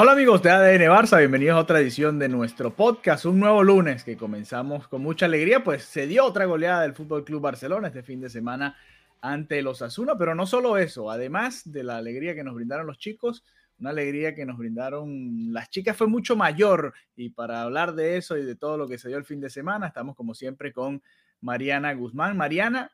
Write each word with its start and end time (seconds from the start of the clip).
Hola 0.00 0.12
amigos 0.12 0.44
de 0.44 0.50
ADN 0.52 0.82
Barça, 0.82 1.18
bienvenidos 1.18 1.56
a 1.56 1.60
otra 1.60 1.80
edición 1.80 2.20
de 2.20 2.28
nuestro 2.28 2.72
podcast, 2.72 3.24
un 3.24 3.40
nuevo 3.40 3.64
lunes 3.64 4.04
que 4.04 4.16
comenzamos 4.16 4.86
con 4.86 5.02
mucha 5.02 5.26
alegría, 5.26 5.64
pues 5.64 5.82
se 5.82 6.06
dio 6.06 6.24
otra 6.24 6.44
goleada 6.44 6.82
del 6.82 6.94
Fútbol 6.94 7.24
Club 7.24 7.42
Barcelona 7.42 7.88
este 7.88 8.04
fin 8.04 8.20
de 8.20 8.30
semana 8.30 8.76
ante 9.20 9.60
los 9.60 9.82
Asuna, 9.82 10.16
pero 10.16 10.36
no 10.36 10.46
solo 10.46 10.78
eso, 10.78 11.10
además 11.10 11.62
de 11.72 11.82
la 11.82 11.96
alegría 11.96 12.36
que 12.36 12.44
nos 12.44 12.54
brindaron 12.54 12.86
los 12.86 12.98
chicos, 12.98 13.42
una 13.80 13.90
alegría 13.90 14.36
que 14.36 14.46
nos 14.46 14.56
brindaron 14.56 15.52
las 15.52 15.68
chicas 15.68 15.96
fue 15.96 16.06
mucho 16.06 16.36
mayor 16.36 16.94
y 17.16 17.30
para 17.30 17.62
hablar 17.62 17.96
de 17.96 18.18
eso 18.18 18.36
y 18.36 18.44
de 18.44 18.54
todo 18.54 18.78
lo 18.78 18.86
que 18.86 18.98
se 18.98 19.08
dio 19.08 19.18
el 19.18 19.24
fin 19.24 19.40
de 19.40 19.50
semana, 19.50 19.88
estamos 19.88 20.14
como 20.14 20.32
siempre 20.32 20.72
con 20.72 21.02
Mariana 21.40 21.92
Guzmán. 21.94 22.36
Mariana, 22.36 22.92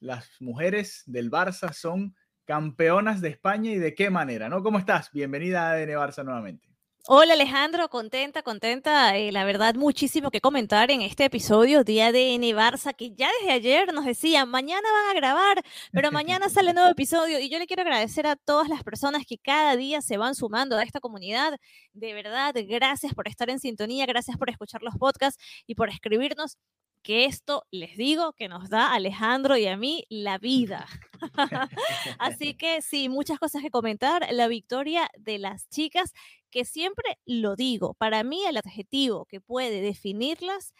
las 0.00 0.28
mujeres 0.38 1.02
del 1.06 1.30
Barça 1.30 1.72
son 1.72 2.14
campeonas 2.44 3.20
de 3.20 3.28
España 3.30 3.70
y 3.70 3.78
de 3.78 3.94
qué 3.94 4.10
manera, 4.10 4.48
¿no? 4.48 4.62
¿Cómo 4.62 4.78
estás? 4.78 5.10
Bienvenida 5.12 5.68
a 5.68 5.72
ADN 5.72 5.90
Barça 5.96 6.24
nuevamente. 6.24 6.72
Hola 7.08 7.32
Alejandro, 7.34 7.88
contenta, 7.88 8.42
contenta. 8.44 9.16
eh, 9.16 9.32
la 9.32 9.44
verdad, 9.44 9.74
muchísimo 9.74 10.30
que 10.30 10.40
comentar 10.40 10.92
en 10.92 11.02
este 11.02 11.24
episodio 11.24 11.82
de 11.82 12.00
ADN 12.00 12.42
Barça, 12.56 12.94
que 12.94 13.12
ya 13.12 13.28
desde 13.40 13.52
ayer 13.52 13.92
nos 13.92 14.04
decían, 14.04 14.48
mañana 14.48 14.88
van 14.92 15.10
a 15.10 15.14
grabar, 15.18 15.62
pero 15.90 16.12
mañana 16.12 16.48
sale 16.48 16.72
nuevo 16.72 16.88
episodio. 16.90 17.40
Y 17.40 17.50
yo 17.50 17.58
le 17.58 17.66
quiero 17.66 17.82
agradecer 17.82 18.28
a 18.28 18.36
todas 18.36 18.68
las 18.68 18.84
personas 18.84 19.24
que 19.26 19.36
cada 19.36 19.74
día 19.74 20.00
se 20.00 20.16
van 20.16 20.36
sumando 20.36 20.76
a 20.78 20.84
esta 20.84 21.00
comunidad. 21.00 21.58
De 21.92 22.14
verdad, 22.14 22.54
gracias 22.68 23.14
por 23.14 23.26
estar 23.26 23.50
en 23.50 23.58
sintonía, 23.58 24.06
gracias 24.06 24.36
por 24.36 24.48
escuchar 24.48 24.82
los 24.82 24.94
podcasts 24.96 25.42
y 25.66 25.74
por 25.74 25.88
escribirnos 25.88 26.56
que 27.02 27.24
esto, 27.26 27.66
les 27.70 27.96
digo, 27.96 28.32
que 28.34 28.48
nos 28.48 28.70
da 28.70 28.88
a 28.88 28.94
Alejandro 28.94 29.56
y 29.56 29.66
a 29.66 29.76
mí 29.76 30.04
la 30.08 30.38
vida. 30.38 30.86
Así 32.18 32.54
que 32.54 32.82
sí, 32.82 33.08
muchas 33.08 33.38
cosas 33.38 33.62
que 33.62 33.70
comentar. 33.70 34.26
La 34.32 34.48
victoria 34.48 35.08
de 35.18 35.38
las 35.38 35.68
chicas, 35.68 36.12
que 36.50 36.64
siempre 36.64 37.18
lo 37.26 37.56
digo, 37.56 37.94
para 37.94 38.24
mí 38.24 38.44
el 38.46 38.56
adjetivo 38.56 39.26
que 39.26 39.40
puede 39.40 39.80
definirlas 39.80 40.74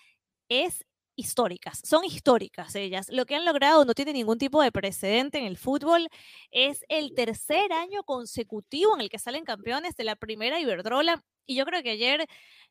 es 0.48 0.84
históricas, 1.16 1.80
son 1.84 2.04
históricas 2.04 2.74
ellas. 2.74 3.08
Lo 3.10 3.26
que 3.26 3.34
han 3.34 3.44
logrado 3.44 3.84
no 3.84 3.94
tiene 3.94 4.12
ningún 4.12 4.38
tipo 4.38 4.62
de 4.62 4.72
precedente 4.72 5.38
en 5.38 5.44
el 5.44 5.56
fútbol. 5.56 6.08
Es 6.50 6.84
el 6.88 7.14
tercer 7.14 7.72
año 7.72 8.02
consecutivo 8.04 8.94
en 8.94 9.02
el 9.02 9.10
que 9.10 9.18
salen 9.18 9.44
campeones 9.44 9.94
de 9.96 10.04
la 10.04 10.16
primera 10.16 10.60
Iberdrola. 10.60 11.22
Y 11.46 11.56
yo 11.56 11.64
creo 11.66 11.82
que 11.82 11.90
ayer 11.90 12.26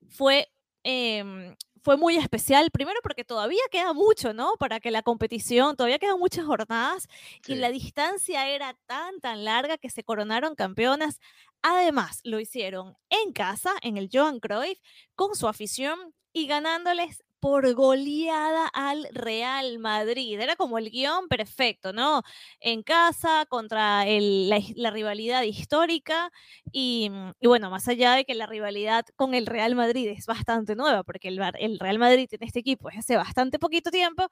fue 0.10 0.50
em, 0.84 1.56
fue 1.84 1.98
muy 1.98 2.18
especial, 2.18 2.70
primero 2.72 3.00
porque 3.02 3.24
todavía 3.24 3.62
queda 3.72 3.94
mucho, 3.94 4.34
¿no? 4.34 4.54
Para 4.60 4.80
que 4.80 4.92
la 4.92 5.02
competición, 5.02 5.76
todavía 5.76 6.00
quedan 6.00 6.20
muchas 6.20 6.46
jornadas 6.46 7.08
y 7.48 7.56
la 7.56 7.70
distancia 7.70 8.48
era 8.50 8.76
tan, 8.86 9.20
tan 9.20 9.44
larga 9.46 9.78
que 9.78 9.90
se 9.90 10.04
coronaron 10.04 10.56
campeonas. 10.56 11.20
Además, 11.62 12.20
lo 12.24 12.40
hicieron 12.40 12.96
en 13.10 13.34
casa, 13.34 13.72
en 13.82 13.98
el 13.98 14.10
Johan 14.12 14.40
Cruyff, 14.40 14.80
con 15.16 15.36
su 15.36 15.48
afición 15.48 16.14
y 16.34 16.48
ganándoles 16.48 17.24
por 17.42 17.74
goleada 17.74 18.68
al 18.68 19.08
Real 19.12 19.80
Madrid. 19.80 20.40
Era 20.40 20.56
como 20.56 20.78
el 20.78 20.92
guion 20.92 21.28
perfecto, 21.28 21.92
¿no? 21.92 22.22
En 22.60 22.84
casa, 22.84 23.46
contra 23.50 24.08
el- 24.08 24.50
la, 24.50 24.92
rivalidad 24.92 25.42
histórica 25.44 26.32
y, 26.72 27.10
mm, 27.12 27.32
y 27.42 27.48
bueno, 27.48 27.70
más 27.72 27.88
allá 27.88 28.14
de 28.14 28.26
que 28.26 28.36
la 28.36 28.46
rivalidad 28.46 29.06
con 29.16 29.34
el 29.34 29.48
Real 29.48 29.76
Madrid 29.76 30.08
es 30.10 30.26
bastante 30.28 30.76
nueva, 30.76 31.04
porque 31.04 31.28
el, 31.30 31.38
Real 31.80 32.00
Madrid 32.00 32.28
tiene 32.30 32.46
este 32.46 32.60
equipo 32.60 32.88
desde 32.90 33.00
hace 33.00 33.18
bastante 33.18 33.60
poquito 33.60 33.92
tiempo, 33.92 34.28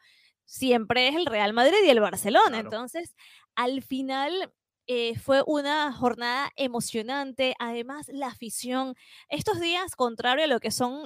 siempre 0.46 1.08
es 1.09 1.16
el 1.16 1.26
Real 1.26 1.53
Madrid 1.53 1.78
y 1.86 1.90
el 1.90 2.00
Barcelona. 2.00 2.50
Claro. 2.50 2.68
Entonces, 2.68 3.16
al 3.56 3.81
final 3.81 4.53
eh, 4.91 5.19
fue 5.19 5.44
una 5.45 5.94
jornada 5.94 6.51
emocionante. 6.55 7.53
Además, 7.59 8.07
la 8.11 8.25
afición, 8.25 8.95
estos 9.29 9.59
días, 9.59 9.95
contrario 9.95 10.45
a 10.45 10.47
lo 10.47 10.59
que 10.59 10.72
son, 10.72 11.03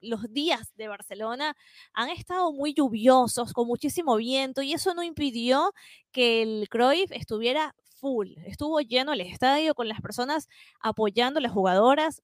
los, 0.00 0.32
días 0.32 0.72
de 0.74 0.88
Barcelona, 0.88 1.54
han 1.92 2.08
estado 2.08 2.50
muy 2.50 2.72
lluviosos, 2.72 3.52
con 3.52 3.66
muchísimo 3.66 4.16
viento, 4.16 4.62
y 4.62 4.72
eso 4.72 4.94
no 4.94 5.02
impidió 5.02 5.74
que 6.12 6.40
el 6.40 6.70
Cruyff 6.70 7.12
estuviera 7.12 7.74
full. 8.00 8.28
Estuvo 8.46 8.80
lleno 8.80 9.12
el 9.12 9.20
estadio 9.20 9.74
con 9.74 9.86
las 9.86 10.00
personas 10.00 10.48
apoyando 10.80 11.40
a 11.40 11.42
las 11.42 11.52
jugadoras. 11.52 12.22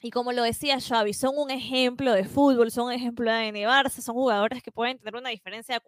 Y 0.00 0.10
como 0.10 0.32
lo 0.32 0.42
decía 0.44 0.80
Xavi, 0.80 1.12
son 1.12 1.36
un 1.36 1.50
ejemplo 1.50 2.12
de 2.12 2.24
fútbol, 2.24 2.70
son 2.70 2.86
un 2.86 2.92
ejemplo 2.92 3.30
de 3.30 3.52
Barça, 3.66 4.00
son 4.00 4.14
jugadores 4.14 4.62
que 4.62 4.72
pueden 4.72 4.98
tener 4.98 5.16
una 5.16 5.30
diferencia 5.30 5.82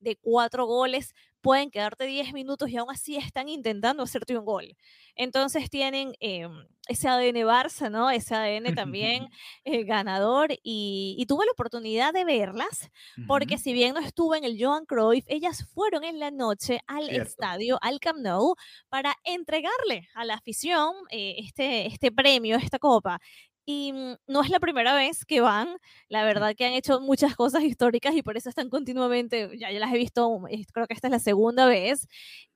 de 0.00 0.16
cuatro 0.16 0.66
goles, 0.66 1.14
pueden 1.46 1.70
quedarte 1.70 2.06
10 2.06 2.32
minutos 2.32 2.68
y 2.70 2.76
aún 2.76 2.90
así 2.90 3.14
están 3.14 3.48
intentando 3.48 4.02
hacerte 4.02 4.36
un 4.36 4.44
gol. 4.44 4.76
Entonces 5.14 5.70
tienen 5.70 6.12
eh, 6.18 6.48
ese 6.88 7.08
ADN 7.08 7.46
Barça, 7.46 7.88
¿no? 7.88 8.10
Ese 8.10 8.34
ADN 8.34 8.74
también 8.74 9.28
eh, 9.64 9.84
ganador 9.84 10.50
y, 10.64 11.14
y 11.16 11.26
tuve 11.26 11.46
la 11.46 11.52
oportunidad 11.52 12.12
de 12.12 12.24
verlas 12.24 12.90
porque 13.28 13.58
si 13.58 13.72
bien 13.72 13.94
no 13.94 14.00
estuve 14.00 14.38
en 14.38 14.44
el 14.44 14.56
Johan 14.60 14.86
Cruyff, 14.86 15.24
ellas 15.28 15.64
fueron 15.72 16.02
en 16.02 16.18
la 16.18 16.32
noche 16.32 16.80
al 16.88 17.04
Cierto. 17.04 17.28
estadio, 17.30 17.78
al 17.80 18.00
Camp 18.00 18.18
Nou, 18.18 18.56
para 18.88 19.14
entregarle 19.22 20.08
a 20.14 20.24
la 20.24 20.34
afición 20.34 20.94
eh, 21.10 21.36
este, 21.38 21.86
este 21.86 22.10
premio, 22.10 22.56
esta 22.56 22.80
copa. 22.80 23.20
Y 23.68 23.92
mm, 23.92 24.16
no 24.28 24.42
es 24.42 24.50
la 24.50 24.60
primera 24.60 24.94
vez 24.94 25.24
que 25.24 25.40
van, 25.40 25.78
la 26.08 26.24
verdad 26.24 26.54
que 26.56 26.64
han 26.64 26.72
hecho 26.72 27.00
muchas 27.00 27.34
cosas 27.34 27.64
históricas 27.64 28.14
y 28.14 28.22
por 28.22 28.36
eso 28.36 28.48
están 28.48 28.70
continuamente, 28.70 29.50
ya, 29.58 29.72
ya 29.72 29.80
las 29.80 29.92
he 29.92 29.98
visto, 29.98 30.40
creo 30.72 30.86
que 30.86 30.94
esta 30.94 31.08
es 31.08 31.10
la 31.10 31.18
segunda 31.18 31.66
vez, 31.66 32.06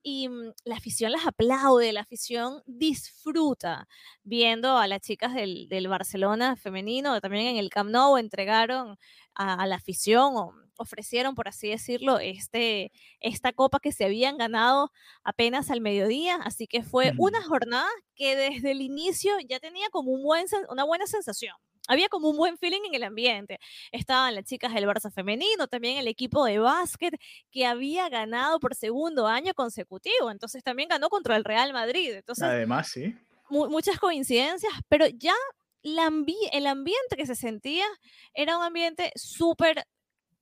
y 0.04 0.28
mm, 0.28 0.52
la 0.64 0.76
afición 0.76 1.10
las 1.12 1.26
aplaude, 1.26 1.92
la 1.92 2.02
afición 2.02 2.62
disfruta 2.66 3.88
viendo 4.22 4.76
a 4.78 4.86
las 4.86 5.00
chicas 5.00 5.34
del, 5.34 5.68
del 5.68 5.88
Barcelona 5.88 6.54
femenino, 6.56 7.20
también 7.20 7.46
en 7.48 7.56
el 7.56 7.70
Camp 7.70 7.90
Nou 7.90 8.16
entregaron 8.16 8.96
a, 9.34 9.54
a 9.54 9.66
la 9.66 9.76
afición 9.76 10.34
ofrecieron, 10.80 11.34
por 11.34 11.46
así 11.48 11.68
decirlo, 11.68 12.18
este, 12.18 12.90
esta 13.20 13.52
copa 13.52 13.78
que 13.80 13.92
se 13.92 14.04
habían 14.04 14.38
ganado 14.38 14.90
apenas 15.22 15.70
al 15.70 15.80
mediodía, 15.80 16.36
así 16.42 16.66
que 16.66 16.82
fue 16.82 17.12
una 17.18 17.42
jornada 17.42 17.88
que 18.14 18.34
desde 18.36 18.70
el 18.72 18.80
inicio 18.80 19.32
ya 19.48 19.60
tenía 19.60 19.88
como 19.90 20.10
un 20.10 20.22
buen, 20.22 20.46
una 20.68 20.84
buena 20.84 21.06
sensación. 21.06 21.54
Había 21.88 22.08
como 22.08 22.28
un 22.30 22.36
buen 22.36 22.56
feeling 22.56 22.82
en 22.86 22.94
el 22.94 23.02
ambiente. 23.02 23.58
Estaban 23.90 24.34
las 24.34 24.44
chicas 24.44 24.72
del 24.74 24.84
Barça 24.86 25.10
femenino, 25.12 25.66
también 25.66 25.96
el 25.98 26.06
equipo 26.08 26.44
de 26.44 26.58
básquet 26.60 27.14
que 27.50 27.66
había 27.66 28.08
ganado 28.08 28.60
por 28.60 28.74
segundo 28.76 29.26
año 29.26 29.54
consecutivo. 29.54 30.30
Entonces 30.30 30.62
también 30.62 30.88
ganó 30.88 31.08
contra 31.08 31.34
el 31.36 31.42
Real 31.44 31.72
Madrid. 31.72 32.12
Entonces 32.14 32.44
Además, 32.44 32.88
sí. 32.92 33.14
mu- 33.48 33.68
muchas 33.68 33.98
coincidencias, 33.98 34.72
pero 34.88 35.06
ya 35.08 35.34
la 35.82 36.06
ambi- 36.08 36.48
el 36.52 36.66
ambiente 36.68 37.16
que 37.16 37.26
se 37.26 37.34
sentía 37.34 37.86
era 38.34 38.56
un 38.56 38.62
ambiente 38.62 39.10
súper 39.16 39.84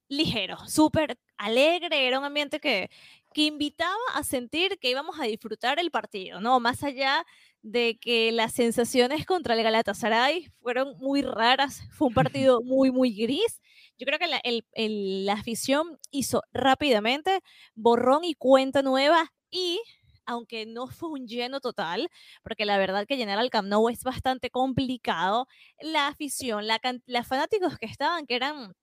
ligero, 0.09 0.57
súper 0.67 1.19
alegre, 1.37 2.07
era 2.07 2.19
un 2.19 2.25
ambiente 2.25 2.61
que, 2.61 2.91
que 3.35 3.43
invitaba 3.43 3.95
a 4.15 4.23
sentir 4.25 4.79
que 4.79 4.91
íbamos 4.91 5.19
a 5.21 5.25
disfrutar 5.25 5.79
el 5.79 5.91
partido, 5.91 6.41
¿no? 6.41 6.61
Más 6.61 6.83
allá 6.83 7.25
de 7.63 7.99
que 8.01 8.33
las 8.33 8.53
sensaciones 8.55 9.27
contra 9.27 9.55
el 9.55 9.63
Galatasaray 9.63 10.49
fueron 10.61 10.97
muy 10.99 11.23
raras, 11.23 11.83
fue 11.91 12.09
un 12.09 12.15
partido 12.15 12.61
muy, 12.63 12.91
muy 12.91 13.13
gris. 13.15 13.61
Yo 13.99 14.07
creo 14.07 14.19
que 14.19 14.27
la, 14.29 14.39
el- 14.45 14.65
el- 14.73 15.27
la 15.27 15.35
afición 15.35 15.99
hizo 16.11 16.43
rápidamente 16.53 17.41
borrón 17.75 18.25
y 18.25 18.35
cuenta 18.35 18.83
nueva 18.83 19.33
y 19.51 19.81
aunque 20.27 20.67
no 20.67 20.89
fue 20.89 21.09
un 21.11 21.27
lleno 21.27 21.61
total, 21.61 22.09
porque 22.43 22.67
la 22.67 22.77
verdad 22.79 23.07
que 23.07 23.17
llenar 23.17 23.39
al 23.39 23.49
Camp 23.51 23.69
Nou 23.69 23.89
es 23.89 24.03
bastante 24.05 24.51
complicado, 24.51 25.47
la 25.81 26.07
afición, 26.09 26.67
la, 26.67 26.79
los 27.07 27.27
fanáticos 27.27 27.79
que 27.79 27.87
estaban, 27.87 28.27
que 28.27 28.37
eran, 28.37 28.75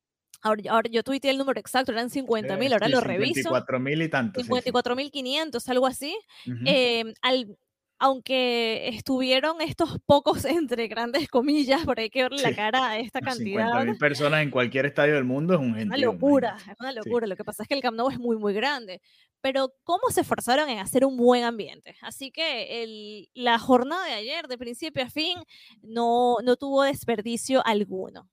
ahora, 0.45 0.61
ahora 0.69 0.89
yo 0.89 1.03
tuiteé 1.03 1.31
el 1.31 1.37
número 1.37 1.59
exacto, 1.59 1.91
eran 1.91 2.09
50 2.09 2.55
mil, 2.57 2.71
ahora 2.71 2.87
lo 2.87 3.01
reviso. 3.01 3.33
54 3.33 3.79
mil 3.79 4.01
y 4.01 4.09
tantos. 4.09 4.45
sí, 4.45 4.51
sí. 4.63 4.71
54.500, 4.71 5.69
algo 5.69 5.87
así. 5.87 6.15
Ujú. 6.45 6.63
eh, 6.65 7.13
al 7.21 7.57
aunque 7.97 8.89
estuvieron 8.89 9.61
estos 9.61 9.97
pocos, 10.05 10.43
entre 10.45 10.87
grandes 10.87 11.29
comillas, 11.29 11.85
por 11.85 11.99
ahí 11.99 12.09
que 12.09 12.23
verle 12.23 12.41
la 12.41 12.53
cara 12.53 12.89
a 12.89 12.99
esta 12.99 13.21
cantidad. 13.21 13.85
mil 13.85 13.97
personas 13.97 14.43
en 14.43 14.51
cualquier 14.51 14.85
estadio 14.85 15.15
del 15.15 15.23
mundo 15.23 15.53
es 15.53 15.59
un 15.59 15.79
Una 15.79 15.97
locura, 15.97 16.57
es 16.69 16.79
una 16.79 16.91
locura. 16.91 17.25
Lo 17.25 17.35
que 17.35 17.43
pasa 17.43 17.63
es 17.63 17.69
que 17.69 17.75
el 17.75 17.81
Camp 17.81 17.97
Nou 17.97 18.09
es 18.09 18.19
muy, 18.19 18.37
muy 18.37 18.53
grande. 18.53 19.01
Pero 19.41 19.73
cómo 19.83 20.09
se 20.09 20.21
esforzaron 20.21 20.69
en 20.69 20.79
hacer 20.79 21.05
un 21.05 21.17
buen 21.17 21.43
ambiente. 21.43 21.95
Así 22.01 22.31
que 22.31 22.83
el, 22.83 23.29
la 23.33 23.59
jornada 23.59 24.05
de 24.05 24.13
ayer, 24.13 24.47
de 24.47 24.57
principio 24.57 25.03
a 25.03 25.09
fin, 25.09 25.37
no, 25.81 26.37
no 26.43 26.57
tuvo 26.57 26.83
desperdicio 26.83 27.65
alguno 27.65 28.29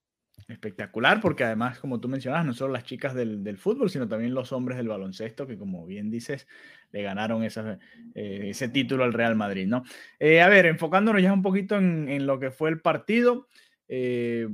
espectacular, 0.49 1.21
porque 1.21 1.45
además, 1.45 1.79
como 1.79 2.01
tú 2.01 2.09
mencionas, 2.09 2.45
no 2.45 2.53
solo 2.53 2.73
las 2.73 2.85
chicas 2.85 3.15
del, 3.15 3.43
del, 3.43 3.59
fútbol, 3.59 3.91
sino 3.91 4.09
también 4.09 4.35
los 4.35 4.53
hombres 4.53 4.77
del 4.77 4.89
baloncesto, 4.89 5.47
que 5.47 5.57
como 5.57 5.87
bien 5.87 6.11
dices, 6.11 6.47
le 6.91 7.03
ganaron 7.03 7.43
eh, 7.45 7.79
ese 8.15 8.69
título 8.69 9.05
al 9.05 9.13
Real 9.13 9.37
Madrid, 9.37 9.67
¿no? 9.67 9.83
Eh, 10.19 10.41
a 10.41 10.49
ver, 10.49 10.67
enfocándonos 10.67 11.23
ya 11.23 11.33
un 11.33 11.43
poquito 11.43 11.77
en, 11.77 12.09
en 12.09 12.27
lo 12.27 12.39
que 12.39 12.51
fue 12.51 12.71
el 12.71 12.81
partido, 12.81 13.49
eh, 13.89 14.49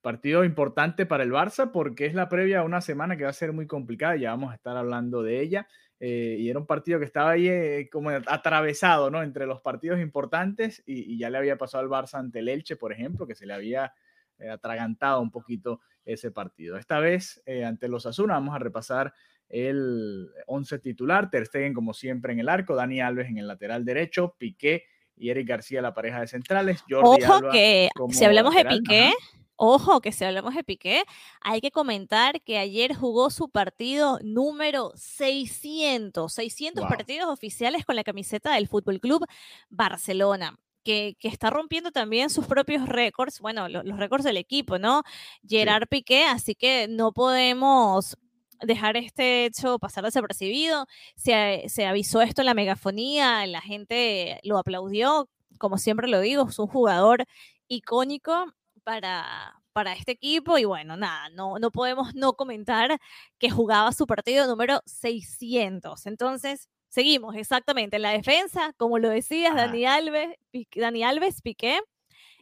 partido 0.00 0.44
importante 0.44 1.06
para 1.06 1.24
el 1.24 1.32
Barça, 1.32 1.70
porque 1.72 2.06
es 2.06 2.14
la 2.14 2.28
previa 2.28 2.60
a 2.60 2.64
una 2.64 2.80
semana 2.80 3.16
que 3.16 3.24
va 3.24 3.30
a 3.30 3.34
ser 3.34 3.52
muy 3.52 3.66
complicada, 3.66 4.16
ya 4.16 4.30
vamos 4.30 4.52
a 4.52 4.54
estar 4.54 4.76
hablando 4.76 5.22
de 5.22 5.40
ella. 5.40 5.68
y 6.00 6.48
era 6.48 6.60
un 6.60 6.66
partido 6.66 7.00
que 7.00 7.04
estaba 7.04 7.32
ahí 7.32 7.88
como 7.90 8.10
atravesado, 8.10 9.10
¿no? 9.10 9.22
Entre 9.22 9.46
los 9.46 9.60
partidos 9.60 10.00
importantes 10.00 10.82
y, 10.86 11.12
y, 11.14 11.18
ya 11.18 11.28
le 11.28 11.38
había 11.38 11.58
pasado 11.58 11.82
al 11.82 11.90
Barça 11.90 12.18
ante 12.18 12.38
el 12.38 12.48
Elche, 12.48 12.76
por 12.76 12.92
ejemplo, 12.92 13.26
que 13.26 13.34
se 13.34 13.46
le 13.46 13.52
había 13.54 13.92
eh, 14.38 14.50
atragantado 14.50 15.20
un 15.20 15.30
poquito 15.30 15.80
ese 16.04 16.30
partido. 16.30 16.76
Esta 16.76 17.00
vez, 17.00 17.42
eh, 17.46 17.64
ante 17.64 17.88
los 17.88 18.06
Asuna, 18.06 18.34
vamos 18.34 18.54
a 18.54 18.58
repasar 18.58 19.12
el 19.48 20.30
11 20.46 20.78
titular, 20.78 21.30
Ter 21.30 21.46
Stegen 21.46 21.74
como 21.74 21.94
siempre 21.94 22.32
en 22.32 22.40
el 22.40 22.48
arco, 22.48 22.74
Dani 22.74 23.00
Alves 23.00 23.28
en 23.28 23.38
el 23.38 23.48
lateral 23.48 23.84
derecho, 23.84 24.34
Piqué 24.38 24.84
y 25.16 25.30
Eric 25.30 25.48
García 25.48 25.82
la 25.82 25.94
pareja 25.94 26.20
de 26.20 26.28
centrales. 26.28 26.84
Ojo 26.94 27.50
que 27.50 27.88
si 28.10 28.24
hablamos 28.24 28.54
de 28.54 28.64
Piqué, 28.64 29.12
ojo 29.56 30.00
que 30.00 30.12
si 30.12 30.24
hablamos 30.24 30.54
de 30.54 30.64
Piqué, 30.64 31.02
hay 31.40 31.60
que 31.60 31.70
comentar 31.70 32.40
que 32.42 32.58
ayer 32.58 32.94
jugó 32.94 33.30
su 33.30 33.48
partido 33.48 34.18
número 34.22 34.92
600, 34.94 36.32
600 36.32 36.84
partidos 36.86 37.28
oficiales 37.28 37.84
con 37.84 37.96
la 37.96 38.04
camiseta 38.04 38.54
del 38.54 38.68
Fútbol 38.68 39.00
Club 39.00 39.26
Barcelona 39.70 40.58
que, 40.88 41.28
está 41.28 41.50
rompiendo 41.50 41.90
también 41.92 42.30
sus 42.30 42.46
propios 42.46 42.88
récords, 42.88 43.40
bueno, 43.40 43.68
los, 43.68 43.84
récords 43.98 44.24
del 44.24 44.38
equipo, 44.38 44.78
¿no? 44.78 45.02
Gerard 45.46 45.86
Piqué, 45.88 46.24
así 46.24 46.54
que 46.54 46.86
no 46.88 47.12
podemos 47.12 48.16
dejar 48.62 48.96
este 48.96 49.44
hecho 49.44 49.78
pasar 49.78 50.04
desapercibido. 50.04 50.86
Se, 51.16 51.64
se 51.68 51.86
avisó 51.86 52.22
esto 52.22 52.42
en 52.42 52.46
la 52.46 52.54
megafonía, 52.54 53.46
la 53.46 53.60
gente 53.60 54.40
lo 54.44 54.58
aplaudió, 54.58 55.28
como 55.58 55.76
siempre 55.76 56.08
lo 56.08 56.20
digo, 56.20 56.48
es 56.48 56.58
un 56.58 56.68
jugador 56.68 57.24
icónico 57.68 58.46
para, 58.82 59.60
para 59.72 59.92
este 59.92 60.12
equipo 60.12 60.56
y 60.56 60.64
bueno, 60.64 60.96
nada, 60.96 61.28
no, 61.30 61.58
no 61.58 61.70
podemos 61.70 62.14
no 62.14 62.32
comentar 62.32 62.98
que 63.38 63.50
jugaba 63.50 63.92
su 63.92 64.06
partido 64.06 64.46
número 64.46 64.80
600. 64.86 66.06
Entonces, 66.06 66.68
Seguimos, 66.88 67.36
exactamente. 67.36 67.96
En 67.96 68.02
la 68.02 68.12
defensa, 68.12 68.72
como 68.76 68.98
lo 68.98 69.10
decías, 69.10 69.54
Dani 69.54 69.84
Alves, 69.84 70.36
Dani 70.74 71.04
Alves, 71.04 71.42
Piqué, 71.42 71.80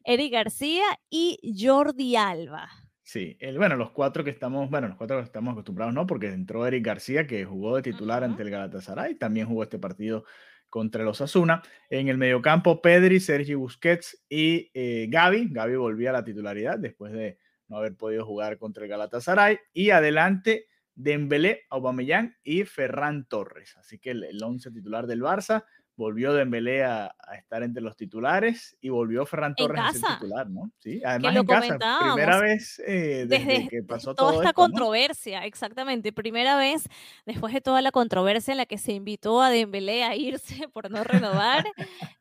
Eric 0.05 0.33
García 0.33 0.85
y 1.11 1.39
Jordi 1.59 2.17
Alba. 2.17 2.69
Sí, 3.03 3.37
el, 3.41 3.57
bueno, 3.57 3.77
los 3.77 3.93
cuatro 3.93 4.25
que 4.25 4.31
estamos, 4.31 4.69
bueno, 4.69 4.89
los 4.89 4.97
cuatro 4.97 5.19
que 5.19 5.25
estamos 5.25 5.53
acostumbrados, 5.53 5.95
¿no? 5.95 6.07
Porque 6.07 6.27
entró 6.29 6.67
Eric 6.67 6.85
García, 6.85 7.27
que 7.27 7.45
jugó 7.45 7.77
de 7.77 7.83
titular 7.83 8.25
ante 8.25 8.43
el 8.43 8.51
Galatasaray, 8.51 9.15
también 9.15 9.47
jugó 9.47 9.63
este 9.63 9.79
partido 9.79 10.25
contra 10.71 11.05
los 11.05 11.21
Asuna. 11.21 11.63
En 11.89 12.09
el 12.09 12.19
mediocampo, 12.19 12.83
Pedri, 12.83 13.21
Sergi 13.21 13.55
Busquets 13.55 14.25
y 14.29 14.71
eh, 14.75 15.07
Gaby. 15.09 15.49
Gaby 15.51 15.77
volvía 15.77 16.11
a 16.11 16.15
la 16.15 16.25
titularidad 16.25 16.79
después 16.79 17.13
de 17.13 17.39
no 17.69 17.79
haber 17.79 17.97
podido 17.97 18.25
jugar 18.27 18.59
contra 18.59 18.85
el 18.85 18.91
Galatasaray. 18.91 19.59
Y 19.73 19.91
adelante, 19.91 20.67
Dembélé, 20.97 21.67
Aubameyang 21.71 22.35
y 22.43 22.65
Ferran 22.65 23.27
Torres. 23.27 23.77
Así 23.77 23.99
que 23.99 24.11
el, 24.11 24.43
once 24.43 24.71
titular 24.71 25.07
del 25.07 25.23
Barça 25.23 25.65
volvió 25.95 26.33
Dembélé 26.33 26.85
a, 26.85 27.15
a, 27.19 27.35
estar 27.37 27.63
entre 27.63 27.83
los 27.83 27.97
titulares 27.97 28.77
y 28.81 28.89
volvió 28.89 29.25
Ferran 29.25 29.55
Torres 29.55 29.81
a 29.81 29.93
ser 29.93 30.03
titular, 30.19 30.49
¿no? 30.49 30.71
Sí, 30.79 31.03
además 31.05 31.37
en 31.37 31.47
casa, 31.47 31.99
primera 32.01 32.41
vez 32.41 32.83
eh, 32.87 33.25
desde, 33.29 33.69
que 33.69 33.83
pasó 33.89 34.15
toda 34.15 34.35
esta 34.35 34.53
controversia, 34.53 35.45
exactamente, 35.45 36.13
primera 36.13 36.57
vez 36.57 36.89
después 37.25 37.53
de 37.55 37.61
toda 37.61 37.81
la 37.83 37.93
controversia 37.93 38.53
en 38.53 38.59
la 38.59 38.67
que 38.67 38.79
se 38.79 38.93
invitó 38.93 39.41
a 39.41 39.51
Dembélé 39.51 40.05
a 40.05 40.15
irse 40.17 40.69
por 40.73 40.91
no 40.91 41.05
renovar, 41.05 41.65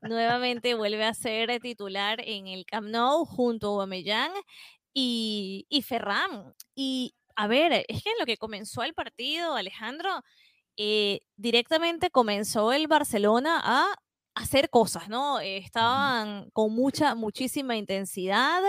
nuevamente 0.01 0.73
vuelve 0.73 1.03
a 1.03 1.13
ser 1.13 1.59
titular 1.59 2.21
en 2.25 2.47
el 2.47 2.65
Camp 2.65 2.87
Nou 2.87 3.25
junto 3.25 3.67
a 3.67 3.69
Aubameyang 3.71 4.31
y, 4.93 5.65
y 5.69 5.81
Ferran. 5.81 6.53
Y 6.75 7.13
a 7.35 7.47
ver, 7.47 7.85
es 7.87 8.03
que 8.03 8.09
en 8.11 8.19
lo 8.19 8.25
que 8.25 8.37
comenzó 8.37 8.83
el 8.83 8.93
partido, 8.93 9.55
Alejandro, 9.55 10.21
eh, 10.77 11.21
directamente 11.37 12.09
comenzó 12.11 12.73
el 12.73 12.87
Barcelona 12.87 13.61
a 13.63 13.95
hacer 14.35 14.69
cosas, 14.69 15.07
¿no? 15.09 15.39
estaban 15.39 16.49
con 16.51 16.73
mucha, 16.73 17.15
muchísima 17.15 17.77
intensidad 17.77 18.61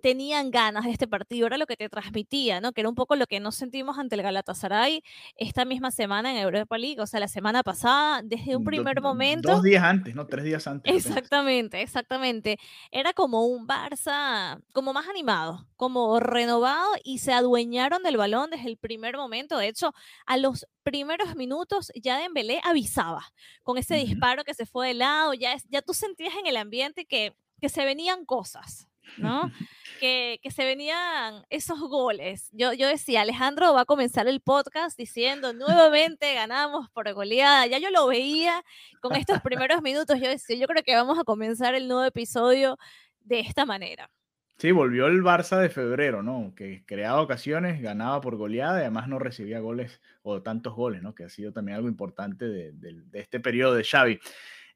tenían 0.00 0.50
ganas 0.50 0.84
de 0.84 0.90
este 0.90 1.08
partido, 1.08 1.46
era 1.46 1.56
lo 1.56 1.66
que 1.66 1.76
te 1.76 1.88
transmitía, 1.88 2.60
¿no? 2.60 2.72
Que 2.72 2.82
era 2.82 2.88
un 2.88 2.94
poco 2.94 3.16
lo 3.16 3.26
que 3.26 3.40
nos 3.40 3.54
sentimos 3.54 3.98
ante 3.98 4.14
el 4.14 4.22
Galatasaray 4.22 5.02
esta 5.36 5.64
misma 5.64 5.90
semana 5.90 6.30
en 6.30 6.38
Europa 6.38 6.78
League, 6.78 7.00
o 7.00 7.06
sea, 7.06 7.20
la 7.20 7.28
semana 7.28 7.62
pasada, 7.62 8.22
desde 8.22 8.56
un 8.56 8.64
primer 8.64 9.00
momento. 9.00 9.50
Dos 9.50 9.62
días 9.62 9.82
antes, 9.82 10.14
¿no? 10.14 10.26
Tres 10.26 10.44
días 10.44 10.66
antes. 10.66 10.94
Exactamente, 10.94 11.82
exactamente. 11.82 12.58
Era 12.90 13.12
como 13.12 13.46
un 13.46 13.66
Barça, 13.66 14.60
como 14.72 14.92
más 14.92 15.08
animado, 15.08 15.66
como 15.76 16.20
renovado 16.20 16.90
y 17.04 17.18
se 17.18 17.32
adueñaron 17.32 18.02
del 18.02 18.16
balón 18.16 18.50
desde 18.50 18.68
el 18.68 18.76
primer 18.76 19.16
momento. 19.16 19.58
De 19.58 19.68
hecho, 19.68 19.92
a 20.26 20.36
los 20.36 20.66
primeros 20.82 21.36
minutos 21.36 21.92
ya 21.94 22.18
Dembélé 22.18 22.60
avisaba 22.64 23.24
con 23.62 23.78
ese 23.78 23.96
disparo 23.96 24.44
que 24.44 24.54
se 24.54 24.66
fue 24.66 24.88
de 24.88 24.94
lado, 24.94 25.34
ya, 25.34 25.56
ya 25.68 25.82
tú 25.82 25.92
sentías 25.92 26.34
en 26.40 26.46
el 26.46 26.56
ambiente 26.56 27.04
que, 27.04 27.34
que 27.60 27.68
se 27.68 27.84
venían 27.84 28.24
cosas. 28.24 28.88
¿No? 29.16 29.50
que, 30.00 30.38
que, 30.42 30.50
se 30.50 30.64
venían 30.64 31.44
esos 31.50 31.80
goles. 31.80 32.48
Yo, 32.52 32.72
yo 32.72 32.86
decía, 32.86 33.22
Alejandro 33.22 33.74
va 33.74 33.82
a 33.82 33.86
comenzar 33.86 34.28
el 34.28 34.40
podcast 34.40 34.96
diciendo, 34.96 35.52
nuevamente 35.52 36.34
ganamos 36.34 36.88
por 36.90 37.12
goleada. 37.12 37.66
Ya 37.66 37.78
yo 37.78 37.90
lo 37.90 38.06
veía 38.06 38.62
con 39.00 39.16
estos 39.16 39.40
primeros 39.40 39.82
minutos. 39.82 40.20
Yo 40.20 40.28
decía, 40.28 40.56
yo 40.56 40.66
creo 40.66 40.82
que 40.82 40.94
vamos 40.94 41.18
a 41.18 41.24
comenzar 41.24 41.74
el 41.74 41.88
nuevo 41.88 42.04
episodio 42.04 42.78
de 43.20 43.40
esta 43.40 43.66
manera. 43.66 44.10
Sí, 44.58 44.72
volvió 44.72 45.06
el 45.06 45.22
Barça 45.22 45.60
de 45.60 45.70
febrero, 45.70 46.24
¿no? 46.24 46.52
Que 46.56 46.84
creaba 46.84 47.22
ocasiones, 47.22 47.80
ganaba 47.80 48.20
por 48.20 48.34
goleada 48.34 48.78
y 48.78 48.80
además 48.80 49.06
no 49.06 49.20
recibía 49.20 49.60
goles 49.60 50.00
o 50.22 50.42
tantos 50.42 50.74
goles, 50.74 51.00
¿no? 51.00 51.14
Que 51.14 51.22
ha 51.24 51.28
sido 51.28 51.52
también 51.52 51.76
algo 51.76 51.88
importante 51.88 52.48
de, 52.48 52.72
de, 52.72 53.02
de 53.04 53.20
este 53.20 53.38
periodo 53.38 53.74
de 53.74 53.84
Xavi. 53.84 54.18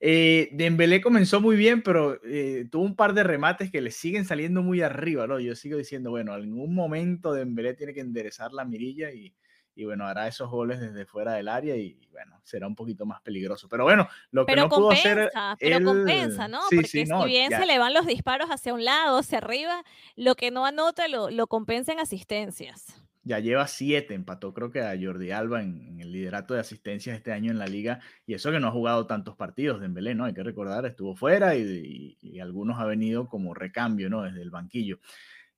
Eh, 0.04 0.48
Dembélé 0.50 1.00
comenzó 1.00 1.40
muy 1.40 1.54
bien, 1.54 1.80
pero 1.80 2.18
eh, 2.24 2.66
tuvo 2.72 2.82
un 2.82 2.96
par 2.96 3.14
de 3.14 3.22
remates 3.22 3.70
que 3.70 3.80
le 3.80 3.92
siguen 3.92 4.24
saliendo 4.24 4.60
muy 4.60 4.82
arriba, 4.82 5.28
¿no? 5.28 5.38
Yo 5.38 5.54
sigo 5.54 5.78
diciendo, 5.78 6.10
bueno, 6.10 6.34
en 6.34 6.42
algún 6.42 6.74
momento 6.74 7.32
Dembélé 7.32 7.74
tiene 7.74 7.94
que 7.94 8.00
enderezar 8.00 8.52
la 8.52 8.64
mirilla 8.64 9.12
y, 9.12 9.32
y 9.76 9.84
bueno, 9.84 10.04
hará 10.08 10.26
esos 10.26 10.50
goles 10.50 10.80
desde 10.80 11.06
fuera 11.06 11.34
del 11.34 11.46
área 11.46 11.76
y 11.76 12.00
bueno, 12.10 12.40
será 12.42 12.66
un 12.66 12.74
poquito 12.74 13.06
más 13.06 13.22
peligroso. 13.22 13.68
Pero 13.68 13.84
bueno, 13.84 14.08
lo 14.32 14.44
que 14.44 14.56
no 14.56 14.68
pudo 14.68 14.90
hacer. 14.90 15.30
Pero 15.60 15.84
compensa, 15.84 16.48
¿no? 16.48 16.62
Porque 16.68 16.88
si 16.88 17.04
bien 17.26 17.52
se 17.52 17.64
le 17.64 17.78
van 17.78 17.94
los 17.94 18.04
disparos 18.04 18.48
hacia 18.50 18.74
un 18.74 18.84
lado, 18.84 19.18
hacia 19.18 19.38
arriba, 19.38 19.84
lo 20.16 20.34
que 20.34 20.50
no 20.50 20.66
anota 20.66 21.06
lo, 21.06 21.30
lo 21.30 21.46
compensa 21.46 21.92
en 21.92 22.00
asistencias 22.00 23.02
ya 23.24 23.38
lleva 23.38 23.66
siete, 23.68 24.14
empató 24.14 24.52
creo 24.52 24.70
que 24.70 24.80
a 24.80 24.96
Jordi 25.00 25.30
Alba 25.30 25.62
en, 25.62 26.00
el 26.00 26.12
liderato 26.12 26.54
de 26.54 26.60
asistencias 26.60 27.16
este 27.16 27.32
año 27.32 27.50
en 27.50 27.58
la 27.58 27.66
liga, 27.66 28.00
y 28.26 28.34
eso 28.34 28.50
que 28.50 28.60
no 28.60 28.68
ha 28.68 28.72
jugado 28.72 29.06
tantos 29.06 29.36
partidos 29.36 29.80
de 29.80 29.86
Embelé, 29.86 30.14
¿no? 30.14 30.24
Hay 30.24 30.34
que 30.34 30.42
recordar, 30.42 30.86
estuvo 30.86 31.14
fuera 31.14 31.54
y, 31.56 32.18
algunos 32.40 32.80
ha 32.80 32.86
venido 32.86 33.28
como 33.28 33.54
recambio, 33.54 34.10
¿no? 34.10 34.22
Desde 34.22 34.42
el 34.42 34.50
banquillo. 34.50 34.98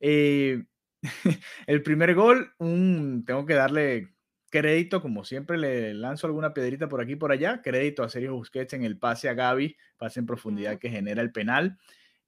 Eh, 0.00 0.64
el 1.66 1.82
primer 1.82 2.14
gol, 2.14 2.52
un, 2.58 3.24
tengo 3.26 3.46
que 3.46 3.54
darle 3.54 4.14
crédito, 4.50 5.02
como 5.02 5.24
siempre 5.24 5.58
le 5.58 5.94
lanzo 5.94 6.26
alguna 6.26 6.54
piedrita 6.54 6.88
por 6.88 7.00
aquí 7.00 7.12
y 7.12 7.16
por 7.16 7.32
allá, 7.32 7.62
crédito 7.62 8.02
a 8.04 8.08
Sergio 8.08 8.34
Busquets 8.34 8.74
en 8.74 8.84
el 8.84 8.98
pase 8.98 9.28
a 9.28 9.34
Gaby, 9.34 9.76
pase 9.96 10.20
en 10.20 10.26
profundidad 10.26 10.78
que 10.78 10.90
genera 10.90 11.22
el 11.22 11.32
penal. 11.32 11.78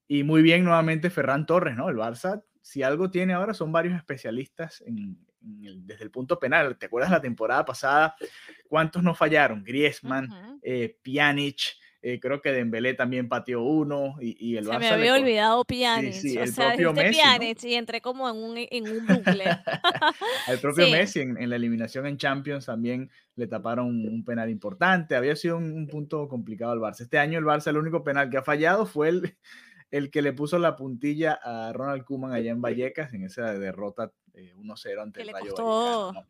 Y 0.09 0.25
muy 0.25 0.43
bien 0.43 0.65
nuevamente 0.65 1.11
Ferran 1.11 1.47
Torres, 1.47 1.77
¿no? 1.77 1.89
El 1.89 1.97
Barça, 1.97 2.43
si 2.63 2.83
algo 2.83 3.11
tiene 3.11 3.35
ahora, 3.35 3.55
son 3.55 3.71
varios 3.71 3.97
especialistas 3.97 4.83
en, 4.87 5.26
desde 5.47 6.05
el 6.05 6.11
punto 6.11 6.39
penal. 6.39 6.77
¿Te 6.77 6.87
acuerdas 6.87 7.11
la 7.11 7.21
temporada 7.21 7.65
pasada? 7.65 8.17
¿Cuántos 8.69 9.03
no 9.03 9.15
fallaron? 9.15 9.63
Griezmann, 9.63 10.29
eh, 10.63 10.97
Pjanic, 11.03 11.77
Eh, 12.03 12.21
creo 12.21 12.41
que 12.41 12.53
Dembélé 12.53 12.95
también 12.95 13.29
pateó 13.29 13.63
uno 13.63 14.15
y, 14.21 14.57
el 14.57 14.67
Se 14.67 14.79
me 14.79 14.89
había 14.89 15.15
olvidado 15.15 15.65
Pjanic. 15.65 16.13
Sí, 16.13 16.37
el 16.37 16.53
propio 16.55 16.93
Messi, 16.93 17.69
y 17.69 17.75
entré 17.75 18.01
como 18.01 18.31
en 18.31 18.37
un, 18.37 18.57
en 18.59 18.89
un 18.89 19.07
bucle. 19.07 19.45
el 20.49 20.59
propio 20.61 20.89
Messi 20.89 21.21
en, 21.21 21.51
la 21.51 21.57
eliminación 21.57 22.07
en 22.07 22.17
Champions 22.17 22.67
también 22.67 23.11
le 23.35 23.49
taparon 23.49 23.89
un 23.89 24.25
penal 24.25 24.51
importante. 24.51 25.17
Había 25.17 25.35
sido 25.35 25.57
un, 25.57 25.89
punto 25.89 26.29
complicado 26.29 26.71
al 26.71 26.79
Barça. 26.79 27.01
Este 27.01 27.19
año 27.19 27.41
el 27.41 27.45
Barça 27.45 27.69
el 27.69 27.77
único 27.77 28.05
penal 28.05 28.31
que 28.31 28.37
ha 28.37 28.43
fallado 28.43 28.87
fue 28.87 29.09
el, 29.09 29.37
el 29.91 30.11
que 30.11 30.23
le 30.23 30.33
puso 30.33 30.59
la 30.59 30.77
puntilla 30.77 31.39
a 31.43 31.73
Ronald 31.73 32.05
Koeman 32.05 32.33
allá 32.33 32.51
en 32.51 32.61
Vallecas 32.61 33.13
en 33.15 33.25
esa 33.25 33.53
derrota 33.55 34.13
1-0 34.35 34.87
eh, 34.87 35.01
ante 35.01 35.21
que 35.21 35.29
el 35.29 35.33
Rayo 35.33 35.55
costó, 35.55 36.27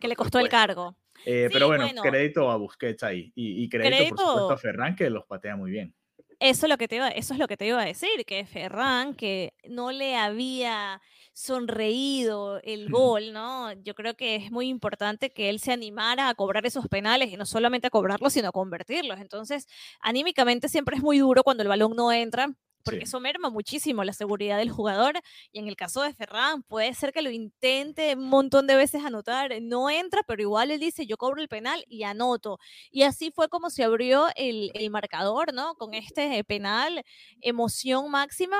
Que 0.00 0.08
le 0.08 0.16
costó 0.16 0.38
el 0.38 0.48
cargo. 0.48 0.96
Eh, 1.26 1.48
pero 1.52 1.68
bueno, 1.68 1.86
crédito 2.02 2.50
a 2.50 2.56
Busquets 2.56 3.02
ahí 3.02 3.32
y, 3.34 3.68
crédito, 3.68 4.16
por 4.16 4.26
supuesto 4.26 4.52
a 4.52 4.56
Ferran 4.56 4.96
que 4.96 5.10
los 5.10 5.24
patea 5.24 5.56
muy 5.56 5.70
bien. 5.70 5.94
Eso 6.40 6.66
es, 6.66 6.70
lo 6.70 6.76
que 6.76 6.88
te 6.88 6.96
iba, 6.96 7.08
eso 7.08 7.34
es 7.34 7.38
lo 7.38 7.46
que 7.46 7.56
te 7.56 7.66
iba 7.66 7.80
a 7.80 7.84
decir, 7.84 8.24
que 8.26 8.44
Ferran, 8.44 9.14
que 9.14 9.54
no 9.68 9.92
le 9.92 10.16
había 10.16 11.00
sonreído 11.32 12.60
el 12.64 12.90
gol, 12.90 13.32
¿no? 13.32 13.72
Yo 13.84 13.94
creo 13.94 14.16
que 14.16 14.34
es 14.34 14.50
muy 14.50 14.68
importante 14.68 15.30
que 15.30 15.50
él 15.50 15.60
se 15.60 15.70
animara 15.70 16.28
a 16.28 16.34
cobrar 16.34 16.66
esos 16.66 16.88
penales 16.88 17.32
y 17.32 17.36
no 17.36 17.46
solamente 17.46 17.86
a 17.86 17.90
cobrarlos, 17.90 18.32
sino 18.32 18.48
a 18.48 18.52
convertirlos. 18.52 19.20
Entonces, 19.20 19.68
anímicamente 20.00 20.68
siempre 20.68 20.96
es 20.96 21.02
muy 21.02 21.18
duro 21.18 21.44
cuando 21.44 21.62
el 21.62 21.68
balón 21.68 21.94
no 21.94 22.10
entra 22.10 22.52
porque 22.84 23.04
eso 23.04 23.20
merma 23.20 23.50
muchísimo 23.50 24.04
la 24.04 24.12
seguridad 24.12 24.58
del 24.58 24.70
jugador. 24.70 25.14
Y 25.52 25.58
en 25.58 25.68
el 25.68 25.76
caso 25.76 26.02
de 26.02 26.14
Ferran, 26.14 26.62
puede 26.62 26.92
ser 26.94 27.12
que 27.12 27.22
lo 27.22 27.30
intente 27.30 28.14
un 28.14 28.28
montón 28.28 28.66
de 28.66 28.76
veces 28.76 29.04
anotar, 29.04 29.52
no 29.62 29.90
entra, 29.90 30.22
pero 30.26 30.42
igual 30.42 30.70
él 30.70 30.80
dice, 30.80 31.06
yo 31.06 31.16
cobro 31.16 31.40
el 31.40 31.48
penal 31.48 31.84
y 31.88 32.04
anoto. 32.04 32.58
Y 32.90 33.02
así 33.02 33.30
fue 33.30 33.48
como 33.48 33.70
se 33.70 33.84
abrió 33.84 34.26
el, 34.36 34.70
el 34.74 34.90
marcador, 34.90 35.52
¿no? 35.54 35.74
Con 35.74 35.94
este 35.94 36.42
penal, 36.44 37.02
emoción 37.40 38.10
máxima. 38.10 38.56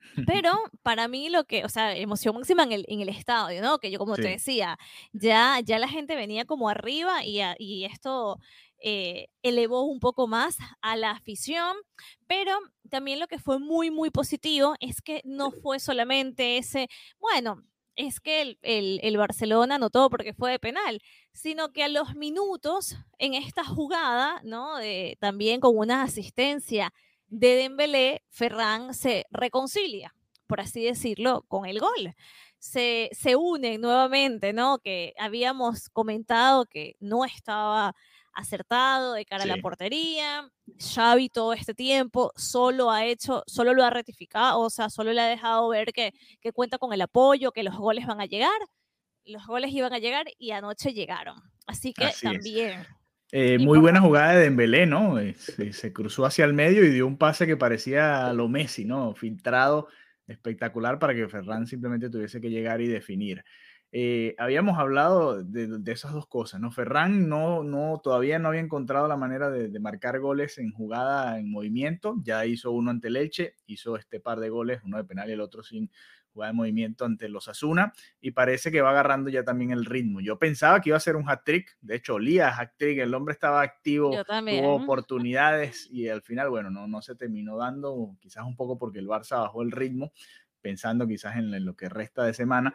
Pero 0.26 0.52
para 0.82 1.08
mí 1.08 1.28
lo 1.28 1.44
que, 1.44 1.64
o 1.64 1.68
sea, 1.68 1.96
emoción 1.96 2.34
máxima 2.34 2.62
en 2.64 2.72
el, 2.72 2.84
en 2.88 3.00
el 3.00 3.08
estadio, 3.08 3.62
¿no? 3.62 3.78
Que 3.78 3.90
yo 3.90 3.98
como 3.98 4.16
te 4.16 4.28
decía, 4.28 4.78
ya, 5.12 5.60
ya 5.64 5.78
la 5.78 5.88
gente 5.88 6.16
venía 6.16 6.44
como 6.44 6.68
arriba 6.68 7.24
y, 7.24 7.40
y 7.58 7.84
esto 7.84 8.38
eh, 8.80 9.28
elevó 9.42 9.82
un 9.84 10.00
poco 10.00 10.26
más 10.26 10.56
a 10.80 10.96
la 10.96 11.10
afición, 11.10 11.76
pero 12.26 12.58
también 12.88 13.20
lo 13.20 13.28
que 13.28 13.38
fue 13.38 13.58
muy, 13.58 13.90
muy 13.90 14.10
positivo 14.10 14.74
es 14.80 15.02
que 15.02 15.20
no 15.24 15.50
fue 15.50 15.80
solamente 15.80 16.56
ese, 16.56 16.88
bueno, 17.18 17.62
es 17.96 18.20
que 18.20 18.40
el, 18.42 18.58
el, 18.62 19.00
el, 19.02 19.16
Barcelona 19.16 19.74
anotó 19.74 20.08
porque 20.08 20.32
fue 20.32 20.52
de 20.52 20.58
penal, 20.58 21.02
sino 21.32 21.72
que 21.72 21.84
a 21.84 21.88
los 21.88 22.14
minutos 22.14 22.96
en 23.18 23.34
esta 23.34 23.64
jugada, 23.64 24.40
¿no? 24.44 24.76
también 25.18 25.60
con 25.60 25.76
una 25.76 26.02
asistencia 26.02 26.92
de 27.28 27.56
Dembélé, 27.56 28.22
Ferran 28.30 28.94
se 28.94 29.26
reconcilia, 29.30 30.14
por 30.46 30.60
así 30.60 30.84
decirlo, 30.84 31.44
con 31.48 31.66
el 31.66 31.78
gol. 31.78 32.14
Se, 32.58 33.08
se 33.12 33.36
unen 33.36 33.80
nuevamente, 33.80 34.52
¿no? 34.52 34.78
Que 34.80 35.14
habíamos 35.18 35.88
comentado 35.88 36.66
que 36.66 36.96
no 37.00 37.24
estaba 37.24 37.94
acertado 38.32 39.14
de 39.14 39.24
cara 39.24 39.44
a 39.44 39.46
la 39.46 39.56
portería. 39.56 40.50
Xavi 40.78 41.28
todo 41.28 41.52
este 41.52 41.74
tiempo 41.74 42.32
solo 42.36 42.90
ha 42.90 43.04
hecho, 43.04 43.42
solo 43.46 43.74
lo 43.74 43.84
ha 43.84 43.90
ratificado, 43.90 44.60
o 44.60 44.70
sea, 44.70 44.88
solo 44.88 45.12
le 45.12 45.20
ha 45.20 45.26
dejado 45.26 45.68
ver 45.68 45.92
que, 45.92 46.12
que 46.40 46.52
cuenta 46.52 46.78
con 46.78 46.92
el 46.92 47.02
apoyo, 47.02 47.52
que 47.52 47.62
los 47.62 47.76
goles 47.76 48.06
van 48.06 48.20
a 48.20 48.26
llegar. 48.26 48.60
Los 49.24 49.46
goles 49.46 49.72
iban 49.72 49.92
a 49.92 49.98
llegar 49.98 50.26
y 50.38 50.52
anoche 50.52 50.92
llegaron. 50.92 51.36
Así 51.66 51.92
que 51.92 52.08
también. 52.22 52.86
Eh, 53.32 53.58
muy 53.58 53.78
buena 53.78 54.00
jugada 54.00 54.32
de 54.32 54.42
Dembélé, 54.42 54.86
¿no? 54.86 55.18
Eh, 55.20 55.34
se, 55.34 55.92
cruzó 55.92 56.24
hacia 56.24 56.44
el 56.44 56.52
medio 56.52 56.84
y 56.84 56.90
dio 56.90 57.06
un 57.06 57.16
pase 57.16 57.46
que 57.46 57.56
parecía 57.56 58.26
a 58.26 58.32
lo 58.32 58.48
Messi, 58.48 58.84
¿no? 58.84 59.14
Filtrado, 59.14 59.86
espectacular 60.26 60.98
para 60.98 61.14
que 61.14 61.28
Ferran 61.28 61.66
simplemente 61.66 62.10
tuviese 62.10 62.40
que 62.40 62.50
llegar 62.50 62.80
y 62.80 62.88
definir. 62.88 63.44
Eh, 63.92 64.36
habíamos 64.38 64.78
hablado 64.78 65.42
de, 65.42 65.80
esas 65.90 66.12
dos 66.12 66.28
cosas, 66.28 66.60
¿no? 66.60 66.70
Ferran 66.70 67.28
no, 67.28 67.64
no, 67.64 68.00
todavía 68.02 68.38
no 68.38 68.48
había 68.48 68.60
encontrado 68.60 69.08
la 69.08 69.16
manera 69.16 69.50
de, 69.50 69.80
marcar 69.80 70.20
goles 70.20 70.58
en 70.58 70.70
jugada 70.70 71.40
en 71.40 71.50
movimiento, 71.50 72.14
ya 72.22 72.46
hizo 72.46 72.70
uno 72.70 72.92
ante 72.92 73.10
Leche, 73.10 73.56
hizo 73.66 73.96
este 73.96 74.20
par 74.20 74.38
de 74.38 74.48
goles, 74.48 74.80
uno 74.84 74.96
de 74.96 75.04
penal 75.04 75.28
y 75.28 75.32
el 75.32 75.40
otro 75.40 75.64
sin 75.64 75.90
jugada 76.32 76.52
de 76.52 76.56
movimiento 76.56 77.04
ante 77.04 77.28
los 77.28 77.48
Asuna, 77.48 77.92
y 78.20 78.30
parece 78.30 78.70
que 78.70 78.80
va 78.80 78.90
agarrando 78.90 79.28
ya 79.28 79.42
también 79.42 79.72
el 79.72 79.84
ritmo. 79.84 80.20
Yo 80.20 80.38
pensaba 80.38 80.80
que 80.80 80.90
iba 80.90 80.96
a 80.96 81.00
ser 81.00 81.16
un 81.16 81.28
hat-trick, 81.28 81.76
de 81.80 81.96
hecho 81.96 82.14
olía 82.14 82.56
hat-trick, 82.56 83.00
el 83.00 83.12
hombre 83.12 83.32
estaba 83.32 83.62
activo, 83.62 84.12
tuvo 84.24 84.74
oportunidades 84.76 85.88
y 85.90 86.08
al 86.08 86.22
final, 86.22 86.48
bueno, 86.48 86.70
no, 86.70 86.86
no 86.86 87.02
se 87.02 87.16
terminó 87.16 87.56
dando, 87.56 88.16
quizás 88.20 88.44
un 88.44 88.54
poco 88.54 88.78
porque 88.78 89.00
el 89.00 89.08
Barça 89.08 89.40
bajó 89.40 89.62
el 89.62 89.72
ritmo, 89.72 90.12
pensando 90.60 91.08
quizás 91.08 91.36
en 91.36 91.64
lo 91.64 91.74
que 91.74 91.88
resta 91.88 92.22
de 92.22 92.34
semana, 92.34 92.74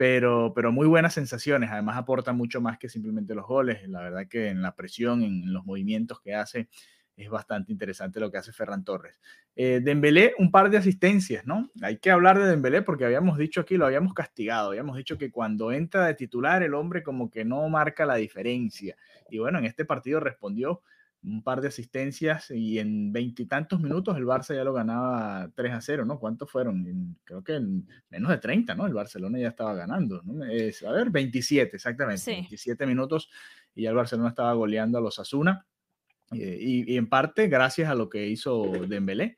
pero, 0.00 0.54
pero 0.54 0.72
muy 0.72 0.86
buenas 0.86 1.12
sensaciones. 1.12 1.70
Además 1.70 1.98
aporta 1.98 2.32
mucho 2.32 2.62
más 2.62 2.78
que 2.78 2.88
simplemente 2.88 3.34
los 3.34 3.46
goles. 3.46 3.86
La 3.86 4.00
verdad 4.00 4.26
que 4.26 4.48
en 4.48 4.62
la 4.62 4.74
presión, 4.74 5.22
en 5.22 5.52
los 5.52 5.66
movimientos 5.66 6.22
que 6.22 6.34
hace, 6.34 6.70
es 7.18 7.28
bastante 7.28 7.70
interesante 7.70 8.18
lo 8.18 8.30
que 8.30 8.38
hace 8.38 8.50
Ferran 8.50 8.82
Torres. 8.82 9.20
Eh, 9.54 9.82
Dembélé, 9.84 10.32
un 10.38 10.50
par 10.50 10.70
de 10.70 10.78
asistencias, 10.78 11.44
¿no? 11.44 11.68
Hay 11.82 11.98
que 11.98 12.10
hablar 12.10 12.38
de 12.38 12.46
Dembélé 12.46 12.80
porque 12.80 13.04
habíamos 13.04 13.36
dicho 13.36 13.60
aquí, 13.60 13.76
lo 13.76 13.84
habíamos 13.84 14.14
castigado, 14.14 14.70
habíamos 14.70 14.96
dicho 14.96 15.18
que 15.18 15.30
cuando 15.30 15.70
entra 15.70 16.06
de 16.06 16.14
titular 16.14 16.62
el 16.62 16.72
hombre 16.72 17.02
como 17.02 17.30
que 17.30 17.44
no 17.44 17.68
marca 17.68 18.06
la 18.06 18.14
diferencia. 18.14 18.96
Y 19.28 19.38
bueno, 19.38 19.58
en 19.58 19.66
este 19.66 19.84
partido 19.84 20.18
respondió 20.18 20.80
un 21.22 21.42
par 21.42 21.60
de 21.60 21.68
asistencias 21.68 22.50
y 22.50 22.78
en 22.78 23.12
veintitantos 23.12 23.80
minutos 23.80 24.16
el 24.16 24.24
Barça 24.24 24.54
ya 24.54 24.64
lo 24.64 24.72
ganaba 24.72 25.50
3 25.54 25.72
a 25.72 25.80
0, 25.80 26.04
¿no? 26.06 26.18
¿Cuántos 26.18 26.50
fueron? 26.50 27.16
creo 27.24 27.44
que 27.44 27.56
en 27.56 27.86
menos 28.08 28.30
de 28.30 28.38
30, 28.38 28.74
¿no? 28.74 28.86
El 28.86 28.94
Barcelona 28.94 29.38
ya 29.38 29.48
estaba 29.48 29.74
ganando, 29.74 30.22
¿no? 30.22 30.44
Es, 30.44 30.82
a 30.82 30.92
ver, 30.92 31.10
27, 31.10 31.76
exactamente, 31.76 32.30
27 32.30 32.86
minutos 32.86 33.30
y 33.74 33.82
ya 33.82 33.90
el 33.90 33.96
Barcelona 33.96 34.30
estaba 34.30 34.54
goleando 34.54 34.98
a 34.98 35.02
los 35.02 35.18
Asuna 35.18 35.66
eh, 36.32 36.58
y, 36.60 36.96
en 36.96 37.08
parte 37.08 37.48
gracias 37.48 37.90
a 37.90 37.94
lo 37.94 38.08
que 38.08 38.26
hizo 38.26 38.64
Dembélé. 38.88 39.36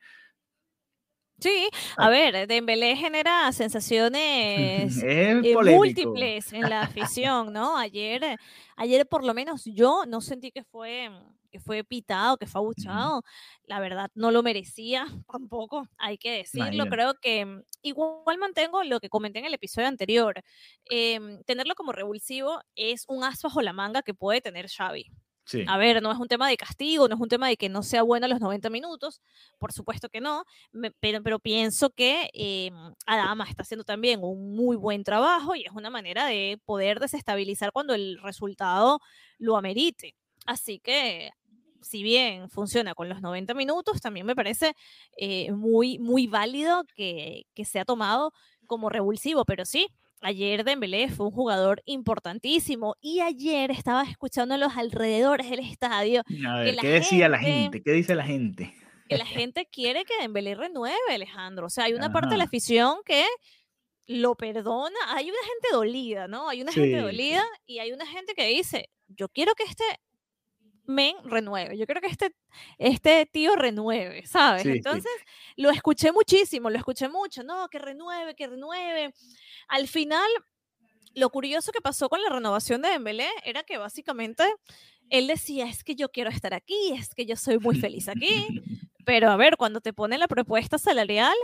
Sí, 1.39 1.67
a 1.97 2.05
ah. 2.05 2.09
ver, 2.09 2.47
Dembélé 2.47 2.95
genera 2.95 3.51
sensaciones 3.51 4.97
eh, 5.03 5.41
múltiples 5.75 6.53
en 6.53 6.61
la 6.61 6.83
afición, 6.83 7.51
¿no? 7.51 7.77
Ayer, 7.77 8.37
ayer 8.77 9.05
por 9.05 9.25
lo 9.25 9.33
menos 9.33 9.65
yo 9.65 10.05
no 10.07 10.21
sentí 10.21 10.51
que 10.51 10.63
fue 10.63 11.09
que 11.53 11.59
fue 11.59 11.83
pitado, 11.83 12.37
que 12.37 12.47
fue 12.47 12.59
abuchado, 12.59 13.23
la 13.65 13.79
verdad 13.79 14.09
no 14.15 14.31
lo 14.31 14.41
merecía 14.41 15.05
tampoco, 15.31 15.87
hay 15.97 16.17
que 16.17 16.31
decirlo. 16.31 16.87
Creo 16.87 17.13
que 17.21 17.45
mm, 17.45 17.61
igual 17.83 18.39
mantengo 18.39 18.83
lo 18.83 18.99
que 18.99 19.09
comenté 19.09 19.39
en 19.39 19.45
el 19.45 19.53
episodio 19.53 19.87
anterior. 19.87 20.41
Em, 20.85 21.43
tenerlo 21.43 21.75
como 21.75 21.91
revulsivo 21.91 22.59
es 22.75 23.05
un 23.07 23.23
as 23.23 23.41
bajo 23.43 23.61
la 23.61 23.71
manga 23.71 24.01
que 24.01 24.15
puede 24.15 24.41
tener 24.41 24.67
Xavi. 24.67 25.11
A 25.67 25.77
ver, 25.77 26.01
no 26.01 26.11
es 26.11 26.17
un 26.17 26.29
tema 26.29 26.47
de 26.47 26.55
castigo, 26.57 27.07
no 27.07 27.15
es 27.15 27.21
un 27.21 27.27
tema 27.27 27.49
de 27.49 27.57
que 27.57 27.67
no 27.67 27.83
sea 27.83 28.01
bueno 28.01 28.25
a 28.25 28.29
los 28.29 28.39
90 28.39 28.69
minutos, 28.69 29.21
por 29.59 29.73
supuesto 29.73 30.07
que 30.07 30.21
no, 30.21 30.45
pero, 31.01 31.21
pero 31.21 31.37
pienso 31.37 31.89
que 31.89 32.29
eh, 32.33 32.71
Adama 33.05 33.43
está 33.49 33.63
haciendo 33.63 33.83
también 33.83 34.21
un 34.23 34.55
muy 34.55 34.77
buen 34.77 35.03
trabajo 35.03 35.53
y 35.53 35.63
es 35.65 35.71
una 35.73 35.89
manera 35.89 36.25
de 36.25 36.59
poder 36.65 36.99
desestabilizar 37.01 37.73
cuando 37.73 37.93
el 37.93 38.19
resultado 38.23 39.01
lo 39.37 39.57
amerite. 39.57 40.15
Así 40.45 40.79
que 40.79 41.31
si 41.83 42.03
bien 42.03 42.49
funciona 42.49 42.95
con 42.95 43.09
los 43.09 43.21
90 43.21 43.53
minutos, 43.53 44.01
también 44.01 44.25
me 44.25 44.35
parece 44.35 44.73
eh, 45.17 45.51
muy, 45.51 45.99
muy 45.99 46.27
válido 46.27 46.83
que, 46.95 47.45
que 47.53 47.65
se 47.65 47.79
ha 47.79 47.85
tomado 47.85 48.31
como 48.65 48.89
revulsivo, 48.89 49.45
pero 49.45 49.65
sí, 49.65 49.87
ayer 50.23 50.63
Dembélé 50.63 51.09
fue 51.09 51.27
un 51.27 51.31
jugador 51.31 51.81
importantísimo 51.85 52.95
y 53.01 53.19
ayer 53.19 53.71
estaba 53.71 54.03
escuchando 54.03 54.57
los 54.57 54.75
alrededores 54.75 55.49
del 55.49 55.59
estadio. 55.59 56.23
A 56.47 56.59
ver, 56.59 56.75
¿qué 56.77 56.87
decía 56.87 57.29
la 57.29 57.39
gente? 57.39 57.81
¿Qué 57.83 57.91
dice 57.91 58.15
la 58.15 58.23
gente? 58.23 58.73
Que 59.09 59.17
la 59.17 59.25
gente 59.25 59.67
quiere 59.71 60.05
que 60.05 60.17
Dembélé 60.21 60.55
renueve, 60.55 60.97
Alejandro. 61.13 61.67
O 61.67 61.69
sea, 61.69 61.85
hay 61.85 61.93
una 61.93 62.11
parte 62.11 62.29
de 62.29 62.37
la 62.37 62.45
afición 62.45 62.97
que 63.05 63.25
lo 64.07 64.35
perdona. 64.35 64.97
Hay 65.09 65.29
una 65.29 65.39
gente 65.39 65.67
dolida, 65.71 66.27
¿no? 66.27 66.49
Hay 66.49 66.61
una 66.61 66.71
gente 66.71 66.99
dolida 66.99 67.43
y 67.65 67.79
hay 67.79 67.91
una 67.91 68.05
gente 68.05 68.33
que 68.33 68.47
dice, 68.47 68.89
yo 69.07 69.29
quiero 69.29 69.53
que 69.55 69.63
este 69.63 69.83
men 70.85 71.15
renueve. 71.23 71.77
Yo 71.77 71.85
creo 71.85 72.01
que 72.01 72.07
este, 72.07 72.35
este 72.77 73.25
tío 73.25 73.55
renueve, 73.55 74.25
¿sabes? 74.25 74.65
Entonces 74.65 75.11
lo 75.55 75.69
escuché 75.69 76.11
muchísimo, 76.11 76.69
lo 76.69 76.77
escuché 76.77 77.09
mucho, 77.09 77.43
no, 77.43 77.67
que 77.69 77.79
renueve, 77.79 78.35
que 78.35 78.47
renueve. 78.47 79.13
Al 79.67 79.87
final, 79.87 80.27
lo 81.15 81.29
curioso 81.29 81.71
que 81.71 81.81
pasó 81.81 82.09
con 82.09 82.21
la 82.21 82.29
renovación 82.29 82.81
de 82.81 82.89
Dembélé 82.89 83.29
era 83.43 83.63
que 83.63 83.77
básicamente 83.77 84.43
él 85.09 85.27
decía, 85.27 85.65
es 85.65 85.83
que 85.83 85.95
yo 85.95 86.09
quiero 86.09 86.29
estar 86.29 86.53
aquí, 86.53 86.93
es 86.93 87.13
que 87.13 87.25
yo 87.25 87.35
soy 87.35 87.59
muy 87.59 87.79
feliz 87.79 88.07
aquí, 88.07 88.47
pero 89.05 89.29
a 89.29 89.35
ver, 89.35 89.57
cuando 89.57 89.81
te 89.81 89.93
ponen 89.93 90.19
la 90.19 90.27
propuesta 90.27 90.77
salarial, 90.77 91.35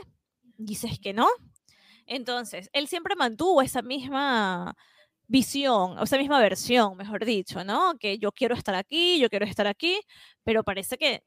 dices 0.58 1.00
que 1.00 1.14
no. 1.14 1.28
Entonces, 2.06 2.70
él 2.74 2.88
siempre 2.88 3.16
mantuvo 3.16 3.62
esa 3.62 3.84
misma 3.84 4.76
visión, 5.30 5.98
o 5.98 6.04
esa 6.04 6.18
misma 6.18 6.40
versión, 6.42 6.98
mejor 6.98 7.24
dicho, 7.24 7.64
¿no? 7.64 7.98
Que 8.00 8.18
yo 8.18 8.32
quiero 8.32 8.56
estar 8.56 8.76
aquí, 8.76 9.20
yo 9.20 9.30
quiero 9.30 9.46
estar 9.46 9.68
aquí, 9.68 10.02
pero 10.44 10.64
parece 10.64 10.98
que 10.98 11.24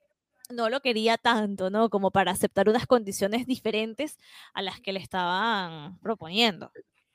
no 0.51 0.69
lo 0.69 0.81
quería 0.81 1.17
tanto, 1.17 1.71
¿no? 1.71 1.89
Como 1.89 2.11
para 2.11 2.33
aceptar 2.33 2.69
unas 2.69 2.87
condiciones 2.87 3.47
diferentes 3.47 4.19
a 4.53 4.61
las 4.61 4.81
que 4.81 4.93
le 4.93 4.99
estaban 4.99 5.99
proponiendo. 6.01 6.71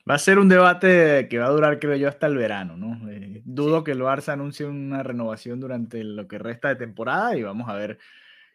Va 0.09 0.15
a 0.15 0.19
ser 0.19 0.39
un 0.39 0.47
debate 0.47 1.27
que 1.29 1.37
va 1.37 1.47
a 1.47 1.51
durar, 1.51 1.79
creo 1.79 1.97
yo, 1.97 2.07
hasta 2.07 2.27
el 2.27 2.37
verano, 2.37 2.77
¿no? 2.77 3.09
Eh, 3.11 3.41
dudo 3.43 3.83
que 3.83 3.91
el 3.91 3.99
Barça 3.99 4.29
anuncie 4.29 4.65
una 4.65 5.03
renovación 5.03 5.59
durante 5.59 6.01
lo 6.05 6.25
que 6.29 6.37
resta 6.37 6.69
de 6.69 6.77
temporada 6.77 7.35
y 7.35 7.43
vamos 7.43 7.67
a 7.67 7.73
ver 7.73 7.99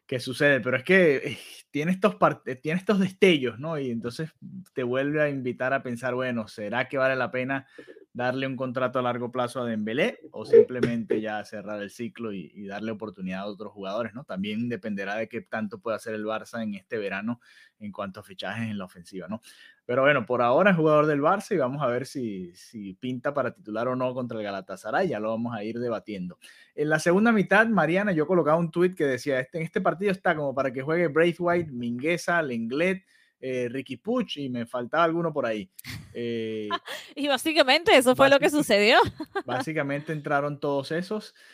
qué 0.07 0.19
sucede. 0.19 0.61
Pero 0.61 0.79
es 0.79 0.85
que 0.85 1.17
eh, 1.17 1.39
tiene, 1.71 1.93
estos 1.93 2.17
eh, 2.47 2.57
tiene 2.57 2.79
estos 2.79 2.99
destellos, 2.99 3.59
¿no? 3.59 3.79
Y 3.79 3.91
entonces 3.91 4.31
te 4.73 4.83
vuelve 4.83 5.21
a 5.21 5.29
invitar 5.29 5.75
a 5.75 5.83
pensar, 5.83 6.15
bueno, 6.15 6.49
¿será 6.49 6.89
que 6.89 6.97
vale 6.97 7.17
la 7.17 7.31
pena 7.31 7.67
darle 8.15 8.47
un 8.47 8.57
contrato 8.57 8.99
a 8.99 9.03
largo 9.03 9.33
plazo 9.33 9.61
a 9.61 9.65
Dembélé 9.65 10.21
o 10.33 10.45
simplemente 10.45 11.21
ya 11.21 11.43
cerrar 11.45 11.83
el 11.83 11.91
ciclo 11.91 12.33
y, 12.33 12.67
darle 12.67 12.93
oportunidad 12.93 13.41
a 13.41 13.47
otros 13.47 13.73
jugadores, 13.73 14.15
¿no? 14.15 14.25
También 14.25 14.69
dependerá 14.69 15.17
de 15.17 15.29
qué 15.29 15.41
tanto 15.41 15.81
pueda 15.81 15.97
hacer 15.97 16.15
el 16.15 16.25
Barça 16.25 16.63
en 16.63 16.75
este 16.75 16.99
verano 16.99 17.41
en 17.79 17.91
cuanto 17.91 18.21
a 18.21 18.23
fichajes 18.23 18.71
en 18.71 18.79
la 18.79 18.85
ofensiva, 18.85 19.29
¿no? 19.29 19.41
Pero 19.85 20.03
bueno, 20.03 20.25
por 20.27 20.43
ahora 20.43 20.71
es 20.71 20.77
jugador 20.77 21.07
del 21.07 21.21
Barça 21.21 21.55
y 21.55 21.59
vamos 21.59 21.83
a 21.83 21.87
ver 21.87 22.07
si, 22.07 22.55
si 22.55 22.95
pinta 22.95 23.35
para 23.35 23.53
titular 23.53 23.89
o 23.89 23.97
no 23.97 24.15
contra 24.15 24.39
el 24.39 24.45
Galatasaray. 24.45 25.09
Ya 25.09 25.19
lo 25.19 25.31
vamos 25.31 25.55
a 25.55 25.65
ir 25.65 25.81
debatiendo. 25.81 26.39
En 26.75 26.89
la 26.89 26.99
segunda 26.99 27.33
mitad, 27.33 27.67
Mariana, 27.67 28.13
yo 28.13 28.27
colocaba 28.27 28.59
un 28.59 28.71
tuit 28.71 28.95
que 28.95 29.05
decía, 29.05 29.41
este, 29.41 29.59
en 29.59 29.65
este 29.65 29.81
partido 29.81 30.13
está 30.13 30.37
como 30.37 30.55
para 30.55 30.73
que 30.73 30.83
juegue 30.83 31.09
Braithwaite, 31.09 31.73
Mingueza, 31.73 32.41
Lenglet, 32.43 33.05
eh, 33.43 33.69
Ricky 33.69 33.97
Puch 33.99 34.39
y 34.39 34.49
me 34.49 34.65
faltaba 34.65 35.05
alguno 35.05 35.33
por 35.33 35.45
ahí. 35.45 35.69
Eh, 36.15 36.69
y 37.17 37.29
básicamente 37.29 37.95
eso 37.97 38.17
fue 38.17 38.31
lo 38.31 38.39
que 38.39 38.49
sucedió. 38.49 38.99
básicamente 39.45 40.13
entraron 40.13 40.59
todos 40.61 40.93
esos. 40.93 41.35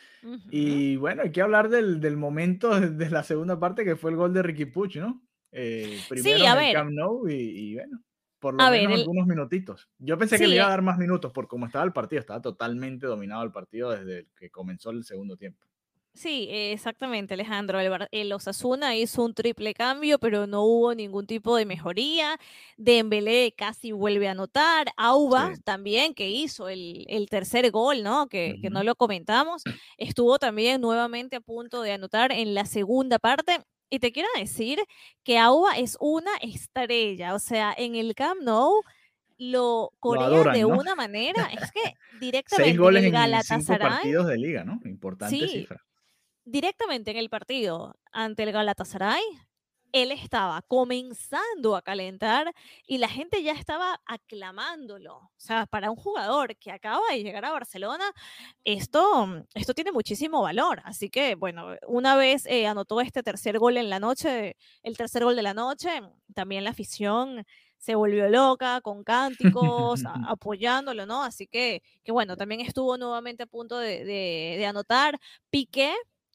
Y 0.51 0.97
bueno, 0.97 1.23
hay 1.23 1.31
que 1.31 1.43
hablar 1.43 1.69
del, 1.69 2.01
del 2.01 2.17
momento 2.17 2.81
de 2.81 3.09
la 3.09 3.23
segunda 3.23 3.61
parte 3.61 3.85
que 3.85 3.95
fue 3.95 4.11
el 4.11 4.17
gol 4.17 4.35
de 4.35 4.43
Ricky 4.43 4.65
Puch, 4.65 4.97
¿no? 4.97 5.23
Eh, 5.53 5.97
primero 6.09 6.39
sí, 6.39 6.45
a 6.45 6.57
ver. 6.57 6.75
Camp 6.75 6.91
Nou 6.91 7.29
y, 7.29 7.35
y 7.35 7.75
bueno 7.77 8.03
por 8.39 8.55
lo 8.55 8.71
menos 8.71 9.01
algunos 9.01 9.27
minutitos. 9.27 9.89
Yo 9.99 10.17
pensé 10.17 10.39
que 10.39 10.47
le 10.47 10.57
iba 10.57 10.67
a 10.67 10.71
dar 10.71 10.83
más 10.83 10.99
minutos 10.99 11.33
por 11.33 11.49
cómo 11.49 11.67
estaba 11.67 11.85
el 11.85 11.93
partido. 11.93 12.21
Estaba 12.21 12.41
totalmente 12.41 13.07
dominado 13.07 13.43
el 13.43 13.51
partido 13.51 13.91
desde 13.91 14.29
que 14.37 14.51
comenzó 14.51 14.91
el 14.91 15.05
segundo 15.05 15.37
tiempo. 15.37 15.67
Sí, 16.19 16.49
exactamente, 16.51 17.35
Alejandro. 17.35 17.79
El, 18.11 18.33
Osasuna 18.33 18.97
hizo 18.97 19.23
un 19.23 19.35
triple 19.35 19.73
cambio, 19.73 20.19
pero 20.19 20.49
no 20.49 20.65
hubo 20.65 20.93
ningún 20.93 21.29
tipo 21.29 21.55
de 21.55 21.65
mejoría. 21.65 22.37
Dembélé 22.77 23.55
casi 23.57 23.93
vuelve 23.93 24.27
a 24.27 24.33
anotar. 24.33 24.89
Auba 24.97 25.53
también, 25.63 26.15
que 26.15 26.29
hizo 26.29 26.69
el, 26.69 27.07
tercer 27.31 27.71
gol, 27.71 28.03
¿no? 28.03 28.29
Que, 28.29 28.59
que 28.61 28.69
no 28.69 28.83
lo 28.83 28.97
comentamos. 28.97 29.63
Estuvo 29.97 30.41
también 30.41 30.81
nuevamente 30.81 31.37
a 31.37 31.41
punto 31.41 31.83
de 31.83 31.93
anotar 31.93 32.33
en 32.33 32.53
la 32.53 32.67
segunda 32.67 33.21
parte. 33.21 33.61
Y 33.89 34.01
te 34.01 34.11
quiero 34.11 34.29
decir 34.37 34.81
que 35.23 35.39
Auba 35.39 35.77
es 35.79 35.97
una 36.01 36.33
estrella, 36.41 37.37
o 37.37 37.39
sea, 37.39 37.73
en 37.79 37.95
el 37.95 38.17
Camp 38.17 38.43
Nou 38.43 38.83
lo 39.39 39.93
corean 40.01 40.53
de 40.53 40.65
una 40.65 40.97
manera, 40.97 41.49
es 41.53 41.71
que 41.71 41.95
directamente 42.21 42.71
Seis 42.71 42.77
goles 42.77 43.03
en 43.03 43.07
el 43.07 43.13
Galatasaray. 43.13 43.87
En 43.87 43.93
partidos 43.95 44.27
de 44.27 44.37
liga, 44.37 44.65
¿no? 44.65 44.81
Importante 44.85 45.49
cifra. 45.49 45.81
Directamente 46.51 47.11
en 47.11 47.19
el 47.19 47.29
partido 47.29 47.95
ante 48.11 48.43
el 48.43 48.53
Galatasaray, 48.53 49.21
él 49.93 50.13
estaba 50.13 50.63
comenzando 50.63 51.77
a 51.77 51.83
calentar 51.83 52.55
y 52.87 52.97
la 52.97 53.09
gente 53.09 53.43
ya 53.43 53.53
estaba 53.53 54.01
aclamándolo. 54.07 55.17
O 55.17 55.31
sea, 55.37 55.67
para 55.67 55.91
un 55.91 55.97
jugador 55.97 56.57
que 56.57 56.71
acaba 56.73 57.03
de 57.11 57.23
llegar 57.23 57.45
a 57.45 57.53
Barcelona, 57.53 58.11
esto, 58.65 59.45
esto 59.53 59.75
tiene 59.75 59.93
muchísimo 59.93 60.41
valor. 60.41 60.81
Así 60.85 61.11
que, 61.11 61.35
bueno, 61.35 61.75
una 61.87 62.17
vez 62.17 62.47
eh, 62.47 62.67
anotó 62.67 63.03
este 63.03 63.23
tercer 63.23 63.59
gol 63.59 63.77
en 63.77 63.91
la 63.91 64.01
noche, 64.01 64.57
el 64.83 64.97
tercer 64.97 65.25
gol 65.25 65.37
de 65.37 65.43
la 65.43 65.53
noche, 65.53 66.01
también 66.35 66.65
la 66.65 66.71
afición 66.71 67.45
se 67.77 67.95
volvió 67.95 68.27
loca 68.31 68.81
con 68.81 69.05
cánticos, 69.05 70.03
apoyándolo, 70.27 71.05
¿no? 71.05 71.25
Así 71.25 71.47
que, 71.47 71.83
que, 72.05 72.11
bueno, 72.13 72.39
también 72.39 72.63
estuvo 72.63 72.97
nuevamente 72.97 73.43
a 73.43 73.47
punto 73.47 73.77
de, 73.79 74.03
de, 74.07 74.55
de 74.57 74.67
anotar. 74.67 75.21
Piqué 75.51 75.95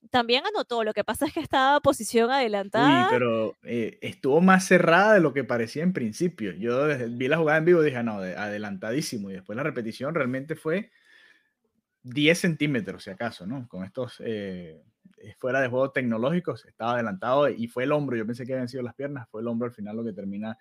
también 0.10 0.46
anotó, 0.46 0.84
lo 0.84 0.94
que 0.94 1.04
pasa 1.04 1.26
es 1.26 1.34
que 1.34 1.40
estaba 1.40 1.80
posición 1.80 2.32
adelantada. 2.32 3.04
Sí, 3.04 3.10
pero 3.12 3.56
eh, 3.64 3.98
estuvo 4.02 4.42
más 4.42 4.66
cerrada 4.66 5.14
de 5.14 5.20
lo 5.20 5.34
que 5.34 5.44
parecía 5.44 5.84
en 5.84 5.94
principio. 5.94 6.54
Yo 6.54 6.88
vi 7.10 7.28
la 7.28 7.38
jugada 7.38 7.60
en 7.60 7.66
vivo 7.66 7.82
y 7.82 7.86
dije, 7.86 8.04
no, 8.04 8.16
adelantadísimo. 8.18 9.30
Y 9.30 9.34
después 9.34 9.56
la 9.56 9.64
repetición 9.64 10.14
realmente 10.14 10.56
fue 10.56 10.92
10 12.04 12.38
centímetros, 12.38 13.04
si 13.04 13.10
acaso, 13.10 13.46
¿no? 13.46 13.68
Con 13.68 13.86
estos 13.86 14.22
eh, 14.24 14.84
eh, 15.18 15.36
fuera 15.40 15.62
de 15.62 15.70
juego 15.70 15.92
tecnológicos, 15.92 16.66
estaba 16.66 16.94
adelantado 16.94 17.50
y 17.50 17.68
fue 17.68 17.84
el 17.84 17.92
hombro. 17.92 18.18
Yo 18.18 18.26
pensé 18.26 18.46
que 18.46 18.54
habían 18.54 18.70
sido 18.70 18.84
las 18.84 18.96
piernas, 18.96 19.28
fue 19.30 19.42
el 19.42 19.48
hombro 19.48 19.68
al 19.68 19.74
final 19.74 19.96
lo 19.96 20.04
que 20.04 20.14
termina 20.14 20.58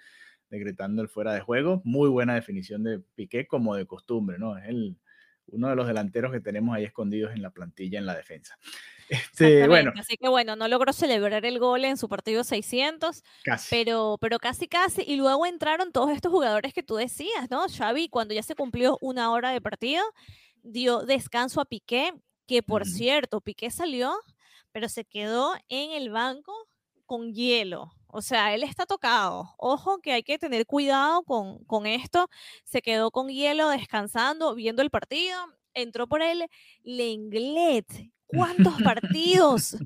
decretando 0.51 1.03
el 1.03 1.09
fuera 1.09 1.33
de 1.33 1.41
juego. 1.41 1.83
Muy 1.85 2.09
buena 2.09 2.35
definición 2.35 2.85
de 2.85 3.01
Piqué, 3.15 3.47
como 3.47 3.75
de 3.75 3.87
costumbre, 3.87 4.39
¿no? 4.39 4.57
Es 4.57 4.69
el, 4.69 4.97
uno 5.47 5.69
de 5.69 5.77
los 5.77 5.87
delanteros 5.87 6.33
que 6.33 6.41
tenemos 6.41 6.75
ahí 6.75 6.85
escondidos 6.85 7.33
en 7.35 7.43
la 7.43 7.51
plantilla 7.51 7.99
en 7.99 8.07
la 8.07 8.15
defensa. 8.15 8.59
Este, 9.09 9.69
bueno. 9.69 9.93
Así 9.99 10.17
que 10.17 10.27
bueno, 10.31 10.57
no 10.57 10.69
logró 10.69 10.91
celebrar 10.95 11.45
el 11.45 11.59
gol 11.59 11.85
en 11.85 11.99
su 11.99 12.09
partido 12.09 12.45
600, 12.45 13.23
Pero, 13.69 14.17
pero 14.23 14.39
casi 14.39 14.69
casi. 14.69 15.03
Y 15.07 15.17
luego 15.17 15.45
entraron 15.45 15.93
todos 15.93 16.13
estos 16.13 16.33
jugadores 16.33 16.73
que 16.73 16.83
tú 16.83 16.95
decías, 16.97 17.51
¿no? 17.51 17.67
Xavi, 17.69 18.09
cuando 18.09 18.33
ya 18.33 18.43
se 18.43 18.55
cumplió 18.55 18.97
una 19.03 19.31
hora 19.31 19.51
de 19.51 19.61
partido, 19.61 20.03
dio 20.63 21.03
descanso 21.03 21.61
a 21.61 21.67
Piqué, 21.67 22.15
que 22.47 22.63
por 22.63 22.87
cierto, 22.87 23.43
Piqué 23.43 23.71
salió, 23.71 24.15
pero 24.71 24.89
se 24.89 25.05
quedó 25.05 25.53
en 25.69 25.91
el 25.91 26.09
banco 26.09 26.55
con 27.05 27.35
hielo. 27.35 27.93
O 28.15 28.21
sea, 28.21 28.55
él 28.55 28.63
está 28.63 28.85
tocado. 28.85 29.55
Ojo 29.57 29.99
que 30.01 30.13
hay 30.13 30.23
que 30.23 30.39
tener 30.39 30.67
cuidado 30.67 31.23
con, 31.25 31.65
con 31.65 31.87
esto. 31.87 32.29
Se 32.65 32.83
quedó 32.83 33.11
con 33.11 33.29
hielo 33.29 33.71
descansando, 33.71 34.55
viendo 34.55 34.83
el 34.83 34.91
partido. 34.91 35.39
Entró 35.73 36.07
por 36.07 36.21
él 36.21 36.47
Lenglet, 36.83 37.87
¿Cuántos 38.27 38.83
partidos? 38.83 39.77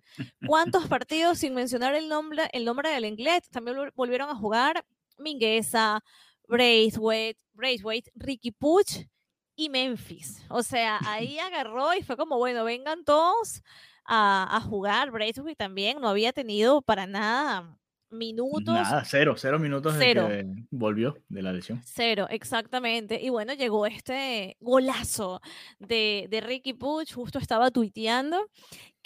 ¿Cuántos 0.47 0.87
partidos 0.89 1.39
sin 1.39 1.55
mencionar 1.55 1.95
el 1.95 2.09
nombre, 2.09 2.49
el 2.53 2.65
nombre 2.65 2.91
del 2.91 3.05
inglés? 3.05 3.49
También 3.49 3.77
volvieron 3.95 4.29
a 4.29 4.35
jugar 4.35 4.85
Mingueza, 5.19 6.01
Braithwaite, 6.49 7.41
Braithwaite, 7.53 8.11
Ricky 8.17 8.51
Puch 8.51 9.07
y 9.55 9.69
Memphis. 9.69 10.43
O 10.49 10.65
sea, 10.65 10.99
ahí 11.07 11.39
agarró 11.39 11.95
y 11.95 12.03
fue 12.03 12.17
como, 12.17 12.39
bueno, 12.39 12.65
vengan 12.65 13.05
todos 13.05 13.63
a, 14.05 14.57
a 14.57 14.61
jugar. 14.61 15.13
Braithwaite 15.13 15.57
también 15.57 16.01
no 16.01 16.09
había 16.09 16.33
tenido 16.33 16.83
para 16.83 17.07
nada 17.07 17.79
minutos. 18.11 18.75
Nada, 18.75 19.05
cero, 19.05 19.35
cero 19.37 19.59
minutos 19.59 19.95
cero. 19.99 20.29
que 20.29 20.47
volvió 20.71 21.17
de 21.29 21.43
la 21.43 21.53
lesión. 21.53 21.81
Cero, 21.85 22.27
exactamente. 22.31 23.21
Y 23.23 23.31
bueno, 23.31 23.55
llegó 23.55 23.87
este 23.87 24.57
golazo 24.61 25.41
de, 25.79 26.27
de 26.31 26.41
Ricky 26.41 26.75
Puch, 26.75 27.13
justo 27.13 27.39
estaba 27.39 27.71
tuiteando 27.71 28.49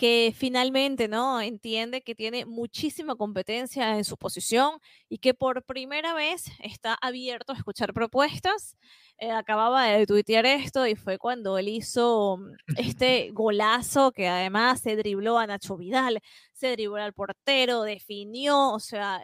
que 0.00 0.32
finalmente 0.34 1.08
no 1.08 1.42
entiende 1.42 2.00
que 2.00 2.14
tiene 2.14 2.46
muchísima 2.46 3.16
competencia 3.16 3.98
en 3.98 4.04
su 4.06 4.16
posición 4.16 4.80
y 5.10 5.18
que 5.18 5.34
por 5.34 5.62
primera 5.62 6.14
vez 6.14 6.46
está 6.60 6.96
abierto 7.02 7.52
a 7.52 7.56
escuchar 7.56 7.92
propuestas. 7.92 8.78
Eh, 9.18 9.30
acababa 9.30 9.84
de 9.84 10.06
tuitear 10.06 10.46
esto 10.46 10.86
y 10.86 10.94
fue 10.96 11.18
cuando 11.18 11.58
él 11.58 11.68
hizo 11.68 12.38
mm, 12.38 12.78
este 12.78 13.30
golazo 13.34 14.10
que 14.12 14.26
además 14.26 14.80
se 14.80 14.96
dribló 14.96 15.38
a 15.38 15.46
Nacho 15.46 15.76
Vidal, 15.76 16.20
se 16.54 16.70
dribló 16.70 16.96
al 16.96 17.12
portero, 17.12 17.82
definió, 17.82 18.70
o 18.70 18.80
sea, 18.80 19.22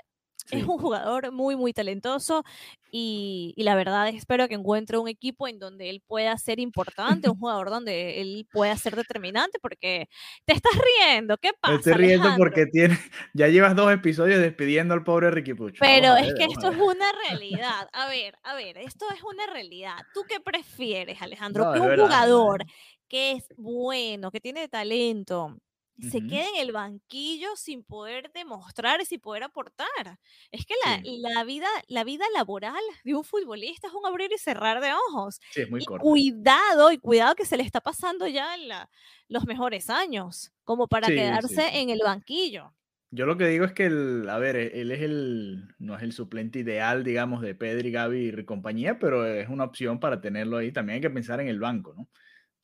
es 0.51 0.65
un 0.65 0.79
jugador 0.79 1.33
muy, 1.33 1.57
muy 1.57 1.73
talentoso 1.73 2.45
y, 2.91 3.55
la 3.57 3.75
verdad 3.75 4.09
espero 4.09 4.49
que 4.49 4.55
encuentre 4.55 4.97
un 4.97 5.09
equipo 5.09 5.49
en 5.49 5.59
donde 5.59 5.91
él 5.91 6.03
pueda 6.07 6.37
ser 6.39 6.61
importante, 6.61 7.29
un 7.29 7.39
jugador 7.41 7.71
donde 7.71 8.21
él 8.21 8.47
pueda 8.51 8.77
ser 8.77 8.97
determinante, 8.97 9.59
porque 9.61 10.09
te 10.45 10.55
estás 10.55 10.73
riendo, 10.75 11.37
¿qué 11.37 11.51
pasa? 11.61 11.73
Me 11.73 11.79
estoy 11.79 11.93
riendo 11.95 12.29
porque 12.37 12.67
tiene, 12.67 12.97
ya 13.35 13.49
llevas 13.49 13.75
dos 13.75 13.93
episodios 13.93 14.41
despidiendo 14.41 14.95
al 14.95 15.05
pobre 15.05 15.31
Ricky 15.31 15.55
Pucho. 15.55 15.79
Pero 15.81 16.17
es 16.17 16.33
que 16.35 16.45
esto 16.45 16.71
es 16.71 16.77
una 16.77 17.07
realidad. 17.29 17.89
A 17.93 18.09
ver, 18.09 18.39
a 18.45 18.55
ver, 18.55 18.79
esto 18.79 19.07
es 19.15 19.23
una 19.23 19.47
realidad. 19.53 19.97
¿Tú 20.15 20.23
qué 20.29 20.41
prefieres, 20.41 21.21
Alejandro? 21.21 21.73
que 21.73 21.81
un 21.81 21.97
jugador 21.97 22.65
que 23.09 23.33
es 23.33 23.45
bueno, 23.57 24.31
que 24.31 24.41
tiene 24.41 24.69
talento, 24.69 25.57
se 26.01 26.25
queda 26.25 26.49
en 26.49 26.57
el 26.57 26.73
banquillo 26.73 27.57
sin 27.57 27.83
poder 27.85 28.31
demostrar, 28.33 29.05
sin 29.05 29.21
poder 29.21 29.45
aportar. 29.45 30.19
Es 30.51 30.67
que 30.67 30.75
la, 30.85 31.01
la, 31.03 31.45
vida, 31.45 31.69
la 31.89 32.05
vida 32.05 32.25
laboral 32.35 32.83
de 33.05 33.15
un 33.15 33.25
futbolista 33.25 33.89
es 33.89 33.95
un 33.95 34.07
abrir 34.07 34.31
y 34.33 34.39
cerrar 34.39 34.81
de 34.81 34.93
ojos. 34.93 35.41
Sí, 35.51 35.63
es 35.63 35.71
muy 35.71 35.81
y 35.81 35.87
cuidado, 35.87 36.93
y 36.93 36.99
cuidado 36.99 37.35
que 37.35 37.47
se 37.47 37.57
le 37.57 37.63
está 37.63 37.81
pasando 37.81 38.27
ya 38.27 38.57
la, 38.57 38.91
los 39.29 39.47
mejores 39.47 39.91
años, 39.91 40.53
como 40.65 40.89
para 40.89 41.09
quedarse 41.09 41.81
en 41.81 41.91
el 41.91 42.01
banquillo. 42.05 42.73
Yo 43.11 43.25
lo 43.25 43.37
que 43.37 43.47
digo 43.47 43.65
es 43.65 43.73
que, 43.73 43.87
el, 43.87 44.29
a 44.29 44.39
ver, 44.39 44.57
él 44.57 44.91
es 44.91 45.01
el, 45.01 45.75
no 45.79 45.97
es 45.97 46.03
el 46.03 46.13
suplente 46.13 46.59
ideal, 46.59 47.05
digamos, 47.05 47.41
de 47.41 47.55
Pedri, 47.55 47.91
Gaby 47.93 48.29
y 48.29 48.45
compañía, 48.45 48.99
pero 48.99 49.25
es 49.25 49.49
una 49.49 49.65
opción 49.65 50.01
para 50.01 50.21
tenerlo 50.21 50.59
ahí. 50.59 50.73
También 50.73 50.97
hay 50.97 51.01
que 51.01 51.11
pensar 51.11 51.41
en 51.41 51.49
el 51.49 51.61
banco, 51.61 51.95
¿no? 51.95 52.09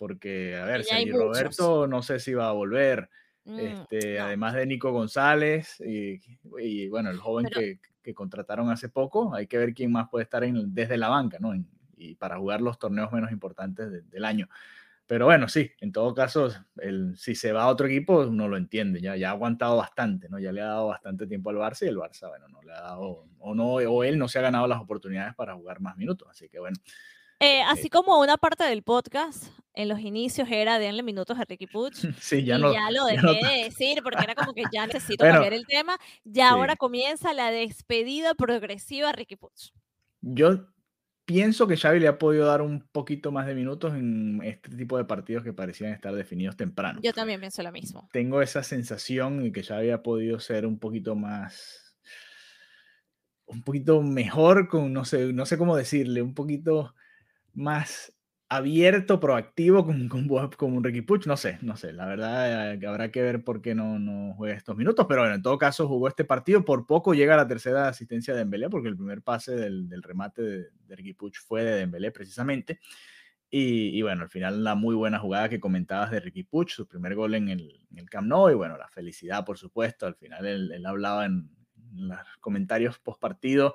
Porque, 0.03 0.57
a 0.57 0.65
ver, 0.65 0.83
si 0.83 1.13
Roberto 1.13 1.87
no 1.87 2.03
sé 2.03 2.19
si 2.19 2.35
va 2.35 2.49
a 2.49 2.53
volver. 2.53 3.09
Mm, 3.45 3.59
este, 3.61 4.19
Además 4.19 4.55
de 4.55 4.67
Nico 4.67 4.91
González 4.91 5.81
y, 5.81 6.89
bueno, 6.89 7.09
el 7.09 7.19
joven 7.19 7.47
que, 7.47 7.79
que, 8.03 8.13
contrataron 8.13 8.69
hace 8.69 8.89
poco, 8.89 9.33
hay 9.33 9.47
que 9.47 9.59
ver 9.59 9.73
quién 9.75 9.93
más 9.93 10.09
puede 10.09 10.25
estar 10.25 10.43
en, 10.43 10.75
desde 10.75 10.97
la 10.97 11.09
banca, 11.09 11.39
¿no? 11.39 11.55
y 11.97 12.17
para 12.17 12.37
jugar 12.37 12.61
los 12.63 12.81
torneos 12.81 13.13
menos 13.13 13.31
importantes 13.31 14.11
del 14.11 14.25
año. 14.25 14.49
Pero 15.07 15.27
bueno, 15.27 15.49
sí, 15.49 15.71
en 15.79 15.93
todo 15.93 16.13
caso, 16.15 16.51
el, 16.79 17.17
si 17.17 17.37
se 17.37 17.53
va 17.53 17.63
a 17.63 17.69
otro 17.69 17.87
equipo, 17.87 18.23
uno 18.23 18.49
lo 18.49 18.57
entiende, 18.57 19.01
ya, 19.01 19.15
ya 19.15 19.29
ha 19.29 19.33
aguantado 19.35 19.77
bastante, 19.77 20.29
¿no? 20.29 20.41
Ya 20.41 20.51
le 20.51 20.63
ha 20.63 20.67
dado 20.67 20.89
bastante 20.89 21.29
tiempo 21.29 21.51
al 21.51 21.59
Barça 21.59 21.85
y 21.85 21.91
el 21.91 21.97
Barça, 21.97 22.29
bueno, 22.29 22.49
no 22.49 22.61
le 22.63 22.73
ha 22.73 22.81
dado, 22.81 23.29
o, 23.39 23.55
no, 23.55 23.75
o 23.75 24.03
él 24.03 24.19
no 24.19 24.27
se 24.27 24.41
ha 24.41 24.43
ganado 24.43 24.67
las 24.67 24.81
oportunidades 24.81 25.37
para 25.37 25.55
jugar 25.55 25.81
más 25.81 25.97
minutos, 25.97 26.27
así 26.29 26.49
que 26.49 26.59
bueno. 26.59 26.77
Eh, 27.45 27.61
así 27.63 27.91
como 27.91 28.21
una 28.21 28.37
parte 28.37 28.63
del 28.63 28.85
podcast 28.85 29.47
en 29.75 29.89
los 29.89 29.99
inicios 29.99 30.49
era 30.49 30.79
denle 30.79 31.03
minutos 31.03 31.37
a 31.41 31.45
Ricky 31.45 31.67
Puch. 31.67 31.93
Sí, 32.21 32.45
ya, 32.45 32.57
y 32.57 32.63
no, 32.63 32.73
ya 32.73 32.89
lo 32.93 33.05
dejé 33.07 33.45
de 33.45 33.65
decir 33.65 34.01
porque 34.05 34.23
era 34.23 34.37
como 34.37 34.55
que 34.55 34.63
ya 34.73 34.87
necesito 34.87 35.25
cambiar 35.25 35.53
el 35.53 35.67
tema. 35.67 35.97
Ya 36.23 36.51
ahora 36.51 36.77
comienza 36.77 37.35
la 37.35 37.51
despedida 37.51 38.35
progresiva 38.35 39.09
a 39.09 39.13
Ricky 39.13 39.35
Puch. 39.35 39.73
Yo 40.21 40.69
pienso 41.25 41.67
que 41.67 41.77
Xavi 41.77 41.99
le 41.99 42.07
ha 42.07 42.17
podido 42.17 42.47
dar 42.47 42.63
un 42.63 42.87
poquito 42.93 43.33
más 43.33 43.49
de 43.49 43.57
minutos 43.57 43.93
en 43.95 44.41
este 44.45 44.77
tipo 44.77 44.97
de 44.97 45.05
partidos 45.05 45.43
que 45.43 45.53
parecían 45.53 45.93
estar 45.93 46.15
definidos 46.15 46.57
temprano. 46.57 47.01
Yo 47.03 47.13
también 47.13 47.41
pienso 47.41 47.61
lo 47.65 47.73
mismo. 47.73 48.09
Tengo 48.13 48.41
esa 48.41 48.63
sensación 48.63 49.43
de 49.43 49.51
que 49.51 49.65
Xavi 49.65 49.91
ha 49.91 50.05
podido 50.05 50.39
ser 50.39 50.65
un 50.65 50.79
poquito 50.79 51.17
más, 51.17 51.97
un 53.47 53.65
poquito 53.65 54.01
mejor 54.01 54.69
con, 54.69 54.93
no 54.93 55.05
sé, 55.05 55.33
no 55.33 55.45
sé 55.45 55.59
cómo 55.59 55.77
decirle, 55.77 56.23
un 56.23 56.35
poquito 56.35 56.95
más 57.55 58.13
abierto, 58.53 59.19
proactivo 59.19 59.87
con, 59.87 60.09
con, 60.09 60.75
un 60.75 60.85
Ricky 60.85 61.01
Puch, 61.01 61.27
no 61.27 61.39
sé, 61.39 61.59
no 61.63 61.75
sé, 61.75 61.95
la 61.95 62.05
verdad 62.07 62.75
eh, 62.75 62.87
habrá 62.87 63.11
que 63.11 63.23
ver 63.23 63.43
por 63.43 63.63
qué 63.63 63.75
no, 63.75 63.99
no 63.99 64.35
juega 64.35 64.55
estos 64.55 64.77
minutos, 64.77 65.07
pero 65.09 65.23
bueno, 65.23 65.35
en 65.35 65.43
todo 65.43 65.57
caso 65.57 65.89
jugó 65.89 66.09
este 66.09 66.27
partido, 66.27 66.63
por 66.63 66.87
poco 66.87 67.15
llega 67.15 67.35
la 67.35 67.47
tercera 67.47 67.89
asistencia 67.89 68.35
de 68.35 68.41
Dembélé, 68.41 68.69
porque 68.69 68.91
el 68.91 68.97
primer 68.97 69.23
pase 69.23 69.57
del, 69.57 69.89
del 69.89 70.03
remate 70.03 70.43
de, 70.43 70.65
de, 70.87 70.97
Ricky 70.97 71.15
Puch 71.15 71.39
fue 71.39 71.65
de 71.65 71.77
Dembélé 71.77 72.11
precisamente, 72.11 72.79
y, 73.49 73.99
y, 73.99 74.03
bueno, 74.03 74.23
al 74.23 74.29
final 74.29 74.63
la 74.63 74.75
muy 74.75 74.95
buena 74.95 75.19
jugada 75.19 75.49
que 75.49 75.61
comentabas 75.61 76.11
de 76.11 76.21
Ricky 76.21 76.43
Puch, 76.43 76.73
su 76.73 76.87
primer 76.87 77.15
gol 77.15 77.35
en 77.35 77.49
el, 77.49 77.81
en 77.91 78.01
el 78.01 78.11
Camp 78.11 78.29
Nou, 78.29 78.51
y 78.51 78.55
bueno, 78.55 78.77
la 78.77 78.89
felicidad 78.89 79.47
por 79.47 79.57
supuesto, 79.57 80.07
al 80.07 80.15
final 80.15 80.45
él, 80.45 80.73
él 80.73 80.85
hablaba 80.85 81.25
en, 81.25 81.49
en 81.97 82.09
los 82.09 82.19
comentarios 82.41 82.99
post 82.99 83.21
partido, 83.21 83.75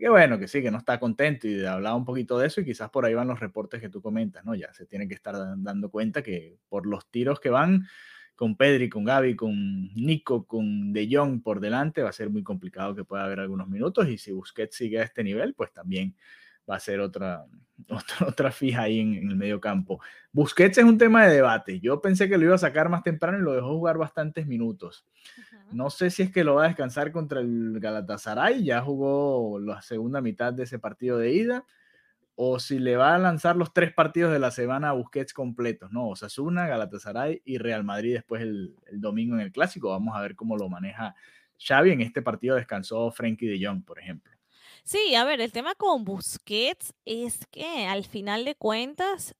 que 0.00 0.08
bueno, 0.08 0.38
que 0.38 0.48
sí, 0.48 0.62
que 0.62 0.70
no 0.70 0.78
está 0.78 1.00
contento 1.00 1.48
y 1.48 1.64
hablaba 1.64 1.96
un 1.96 2.04
poquito 2.04 2.38
de 2.38 2.46
eso 2.46 2.60
y 2.60 2.64
quizás 2.64 2.90
por 2.90 3.04
ahí 3.04 3.14
van 3.14 3.28
los 3.28 3.40
reportes 3.40 3.80
que 3.80 3.88
tú 3.88 4.02
comentas, 4.02 4.44
¿no? 4.44 4.54
Ya 4.54 4.72
se 4.72 4.86
tiene 4.86 5.08
que 5.08 5.14
estar 5.14 5.34
dando 5.58 5.90
cuenta 5.90 6.22
que 6.22 6.58
por 6.68 6.86
los 6.86 7.06
tiros 7.10 7.40
que 7.40 7.50
van 7.50 7.86
con 8.34 8.56
Pedri, 8.56 8.90
con 8.90 9.04
Gaby, 9.04 9.34
con 9.34 9.94
Nico, 9.94 10.46
con 10.46 10.92
De 10.92 11.08
Jong 11.10 11.42
por 11.42 11.60
delante, 11.60 12.02
va 12.02 12.10
a 12.10 12.12
ser 12.12 12.30
muy 12.30 12.42
complicado 12.42 12.94
que 12.94 13.04
pueda 13.04 13.24
haber 13.24 13.40
algunos 13.40 13.68
minutos 13.68 14.08
y 14.08 14.18
si 14.18 14.32
Busquets 14.32 14.76
sigue 14.76 15.00
a 15.00 15.04
este 15.04 15.24
nivel, 15.24 15.54
pues 15.54 15.72
también 15.72 16.14
va 16.68 16.76
a 16.76 16.80
ser 16.80 17.00
otra, 17.00 17.44
otra, 17.90 18.26
otra 18.26 18.52
fija 18.52 18.82
ahí 18.82 19.00
en, 19.00 19.30
el 19.30 19.36
medio 19.36 19.60
campo. 19.60 20.00
Busquets 20.32 20.78
es 20.78 20.84
un 20.84 20.98
tema 20.98 21.26
de 21.26 21.34
debate. 21.34 21.80
Yo 21.80 22.00
pensé 22.00 22.28
que 22.28 22.38
lo 22.38 22.44
iba 22.44 22.54
a 22.54 22.58
sacar 22.58 22.88
más 22.88 23.02
temprano 23.02 23.38
y 23.38 23.42
lo 23.42 23.52
dejó 23.52 23.68
jugar 23.68 23.98
bastantes 23.98 24.46
minutos. 24.46 25.06
No 25.72 25.90
sé 25.90 26.10
si 26.10 26.22
es 26.22 26.32
que 26.32 26.44
lo 26.44 26.56
va 26.56 26.64
a 26.64 26.68
descansar 26.68 27.10
contra 27.10 27.40
el 27.40 27.80
Galatasaray, 27.80 28.64
ya 28.64 28.80
jugó 28.82 29.58
la 29.58 29.82
segunda 29.82 30.20
mitad 30.20 30.52
de 30.52 30.62
ese 30.62 30.78
partido 30.78 31.18
de 31.18 31.32
ida, 31.32 31.64
o 32.36 32.60
si 32.60 32.78
le 32.78 32.96
va 32.96 33.14
a 33.14 33.18
lanzar 33.18 33.56
los 33.56 33.72
tres 33.72 33.92
partidos 33.92 34.32
de 34.32 34.38
la 34.38 34.50
semana 34.52 34.90
a 34.90 34.92
Busquets 34.92 35.32
completos, 35.32 35.90
¿no? 35.90 36.08
Osasuna, 36.08 36.68
Galatasaray 36.68 37.42
y 37.44 37.58
Real 37.58 37.82
Madrid 37.82 38.14
después 38.14 38.42
el, 38.42 38.76
el 38.86 39.00
domingo 39.00 39.34
en 39.34 39.40
el 39.40 39.52
Clásico. 39.52 39.90
Vamos 39.90 40.14
a 40.14 40.20
ver 40.20 40.36
cómo 40.36 40.56
lo 40.56 40.68
maneja 40.68 41.14
Xavi. 41.58 41.90
En 41.90 42.02
este 42.02 42.22
partido 42.22 42.54
descansó 42.56 43.10
Frenkie 43.10 43.48
de 43.48 43.66
Jong, 43.66 43.84
por 43.84 43.98
ejemplo. 43.98 44.35
Sí, 44.86 45.16
a 45.16 45.24
ver, 45.24 45.40
el 45.40 45.50
tema 45.50 45.74
con 45.74 46.04
Busquets 46.04 46.94
es 47.04 47.44
que 47.50 47.86
al 47.86 48.04
final 48.04 48.44
de 48.44 48.54
cuentas, 48.54 49.34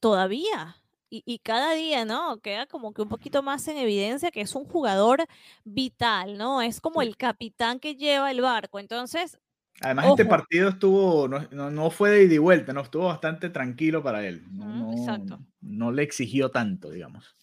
todavía 0.00 0.76
y, 1.08 1.38
cada 1.38 1.72
día, 1.72 2.04
¿no? 2.04 2.40
Queda 2.40 2.66
como 2.66 2.92
que 2.92 3.00
un 3.00 3.08
poquito 3.08 3.42
más 3.42 3.66
en 3.68 3.78
evidencia 3.78 4.30
que 4.30 4.42
es 4.42 4.54
un 4.54 4.66
jugador 4.66 5.24
vital, 5.64 6.36
¿no? 6.36 6.60
Es 6.60 6.80
como 6.80 7.00
el 7.00 7.16
capitán 7.16 7.80
que 7.80 7.96
lleva 7.96 8.30
el 8.30 8.42
barco. 8.42 8.78
Entonces. 8.78 9.38
Además, 9.80 10.08
este 10.08 10.26
partido 10.26 10.68
estuvo, 10.68 11.26
no, 11.26 11.70
no, 11.70 11.90
fue 11.90 12.10
de 12.10 12.24
ida 12.24 12.34
y 12.34 12.38
vuelta, 12.38 12.74
¿no? 12.74 12.82
Estuvo 12.82 13.06
bastante 13.06 13.48
tranquilo 13.48 14.02
para 14.02 14.26
él. 14.26 14.44
No, 14.50 14.92
exacto. 14.92 15.40
No 15.62 15.90
le 15.90 16.02
exigió 16.02 16.50
tanto, 16.50 16.90
digamos. 16.90 17.34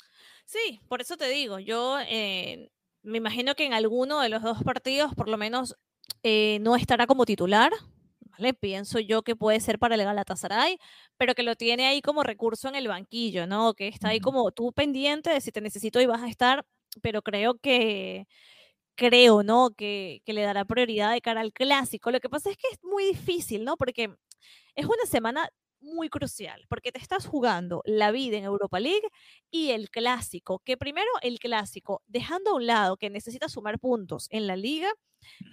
Sí, 0.45 0.79
por 0.87 1.01
eso 1.01 1.17
te 1.17 1.29
digo, 1.29 1.57
yo 1.57 1.97
eh, 2.07 2.71
me 3.01 3.17
imagino 3.17 3.55
que 3.55 3.65
en 3.65 3.73
alguno 3.73 4.19
de 4.21 4.29
los 4.29 4.43
dos 4.43 4.63
partidos, 4.63 5.15
por 5.15 5.29
lo 5.29 5.37
menos 5.37 5.75
eh, 6.23 6.59
no 6.61 6.75
estará 6.75 7.07
como 7.07 7.25
titular, 7.25 7.71
¿vale? 8.31 8.53
Pienso 8.53 8.99
yo 8.99 9.23
que 9.23 9.35
puede 9.35 9.59
ser 9.59 9.79
para 9.79 9.95
el 9.95 10.03
Galatasaray, 10.03 10.79
pero 11.17 11.35
que 11.35 11.43
lo 11.43 11.55
tiene 11.55 11.87
ahí 11.87 12.01
como 12.01 12.23
recurso 12.23 12.67
en 12.69 12.75
el 12.75 12.87
banquillo, 12.87 13.47
¿no? 13.47 13.73
Que 13.73 13.87
está 13.87 14.09
ahí 14.09 14.19
como 14.19 14.51
tú 14.51 14.73
pendiente 14.73 15.29
de 15.31 15.41
si 15.41 15.51
te 15.51 15.61
necesito 15.61 16.01
y 16.01 16.05
vas 16.05 16.21
a 16.23 16.29
estar, 16.29 16.65
pero 17.01 17.21
creo 17.21 17.55
que 17.59 18.27
creo, 18.95 19.43
¿no? 19.43 19.71
Que, 19.71 20.21
que, 20.25 20.33
le 20.33 20.43
dará 20.43 20.65
prioridad 20.65 21.13
de 21.13 21.21
cara 21.21 21.41
al 21.41 21.53
clásico. 21.53 22.11
Lo 22.11 22.19
que 22.19 22.29
pasa 22.29 22.49
es 22.51 22.57
que 22.57 22.67
es 22.71 22.79
muy 22.83 23.05
difícil, 23.05 23.63
¿no? 23.63 23.77
Porque 23.77 24.13
es 24.75 24.85
una 24.85 25.05
semana 25.05 25.49
muy 25.81 26.09
crucial, 26.09 26.65
porque 26.69 26.91
te 26.91 26.99
estás 26.99 27.25
jugando 27.25 27.81
la 27.85 28.11
vida 28.11 28.37
en 28.37 28.43
Europa 28.43 28.79
League 28.79 29.07
y 29.51 29.71
el 29.71 29.89
clásico, 29.89 30.59
que 30.65 30.77
primero 30.77 31.09
el 31.21 31.39
clásico, 31.39 32.01
dejando 32.07 32.51
a 32.51 32.55
un 32.55 32.65
lado 32.65 32.97
que 32.97 33.09
necesita 33.09 33.49
sumar 33.49 33.79
puntos 33.79 34.27
en 34.29 34.47
la 34.47 34.55
liga, 34.55 34.91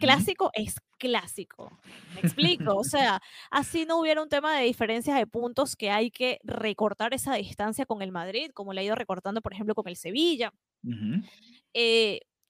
clásico 0.00 0.50
es 0.54 0.76
clásico. 0.98 1.78
Me 2.14 2.20
explico. 2.20 2.76
O 2.76 2.84
sea, 2.84 3.20
así 3.50 3.84
no 3.84 3.98
hubiera 4.00 4.22
un 4.22 4.28
tema 4.28 4.56
de 4.56 4.64
diferencias 4.64 5.16
de 5.16 5.26
puntos 5.26 5.76
que 5.76 5.90
hay 5.90 6.10
que 6.10 6.38
recortar 6.44 7.14
esa 7.14 7.34
distancia 7.34 7.86
con 7.86 8.02
el 8.02 8.12
Madrid, 8.12 8.50
como 8.54 8.72
le 8.72 8.80
ha 8.80 8.84
ido 8.84 8.94
recortando, 8.94 9.40
por 9.40 9.52
ejemplo, 9.52 9.74
con 9.74 9.88
el 9.88 9.96
Sevilla 9.96 10.52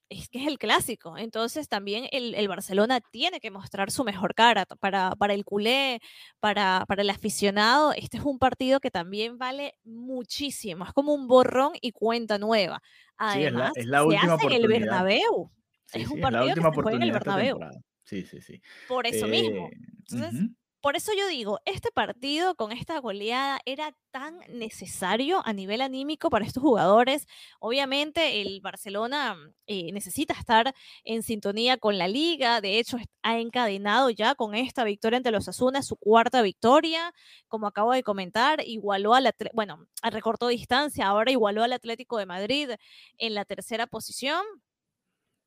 es 0.09 0.29
que 0.29 0.39
es 0.39 0.47
el 0.47 0.57
clásico. 0.57 1.17
Entonces 1.17 1.67
también 1.67 2.07
el, 2.11 2.47
Barcelona 2.47 3.01
tiene 3.01 3.39
que 3.39 3.51
mostrar 3.51 3.91
su 3.91 4.03
mejor 4.03 4.35
cara 4.35 4.65
para, 4.79 5.11
para 5.11 5.33
el 5.33 5.45
culé, 5.45 5.99
para, 6.39 6.85
para, 6.87 7.01
el 7.01 7.09
aficionado. 7.09 7.93
Este 7.93 8.17
es 8.17 8.23
un 8.23 8.39
partido 8.39 8.79
que 8.79 8.91
también 8.91 9.37
vale 9.37 9.75
muchísimo. 9.83 10.85
Es 10.85 10.93
como 10.93 11.13
un 11.13 11.27
borrón 11.27 11.73
y 11.81 11.91
cuenta 11.91 12.37
nueva. 12.37 12.81
Además, 13.17 13.71
es 13.75 13.85
la, 13.85 14.03
última 14.03 14.37
se 14.37 14.45
hace 14.45 14.45
en 14.47 14.51
el 14.53 14.67
Bernabéu. 14.67 15.51
es 15.93 16.07
un 16.07 16.21
partido 16.21 16.55
que 16.55 16.61
se 16.61 16.81
juega 16.81 16.97
en 16.97 17.03
el 17.03 17.11
Bernabéu. 17.11 17.59
Sí, 18.03 18.23
sí, 18.23 18.41
sí. 18.41 18.61
Por 18.87 19.05
eso 19.05 19.27
mismo. 19.27 19.67
Eh, 19.67 19.77
Entonces, 20.09 20.49
por 20.81 20.95
eso 20.95 21.11
yo 21.17 21.27
digo, 21.27 21.59
este 21.65 21.91
partido 21.91 22.55
con 22.55 22.71
esta 22.71 22.99
goleada 22.99 23.59
era 23.65 23.95
tan 24.11 24.39
necesario 24.49 25.41
a 25.45 25.51
nivel 25.53 25.81
anímico 25.81 26.29
para 26.29 26.45
estos 26.45 26.61
jugadores. 26.63 27.27
Obviamente 27.59 28.41
el 28.41 28.61
Barcelona 28.61 29.35
eh, 29.65 29.91
necesita 29.91 30.33
estar 30.33 30.73
en 31.03 31.23
sintonía 31.23 31.77
con 31.77 31.97
la 31.97 32.07
liga. 32.07 32.61
De 32.61 32.79
hecho, 32.79 32.97
ha 33.23 33.39
encadenado 33.39 34.09
ya 34.11 34.35
con 34.35 34.55
esta 34.55 34.83
victoria 34.83 35.17
ante 35.17 35.31
los 35.31 35.47
Asunas 35.47 35.87
su 35.87 35.97
cuarta 35.97 36.41
victoria. 36.41 37.13
Como 37.47 37.67
acabo 37.67 37.91
de 37.93 38.03
comentar, 38.03 38.61
igualó 38.65 39.13
al, 39.15 39.33
bueno, 39.53 39.87
recortó 40.03 40.47
distancia, 40.47 41.07
ahora 41.07 41.31
igualó 41.31 41.63
al 41.63 41.73
Atlético 41.73 42.17
de 42.17 42.25
Madrid 42.27 42.71
en 43.17 43.33
la 43.33 43.45
tercera 43.45 43.87
posición. 43.87 44.43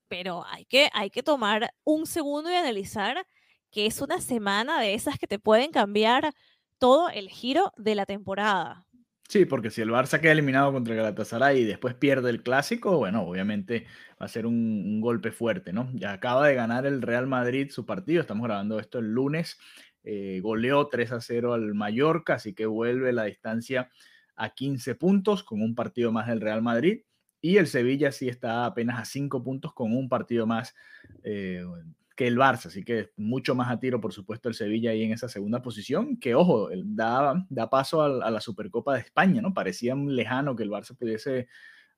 Pero 0.09 0.45
hay 0.47 0.65
que, 0.65 0.91
hay 0.93 1.11
que 1.11 1.23
tomar 1.23 1.73
un 1.85 2.07
segundo 2.07 2.51
y 2.51 2.55
analizar 2.55 3.25
que 3.71 3.87
es 3.87 4.01
una 4.01 4.21
semana 4.21 4.81
de 4.81 4.95
esas 4.95 5.19
que 5.19 5.27
te 5.27 5.39
pueden 5.39 5.71
cambiar 5.71 6.33
todo 6.79 7.09
el 7.11 7.29
giro 7.29 7.73
de 7.77 7.95
la 7.95 8.07
temporada. 8.07 8.87
Sí, 9.29 9.45
porque 9.45 9.71
si 9.71 9.81
el 9.81 9.91
Barça 9.91 10.19
queda 10.21 10.33
eliminado 10.33 10.73
contra 10.73 10.93
el 10.93 10.99
Galatasaray 10.99 11.61
y 11.61 11.65
después 11.65 11.95
pierde 11.95 12.31
el 12.31 12.43
clásico, 12.43 12.99
bueno, 12.99 13.23
obviamente 13.23 13.87
va 14.21 14.27
a 14.27 14.29
ser 14.29 14.45
un, 14.45 15.01
golpe 15.01 15.31
fuerte, 15.31 15.73
¿no? 15.73 15.89
Ya 15.95 16.13
acaba 16.13 16.49
de 16.49 16.57
ganar 16.57 16.85
el 16.85 17.01
Real 17.01 17.29
Madrid 17.29 17.71
su 17.71 17.87
partido, 17.87 18.23
estamos 18.23 18.45
grabando 18.45 18.81
esto 18.81 18.99
el 18.99 19.13
lunes, 19.13 19.57
eh, 20.03 20.41
goleó 20.43 20.89
3 20.89 21.13
a 21.13 21.21
0 21.21 21.53
al 21.55 21.75
Mallorca, 21.75 22.35
así 22.35 22.55
que 22.55 22.67
vuelve 22.67 23.13
la 23.13 23.23
distancia 23.25 23.89
a 24.35 24.51
15 24.51 24.97
puntos 24.97 25.45
con 25.45 25.63
un 25.63 25.77
partido 25.77 26.11
más 26.11 26.27
del 26.27 26.41
Real 26.41 26.63
Madrid. 26.63 27.03
Y 27.41 27.59
el 27.59 27.69
Sevilla 27.69 28.11
sí 28.11 28.29
está 28.29 28.67
apenas 28.67 28.99
a 29.01 29.05
5 29.05 29.45
puntos 29.45 29.73
con 29.75 29.97
un 29.97 30.09
partido 30.09 30.45
más 30.47 30.75
eh, 31.23 31.65
que 32.21 32.27
el 32.27 32.37
Barça, 32.37 32.67
así 32.67 32.85
que 32.85 33.13
mucho 33.17 33.55
más 33.55 33.71
a 33.71 33.81
tiro, 33.81 33.99
por 33.99 34.13
supuesto, 34.13 34.51
el 34.51 34.55
Sevilla 34.55 34.91
ahí 34.91 35.05
en 35.05 35.13
esa 35.13 35.27
segunda 35.27 35.63
posición, 35.63 36.19
que 36.19 36.35
ojo, 36.35 36.69
da, 36.85 37.47
da 37.49 37.71
paso 37.71 38.03
a, 38.03 38.31
la 38.31 38.41
Supercopa 38.43 38.93
de 38.93 39.01
España, 39.01 39.41
¿no? 39.41 39.55
Parecía 39.55 39.95
lejano 39.95 40.55
que 40.55 40.63
el 40.63 40.69
Barça 40.69 40.95
pudiese 40.95 41.49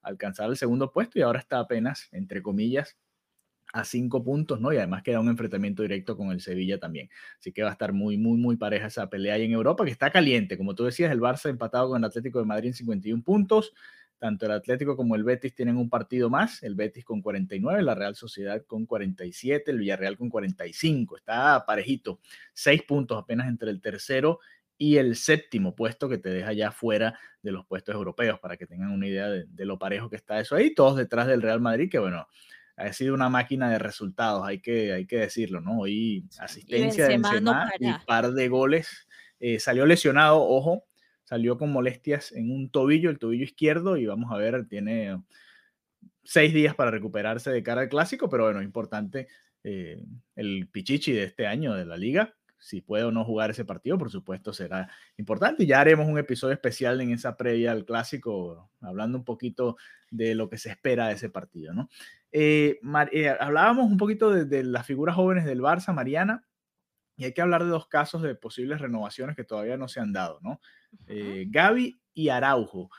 alcanzar 0.00 0.48
el 0.48 0.56
segundo 0.56 0.92
puesto 0.92 1.18
y 1.18 1.22
ahora 1.22 1.40
está 1.40 1.58
apenas, 1.58 2.08
entre 2.12 2.40
comillas, 2.40 2.96
a 3.72 3.82
cinco 3.82 4.22
puntos, 4.22 4.60
¿no? 4.60 4.72
Y 4.72 4.76
además 4.76 5.02
queda 5.02 5.18
un 5.18 5.28
enfrentamiento 5.28 5.82
directo 5.82 6.16
con 6.16 6.30
el 6.30 6.40
Sevilla 6.40 6.78
también. 6.78 7.10
Así 7.40 7.50
que 7.50 7.64
va 7.64 7.70
a 7.70 7.72
estar 7.72 7.92
muy, 7.92 8.16
muy, 8.16 8.38
muy 8.38 8.56
pareja 8.56 8.86
esa 8.86 9.10
pelea 9.10 9.34
ahí 9.34 9.46
en 9.46 9.50
Europa, 9.50 9.84
que 9.84 9.90
está 9.90 10.12
caliente. 10.12 10.56
Como 10.56 10.76
tú 10.76 10.84
decías, 10.84 11.10
el 11.10 11.20
Barça 11.20 11.50
empatado 11.50 11.88
con 11.88 11.98
el 11.98 12.04
Atlético 12.04 12.38
de 12.38 12.44
Madrid 12.44 12.68
en 12.68 12.74
51 12.74 13.24
puntos, 13.24 13.74
tanto 14.22 14.46
el 14.46 14.52
Atlético 14.52 14.96
como 14.96 15.16
el 15.16 15.24
Betis 15.24 15.52
tienen 15.52 15.76
un 15.76 15.90
partido 15.90 16.30
más, 16.30 16.62
el 16.62 16.76
Betis 16.76 17.04
con 17.04 17.22
49, 17.22 17.82
la 17.82 17.96
Real 17.96 18.14
Sociedad 18.14 18.64
con 18.68 18.86
47, 18.86 19.68
el 19.72 19.78
Villarreal 19.78 20.16
con 20.16 20.30
45, 20.30 21.16
está 21.16 21.64
parejito, 21.66 22.20
seis 22.52 22.84
puntos 22.84 23.18
apenas 23.18 23.48
entre 23.48 23.70
el 23.70 23.80
tercero 23.80 24.38
y 24.78 24.98
el 24.98 25.16
séptimo 25.16 25.74
puesto 25.74 26.08
que 26.08 26.18
te 26.18 26.28
deja 26.28 26.52
ya 26.52 26.70
fuera 26.70 27.18
de 27.42 27.50
los 27.50 27.66
puestos 27.66 27.96
europeos, 27.96 28.38
para 28.38 28.56
que 28.56 28.64
tengan 28.64 28.92
una 28.92 29.08
idea 29.08 29.28
de, 29.28 29.66
lo 29.66 29.76
parejo 29.76 30.08
que 30.08 30.14
está 30.14 30.38
eso 30.38 30.54
ahí, 30.54 30.72
todos 30.72 30.96
detrás 30.96 31.26
del 31.26 31.42
Real 31.42 31.60
Madrid, 31.60 31.90
que 31.90 31.98
bueno, 31.98 32.28
ha 32.76 32.92
sido 32.92 33.14
una 33.14 33.28
máquina 33.28 33.70
de 33.70 33.80
resultados, 33.80 34.46
hay 34.46 34.60
que, 34.60 34.92
hay 34.92 35.04
que 35.04 35.16
decirlo, 35.16 35.60
¿no? 35.60 35.80
Hoy 35.80 36.28
asistencia 36.38 37.08
de 37.08 37.18
Benzema 37.18 37.72
y 37.80 37.92
par 38.06 38.30
de 38.30 38.46
goles. 38.46 39.08
Eh, 39.40 39.58
salió 39.58 39.84
lesionado, 39.84 40.40
ojo, 40.40 40.84
salió 41.24 41.58
con 41.58 41.72
molestias 41.72 42.32
en 42.32 42.50
un 42.50 42.70
tobillo, 42.70 43.10
el 43.10 43.18
tobillo 43.18 43.44
izquierdo, 43.44 43.96
y 43.96 44.06
vamos 44.06 44.32
a 44.32 44.36
ver, 44.36 44.66
tiene 44.68 45.22
seis 46.24 46.54
días 46.54 46.74
para 46.74 46.90
recuperarse 46.90 47.50
de 47.50 47.62
cara 47.62 47.82
al 47.82 47.88
clásico, 47.88 48.28
pero 48.28 48.44
bueno, 48.44 48.62
importante 48.62 49.28
eh, 49.64 50.02
el 50.36 50.68
Pichichi 50.68 51.12
de 51.12 51.24
este 51.24 51.46
año 51.46 51.74
de 51.74 51.84
la 51.84 51.96
liga. 51.96 52.34
Si 52.58 52.80
puede 52.80 53.02
o 53.02 53.10
no 53.10 53.24
jugar 53.24 53.50
ese 53.50 53.64
partido, 53.64 53.98
por 53.98 54.10
supuesto, 54.10 54.52
será 54.52 54.88
importante. 55.16 55.66
Ya 55.66 55.80
haremos 55.80 56.06
un 56.06 56.18
episodio 56.18 56.54
especial 56.54 57.00
en 57.00 57.10
esa 57.10 57.36
previa 57.36 57.72
al 57.72 57.84
clásico, 57.84 58.70
hablando 58.80 59.18
un 59.18 59.24
poquito 59.24 59.76
de 60.10 60.36
lo 60.36 60.48
que 60.48 60.58
se 60.58 60.70
espera 60.70 61.08
de 61.08 61.14
ese 61.14 61.28
partido, 61.28 61.74
¿no? 61.74 61.88
Eh, 62.30 62.78
eh, 63.12 63.28
hablábamos 63.28 63.90
un 63.90 63.96
poquito 63.96 64.30
de, 64.30 64.62
las 64.62 64.86
figuras 64.86 65.16
jóvenes 65.16 65.44
del 65.44 65.60
Barça, 65.60 65.92
Mariana, 65.92 66.44
y 67.16 67.24
hay 67.24 67.32
que 67.32 67.42
hablar 67.42 67.64
de 67.64 67.70
dos 67.70 67.86
casos 67.88 68.22
de 68.22 68.34
posibles 68.34 68.80
renovaciones 68.80 69.36
que 69.36 69.44
todavía 69.44 69.76
no 69.76 69.88
se 69.88 70.00
han 70.00 70.12
dado, 70.12 70.40
¿no? 70.42 70.60
Eh, 71.06 71.46
Gaby 71.48 72.00
y 72.14 72.28
Araujo. 72.28 72.90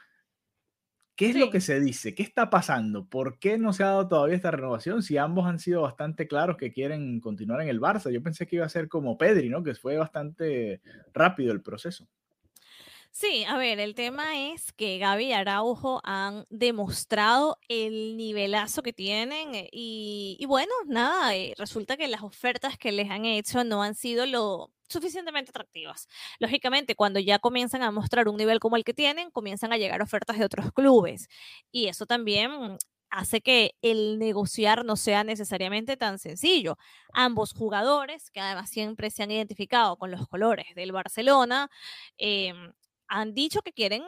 ¿Qué 1.15 1.30
es 1.30 1.36
lo 1.36 1.52
que 1.52 1.62
se 1.62 1.80
dice? 1.80 2.15
¿Qué 2.15 2.23
está 2.23 2.49
pasando? 2.49 3.08
¿Por 3.08 3.38
qué 3.38 3.60
no 3.60 3.71
se 3.71 3.84
ha 3.84 3.88
dado 3.88 4.08
todavía 4.08 4.36
esta 4.36 4.49
renovación? 4.49 5.04
Si 5.04 5.17
ambos 5.17 5.45
han 5.45 5.60
sido 5.60 5.84
bastante 5.84 6.28
claros 6.28 6.58
que 6.58 6.73
quieren 6.73 7.19
continuar 7.19 7.62
en 7.62 7.69
el 7.69 7.80
Barça. 7.80 8.12
Yo 8.12 8.23
pensé 8.23 8.47
que 8.47 8.56
iba 8.56 8.65
a 8.65 8.69
ser 8.69 8.88
como 8.88 9.15
Pedri, 9.15 9.47
¿no? 9.47 9.62
Que 9.62 9.76
fue 9.76 9.95
bastante 9.95 10.82
rápido 11.13 11.54
el 11.54 11.62
proceso. 11.62 12.08
Sí, 13.15 13.43
a 13.47 13.58
ver, 13.58 13.80
el 13.80 13.93
tema 13.93 14.39
es 14.52 14.73
que 14.73 14.97
Gaby 14.97 15.26
y 15.28 15.34
Araujo 15.34 16.02
han 16.04 16.47
demostrado 16.49 17.60
el 17.67 18.17
nivelazo 18.17 18.82
que 18.82 18.91
tienen 18.91 19.54
eh, 19.54 19.69
y, 19.71 20.43
bueno, 20.47 20.71
nada, 20.88 21.36
eh, 21.36 21.54
resulta 21.60 21.95
que 21.95 22.08
las 22.08 22.23
ofertas 22.23 22.76
que 22.80 22.91
les 22.91 23.12
han 23.12 23.26
hecho 23.26 23.63
no 23.63 23.84
han 23.84 23.93
sido 23.93 24.26
lo 24.26 24.71
suficientemente 24.89 25.52
atractivas. 25.52 26.08
Lógicamente, 26.39 26.95
cuando 26.95 27.19
ya 27.19 27.38
comienzan 27.38 27.84
a 27.84 27.91
mostrar 27.91 28.28
un 28.28 28.36
nivel 28.38 28.60
como 28.60 28.78
el 28.78 28.84
que 28.84 28.95
tienen, 28.95 29.30
comienzan 29.30 29.71
a 29.73 29.78
llegar 29.78 30.02
ofertas 30.02 30.39
de 30.39 30.45
otros 30.45 30.71
clubes 30.71 31.28
y 31.71 31.88
eso 31.89 32.08
también 32.08 32.78
hace 33.12 33.41
que 33.41 33.76
el 33.84 34.17
negociar 34.17 34.84
no 34.86 34.95
sea 34.95 35.23
necesariamente 35.23 35.97
tan 35.97 36.17
sencillo. 36.17 36.78
Ambos 37.13 37.54
jugadores, 37.54 38.32
que 38.32 38.39
además 38.39 38.71
siempre 38.71 39.12
se 39.12 39.21
han 39.21 39.30
identificado 39.30 39.97
con 39.97 40.10
los 40.10 40.28
colores 40.28 40.65
del 40.76 40.91
Barcelona, 40.91 41.69
em, 42.17 42.73
han 43.13 43.36
dicho 43.36 43.62
que 43.62 43.73
quieren, 43.73 44.04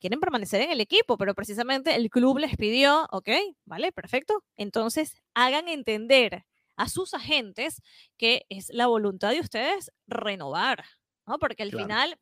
quieren 0.00 0.18
permanecer 0.18 0.62
en 0.62 0.70
el 0.70 0.80
equipo, 0.80 1.18
pero 1.18 1.34
precisamente 1.34 1.94
el 1.94 2.08
club 2.08 2.38
les 2.38 2.56
pidió, 2.56 3.06
ok, 3.10 3.28
vale, 3.66 3.92
perfecto, 3.92 4.42
entonces 4.56 5.14
hagan 5.34 5.68
entender 5.68 6.46
a 6.76 6.88
sus 6.88 7.12
agentes 7.12 7.82
que 8.16 8.46
es 8.48 8.70
la 8.72 8.86
voluntad 8.86 9.32
de 9.32 9.40
ustedes 9.40 9.92
renovar, 10.06 10.84
¿no? 11.26 11.38
Porque 11.38 11.62
al 11.62 11.70
final 11.70 12.18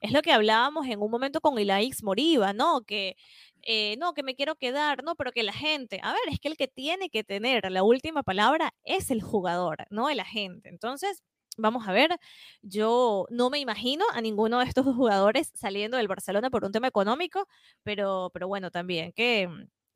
es 0.00 0.10
lo 0.10 0.20
que 0.20 0.32
hablábamos 0.32 0.86
en 0.88 1.00
un 1.00 1.12
momento 1.12 1.40
con 1.40 1.56
Ilaix 1.58 2.02
Moriba, 2.02 2.52
¿no? 2.52 2.82
Que 2.82 3.14
eh, 3.62 3.96
no, 3.98 4.14
que 4.14 4.24
me 4.24 4.34
quiero 4.34 4.56
quedar, 4.56 5.04
no, 5.04 5.14
pero 5.14 5.30
que 5.30 5.44
la 5.44 5.52
gente, 5.52 6.00
a 6.02 6.12
ver, 6.12 6.22
es 6.28 6.40
que 6.40 6.48
el 6.48 6.56
que 6.56 6.66
tiene 6.66 7.08
que 7.08 7.22
tener 7.22 7.70
la 7.70 7.84
última 7.84 8.24
palabra 8.24 8.74
es 8.82 9.12
el 9.12 9.22
jugador, 9.22 9.86
no 9.90 10.10
el 10.10 10.18
agente. 10.18 10.68
Entonces, 10.68 11.22
Vamos 11.56 11.86
a 11.86 11.92
ver, 11.92 12.18
yo 12.62 13.26
no 13.30 13.50
me 13.50 13.58
imagino 13.58 14.04
a 14.12 14.20
ninguno 14.20 14.58
de 14.58 14.64
estos 14.64 14.84
jugadores 14.84 15.50
saliendo 15.54 15.96
del 15.96 16.08
Barcelona 16.08 16.50
por 16.50 16.64
un 16.64 16.72
tema 16.72 16.88
económico, 16.88 17.46
pero, 17.82 18.30
pero 18.32 18.48
bueno, 18.48 18.70
también 18.70 19.12
que, 19.12 19.48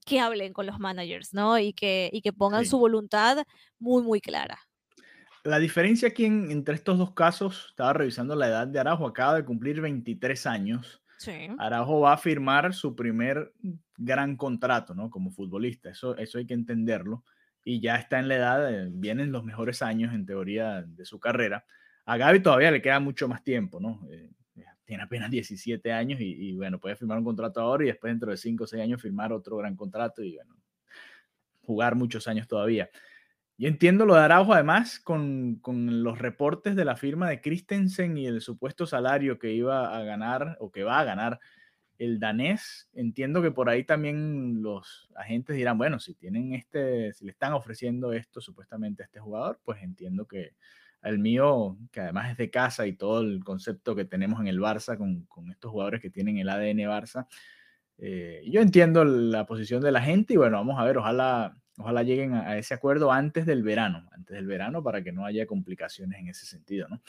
que 0.05 0.21
hablen 0.21 0.53
con 0.53 0.67
los 0.67 0.79
managers, 0.79 1.33
¿no? 1.33 1.59
Y 1.59 1.73
que, 1.73 2.11
y 2.13 2.21
que 2.21 2.33
pongan 2.33 2.67
su 2.67 2.79
voluntad 2.79 3.45
muy, 3.79 4.03
muy 4.03 4.21
clara. 4.21 4.59
La 5.45 5.59
diferencia 5.59 6.09
aquí 6.09 6.25
entre 6.25 6.75
estos 6.75 6.99
dos 6.99 7.13
casos, 7.13 7.67
estaba 7.71 7.93
revisando 7.93 8.35
la 8.35 8.49
edad 8.49 8.67
de 8.67 8.81
Araujo, 8.81 9.07
acaba 9.07 9.37
de 9.37 9.45
cumplir 9.45 9.81
23 9.81 10.47
años. 10.47 11.03
Sí. 11.19 11.49
Araujo 11.59 12.01
va 12.01 12.15
a 12.15 12.19
firmar 12.19 12.75
su 12.75 12.95
primer 12.95 13.53
gran 13.97 14.37
contrato, 14.37 14.95
¿no? 14.95 15.09
Como 15.09 15.31
futbolista, 15.31 15.91
eso, 15.91 16.17
eso 16.17 16.39
hay 16.39 16.47
que 16.47 16.55
entenderlo 16.55 17.25
y 17.69 17.81
ya 17.81 17.97
está 17.97 18.21
en 18.21 18.29
la 18.29 18.37
edad, 18.37 18.87
vienen 18.93 19.33
los 19.33 19.43
mejores 19.43 19.83
años 19.83 20.15
en 20.15 20.25
teoría 20.25 20.83
de 20.83 21.05
su 21.05 21.19
carrera. 21.19 21.65
A 22.05 22.17
Gaby 22.17 22.39
todavía 22.39 22.71
le 22.71 22.81
queda 22.81 23.01
mucho 23.01 23.27
más 23.27 23.43
tiempo, 23.43 23.81
¿no? 23.81 24.07
Eh, 24.09 24.31
tiene 24.85 25.03
apenas 25.03 25.33
17 25.33 25.93
años 25.93 26.21
y, 26.21 26.55
bueno, 26.55 26.79
puede 26.79 26.95
firmar 26.95 27.19
un 27.19 27.25
contrato 27.25 27.61
ahora 27.61 27.83
y 27.83 27.89
después 27.89 28.13
dentro 28.13 28.31
de 28.31 28.37
5 28.37 28.63
o 28.63 28.67
6 28.69 28.81
años 28.81 29.03
firmar 29.03 29.33
otro 29.33 29.57
gran 29.57 29.75
contrato 29.75 30.23
y 30.23 30.37
bueno, 30.37 30.57
jugar 31.63 31.97
muchos 31.97 32.29
años 32.29 32.47
todavía. 32.47 32.89
Yo 33.59 33.67
entiendo 33.67 34.07
lo 34.07 34.15
de 34.15 34.21
Araujo 34.21 34.55
además 34.55 35.01
con, 35.01 35.57
con 35.57 36.05
los 36.05 36.21
reportes 36.21 36.77
de 36.77 36.85
la 36.85 36.95
firma 36.95 37.29
de 37.29 37.41
Christensen 37.41 38.17
y 38.17 38.29
el 38.29 38.43
supuesto 38.43 38.87
salario 38.87 39.41
que 39.41 39.53
iba 39.53 39.99
a 39.99 40.05
ganar 40.05 40.57
o 40.61 40.71
que 40.71 40.85
va 40.85 41.01
a 41.01 41.05
ganar 41.05 41.41
el 41.99 42.19
danés, 42.19 42.89
entiendo 42.95 43.43
que 43.43 43.51
por 43.51 43.69
ahí 43.69 43.85
también 43.85 44.63
los 44.63 45.09
agentes 45.17 45.57
dirán, 45.57 45.79
bueno, 45.79 45.99
si 45.99 46.15
tienen 46.15 46.55
este, 46.55 47.13
si 47.13 47.25
le 47.25 47.33
están 47.33 47.53
ofreciendo 47.53 48.13
esto 48.13 48.41
supuestamente 48.41 49.03
a 49.03 49.07
este 49.07 49.21
jugador, 49.21 49.61
pues 49.65 49.83
entiendo 49.83 50.27
que 50.27 50.55
el 51.03 51.19
mío, 51.19 51.79
que 51.93 52.01
además 52.01 52.31
es 52.33 52.37
de 52.37 52.51
casa 52.51 52.87
y 52.87 52.93
todo 52.93 53.21
el 53.21 53.45
concepto 53.45 53.95
que 53.95 54.05
tenemos 54.05 54.41
en 54.41 54.49
el 54.49 54.59
Barça 54.59 54.97
con, 54.97 55.51
estos 55.51 55.71
jugadores 55.71 56.01
que 56.01 56.11
tienen 56.11 56.39
el 56.39 56.49
ADN 56.49 56.79
Barça, 56.89 57.27
eh, 57.99 58.43
yo 58.51 58.61
entiendo 58.61 59.05
la 59.05 59.47
posición 59.47 59.81
de 59.83 59.93
la 59.93 60.03
gente 60.03 60.35
y 60.35 60.37
bueno, 60.37 60.57
vamos 60.59 60.79
a 60.79 60.85
ver, 60.85 60.99
ojalá, 60.99 61.57
ojalá 61.79 62.03
lleguen 62.03 62.35
a, 62.35 62.51
a, 62.51 62.59
ese 62.59 62.75
acuerdo 62.75 63.13
antes 63.13 63.47
del 63.47 63.63
verano, 63.63 64.09
antes 64.13 64.35
del 64.35 64.47
verano 64.47 64.83
para 64.83 65.03
que 65.03 65.13
no 65.13 65.25
haya 65.25 65.47
complicaciones 65.47 66.19
en 66.21 66.29
ese 66.29 66.45
sentido, 66.47 66.89
¿no? 66.89 67.01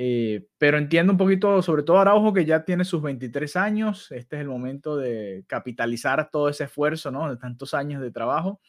Eh, 0.00 0.46
pero 0.58 0.78
entiendo 0.78 1.12
un 1.12 1.18
poquito, 1.18 1.60
sobre 1.60 1.82
todo 1.82 1.98
Araujo, 1.98 2.32
que 2.32 2.44
ya 2.44 2.64
tiene 2.64 2.84
sus 2.84 3.02
23 3.02 3.56
años. 3.56 4.12
Este 4.12 4.36
es 4.36 4.42
el 4.42 4.48
momento 4.48 4.96
de 4.96 5.44
capitalizar 5.48 6.30
todo 6.30 6.48
ese 6.48 6.64
esfuerzo, 6.64 7.10
¿no? 7.10 7.28
De 7.28 7.36
tantos 7.36 7.74
años 7.74 8.00
de 8.00 8.12
trabajo. 8.12 8.60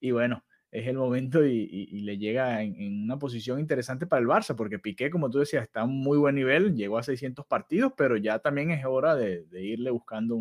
Y 0.00 0.10
bueno, 0.10 0.44
es 0.70 0.86
el 0.86 0.98
momento 0.98 1.44
y, 1.46 1.86
le 2.02 2.18
llega 2.18 2.62
en, 2.62 3.04
una 3.04 3.18
posición 3.18 3.60
interesante 3.60 4.06
para 4.06 4.20
el 4.20 4.28
Barça, 4.28 4.54
porque 4.56 4.78
Piqué, 4.78 5.10
como 5.10 5.30
tú 5.30 5.38
decías, 5.38 5.62
está 5.64 5.80
a 5.80 5.84
un 5.84 6.00
muy 6.00 6.18
buen 6.18 6.34
nivel, 6.34 6.74
llegó 6.76 6.98
a 6.98 7.02
600 7.02 7.46
partidos, 7.46 7.94
pero 7.96 8.18
ya 8.18 8.38
también 8.40 8.70
es 8.70 8.84
hora 8.84 9.16
de, 9.16 9.46
irle 9.52 9.90
buscando 9.90 10.38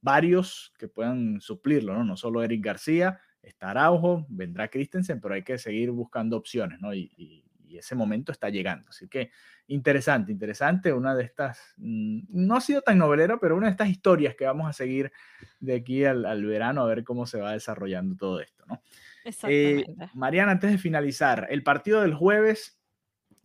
varios 0.00 0.72
que 0.78 0.88
puedan 0.88 1.40
suplirlo, 1.40 1.94
¿no? 1.94 2.04
No 2.04 2.16
solo 2.16 2.42
Eric 2.42 2.64
García, 2.64 3.20
está 3.42 3.70
Araujo, 3.70 4.26
vendrá 4.28 4.68
Christensen, 4.68 5.20
pero 5.20 5.34
hay 5.34 5.44
que 5.44 5.58
seguir 5.58 5.92
buscando 5.92 6.36
opciones, 6.36 6.80
¿no? 6.80 6.92
y 6.94 7.45
ese 7.78 7.94
momento 7.94 8.32
está 8.32 8.48
llegando. 8.50 8.90
Así 8.90 9.08
que 9.08 9.30
interesante, 9.68 10.32
interesante, 10.32 10.92
una 10.92 11.14
de 11.14 11.24
estas, 11.24 11.74
mm, 11.76 12.20
no 12.28 12.56
ha 12.56 12.60
sido 12.60 12.82
tan 12.82 12.98
novelera, 12.98 13.38
pero 13.38 13.56
una 13.56 13.66
de 13.66 13.72
estas 13.72 13.88
historias 13.88 14.34
que 14.34 14.46
vamos 14.46 14.68
a 14.68 14.72
seguir 14.72 15.12
de 15.60 15.74
aquí 15.74 16.04
al, 16.04 16.44
verano 16.44 16.82
a 16.82 16.86
ver 16.86 17.04
cómo 17.04 17.26
se 17.26 17.40
va 17.40 17.52
desarrollando 17.52 18.16
todo 18.16 18.40
esto, 18.40 18.64
¿no? 18.66 18.82
Eh, 19.48 19.84
Mariana, 20.14 20.52
antes 20.52 20.70
de 20.70 20.78
finalizar, 20.78 21.48
el 21.50 21.64
partido 21.64 22.02
del 22.02 22.14
jueves, 22.14 22.80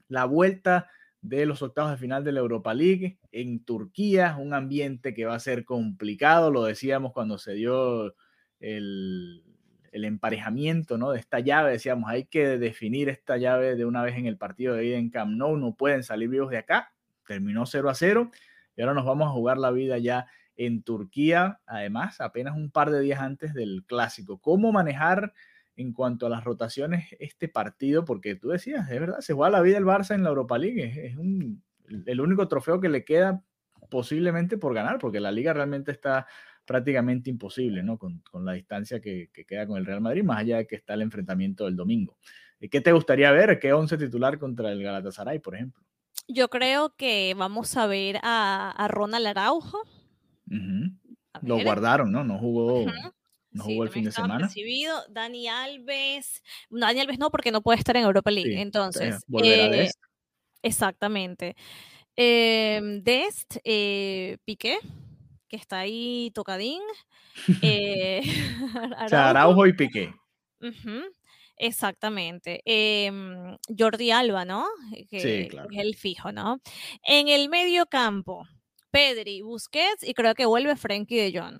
la 0.07 0.25
vuelta 0.25 0.89
de 1.21 1.45
los 1.45 1.61
octavos 1.61 1.91
de 1.91 1.97
final 1.97 2.23
de 2.23 2.31
la 2.31 2.39
Europa 2.39 2.73
League 2.73 3.19
en 3.31 3.63
Turquía, 3.63 4.37
un 4.37 4.53
ambiente 4.53 5.13
que 5.13 5.25
va 5.25 5.35
a 5.35 5.39
ser 5.39 5.65
complicado, 5.65 6.51
lo 6.51 6.63
decíamos 6.63 7.13
cuando 7.13 7.37
se 7.37 7.53
dio 7.53 8.15
el, 8.59 9.43
el 9.91 10.05
emparejamiento 10.05 10.97
¿no? 10.97 11.11
de 11.11 11.19
esta 11.19 11.39
llave. 11.39 11.71
Decíamos, 11.71 12.09
hay 12.09 12.25
que 12.25 12.57
definir 12.57 13.09
esta 13.09 13.37
llave 13.37 13.75
de 13.75 13.85
una 13.85 14.03
vez 14.03 14.17
en 14.17 14.25
el 14.25 14.37
partido 14.37 14.75
de 14.75 14.85
ida 14.85 14.97
en 14.97 15.09
Camp 15.09 15.31
Nou, 15.33 15.57
no 15.57 15.75
pueden 15.75 16.03
salir 16.03 16.29
vivos 16.29 16.49
de 16.49 16.57
acá. 16.57 16.93
Terminó 17.27 17.65
0 17.65 17.89
a 17.89 17.93
0 17.93 18.31
y 18.75 18.81
ahora 18.81 18.93
nos 18.93 19.05
vamos 19.05 19.27
a 19.27 19.31
jugar 19.31 19.57
la 19.57 19.71
vida 19.71 19.97
ya 19.97 20.27
en 20.55 20.83
Turquía, 20.83 21.59
además, 21.65 22.21
apenas 22.21 22.55
un 22.55 22.71
par 22.71 22.91
de 22.91 23.01
días 23.01 23.19
antes 23.19 23.53
del 23.53 23.83
clásico. 23.85 24.39
¿Cómo 24.39 24.71
manejar 24.71 25.33
en 25.75 25.93
cuanto 25.93 26.25
a 26.25 26.29
las 26.29 26.43
rotaciones 26.43 27.15
este 27.19 27.47
partido? 27.47 28.05
Porque 28.05 28.35
tú 28.35 28.49
decías, 28.49 28.89
es 28.89 28.99
verdad, 28.99 29.19
se 29.21 29.33
juega 29.33 29.49
la 29.49 29.61
vida 29.61 29.77
el 29.77 29.85
Barça 29.85 30.13
en 30.13 30.23
la 30.23 30.29
Europa 30.29 30.57
League, 30.57 31.07
es, 31.07 31.17
el 32.05 32.21
único 32.21 32.47
trofeo 32.47 32.79
que 32.79 32.89
le 32.89 33.03
queda 33.03 33.43
posiblemente 33.89 34.57
por 34.57 34.73
ganar, 34.73 34.99
porque 34.99 35.19
la 35.19 35.31
liga 35.31 35.53
realmente 35.53 35.91
está 35.91 36.27
prácticamente 36.65 37.29
imposible, 37.29 37.83
¿no? 37.83 37.97
Con, 37.97 38.21
la 38.43 38.53
distancia 38.53 38.99
que, 38.99 39.29
queda 39.47 39.67
con 39.67 39.77
el 39.77 39.85
Real 39.85 40.01
Madrid, 40.01 40.23
más 40.23 40.39
allá 40.39 40.57
de 40.57 40.67
que 40.67 40.75
está 40.75 40.93
el 40.93 41.01
enfrentamiento 41.01 41.65
del 41.65 41.75
domingo. 41.75 42.17
Eh, 42.59 42.69
¿Qué 42.69 42.81
te 42.81 42.91
gustaría 42.91 43.31
ver? 43.31 43.59
¿Qué 43.59 43.73
once 43.73 43.97
titular 43.97 44.37
contra 44.39 44.71
el 44.71 44.81
Galatasaray, 44.81 45.39
por 45.39 45.55
ejemplo? 45.55 45.83
Yo 46.27 46.49
creo 46.49 46.95
que 46.95 47.33
vamos 47.37 47.75
a 47.77 47.87
ver 47.87 48.19
a, 48.23 48.87
Ronald 48.89 49.27
Araujo. 49.27 49.81
lo 51.41 51.63
guardaron, 51.63 52.11
¿no? 52.11 52.23
No 52.23 52.37
jugó, 52.37 52.85
no 53.51 53.63
jugó 53.63 53.83
el 53.83 53.89
fin 53.89 54.05
de 54.05 54.11
semana. 54.11 54.47
Recibido. 54.47 54.95
Dani 55.09 55.47
Alves, 55.47 56.41
Dani 56.69 56.99
Alves 56.99 57.19
no, 57.19 57.29
porque 57.31 57.51
no 57.51 57.61
puede 57.61 57.79
estar 57.79 57.97
en 57.97 58.03
Europa 58.03 58.31
League. 58.31 58.61
Entonces, 58.61 59.23
eh, 59.43 59.89
exactamente. 60.61 61.55
Em, 62.15 63.01
Dest, 63.03 63.57
eh, 63.63 64.37
Piqué, 64.45 64.77
que 65.51 65.57
está 65.57 65.79
ahí 65.79 66.31
tocadín. 66.33 66.81
Eh, 67.61 68.21
Araujo. 69.11 69.67
y 69.67 69.73
Piqué. 69.73 70.13
Exactamente. 71.57 72.61
Em, 72.65 73.57
Jordi 73.77 74.11
Alba, 74.11 74.45
¿no? 74.45 74.65
Que, 75.09 75.19
sí, 75.19 75.57
Es 75.71 75.77
el 75.77 75.95
fijo, 75.95 76.31
¿no? 76.31 76.61
En 77.03 77.27
el 77.27 77.49
medio 77.49 77.85
campo, 77.85 78.47
Pedri, 78.91 79.41
Busquets 79.41 80.03
y 80.03 80.13
creo 80.13 80.33
que 80.35 80.45
vuelve 80.45 80.75
Frenkie 80.75 81.17
de 81.17 81.39
Jong. 81.39 81.59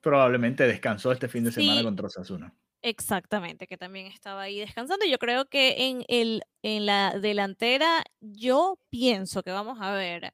Probablemente 0.00 0.66
descansó 0.66 1.12
este 1.12 1.28
fin 1.28 1.44
de 1.44 1.52
semana 1.52 1.82
contra 1.82 2.06
Osasuna. 2.06 2.54
Exactamente, 2.82 3.66
que 3.66 3.76
también 3.76 4.06
estaba 4.06 4.42
ahí 4.42 4.58
descansando. 4.58 5.04
Yo 5.06 5.18
creo 5.18 5.44
que 5.46 5.88
en, 5.88 6.04
el, 6.08 6.42
en 6.62 6.86
la 6.86 7.18
delantera, 7.18 8.04
yo 8.20 8.78
pienso 8.90 9.42
que 9.42 9.50
vamos 9.50 9.78
a 9.80 9.92
ver 9.92 10.32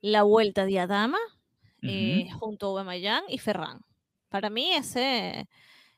la 0.00 0.22
vuelta 0.22 0.66
de 0.66 0.80
Adama 0.80 1.18
eh, 1.84 2.28
junto 2.38 2.66
a 2.66 2.68
Aubameyang 2.70 3.24
y 3.28 3.38
Ferran. 3.38 3.80
Para 4.28 4.50
mí 4.50 4.72
ese, 4.72 5.48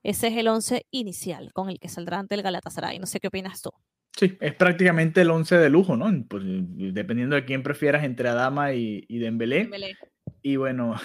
ese 0.03 0.29
es 0.29 0.37
el 0.37 0.49
once 0.49 0.87
inicial 0.91 1.53
con 1.53 1.71
el 1.71 1.79
que 1.79 1.89
saldrá 1.89 2.19
ante 2.19 2.35
el 2.35 2.43
Galatasaray. 2.43 2.99
No 2.99 3.07
sé 3.07 3.21
qué 3.21 3.29
opinas 3.29 3.63
tú. 3.63 3.71
Sí, 4.17 4.37
es 4.41 4.55
prácticamente 4.55 5.21
el 5.21 5.31
once 5.31 5.57
de 5.57 5.69
lujo, 5.69 5.97
¿no? 5.97 6.11
Pues, 6.27 6.43
dependiendo 6.47 7.37
de 7.37 7.45
quién 7.45 7.63
prefieras 7.63 8.05
entre 8.05 8.29
Adama 8.29 8.73
y, 8.73 9.05
y 9.09 9.19
Dembélé. 9.19 9.63
Dembélé. 9.63 9.97
Y 10.43 10.57
bueno, 10.57 10.97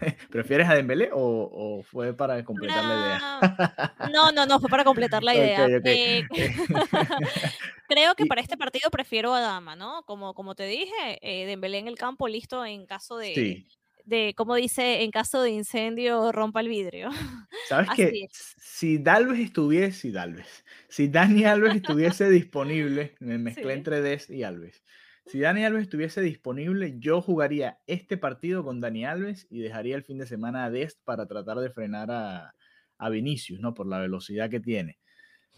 ¿Prefieres 0.30 0.68
a 0.68 0.74
Dembélé 0.74 1.10
o, 1.12 1.82
fue 1.82 2.14
para 2.14 2.44
completar 2.44 2.84
la 2.84 2.94
idea? 2.94 4.10
No, 4.12 4.32
no, 4.32 4.46
no, 4.46 4.60
fue 4.60 4.68
para 4.68 4.84
completar 4.84 5.22
la 5.22 5.34
idea. 5.36 5.66
Eh, 5.84 6.22
creo 7.88 8.14
que 8.14 8.26
para 8.26 8.40
este 8.40 8.56
partido 8.56 8.90
prefiero 8.90 9.34
a 9.34 9.40
Dama, 9.40 9.76
¿no? 9.76 10.02
Como, 10.04 10.34
como 10.34 10.54
te 10.54 10.64
dije, 10.64 11.18
eh, 11.22 11.46
Dembélé 11.46 11.78
en 11.78 11.88
el 11.88 11.96
campo 11.96 12.28
listo 12.28 12.64
en 12.64 12.86
caso 12.86 13.16
de, 13.16 13.66
de, 14.08 14.34
como 14.34 14.54
dice, 14.54 15.02
en 15.02 15.10
caso 15.10 15.42
de 15.42 15.50
incendio 15.50 16.32
rompa 16.32 16.60
el 16.60 16.68
vidrio. 16.68 17.10
¿Sabes 17.68 17.90
qué? 17.94 18.26
Si 18.30 18.98
Dalves 18.98 19.38
estuviese, 19.38 19.98
si 19.98 20.10
Dalves, 20.10 20.64
si 20.88 21.08
Dani 21.08 21.44
Alves 21.44 21.76
estuviese 21.76 22.30
disponible, 22.30 23.14
me 23.20 23.38
mezclé 23.38 23.74
entre 23.74 24.00
Des 24.00 24.30
y 24.30 24.42
Alves. 24.42 24.82
Si 25.26 25.40
Dani 25.40 25.64
Alves 25.64 25.82
estuviese 25.82 26.22
disponible, 26.22 26.94
yo 26.98 27.20
jugaría 27.20 27.78
este 27.86 28.16
partido 28.16 28.64
con 28.64 28.80
Dani 28.80 29.04
Alves 29.04 29.46
y 29.50 29.60
dejaría 29.60 29.94
el 29.96 30.02
fin 30.02 30.16
de 30.16 30.26
semana 30.26 30.64
a 30.64 30.70
Dest 30.70 31.00
para 31.04 31.26
tratar 31.26 31.58
de 31.58 31.70
frenar 31.70 32.10
a, 32.10 32.54
a 32.96 33.08
Vinicius, 33.10 33.60
¿no? 33.60 33.74
Por 33.74 33.86
la 33.86 33.98
velocidad 33.98 34.48
que 34.48 34.60
tiene. 34.60 34.98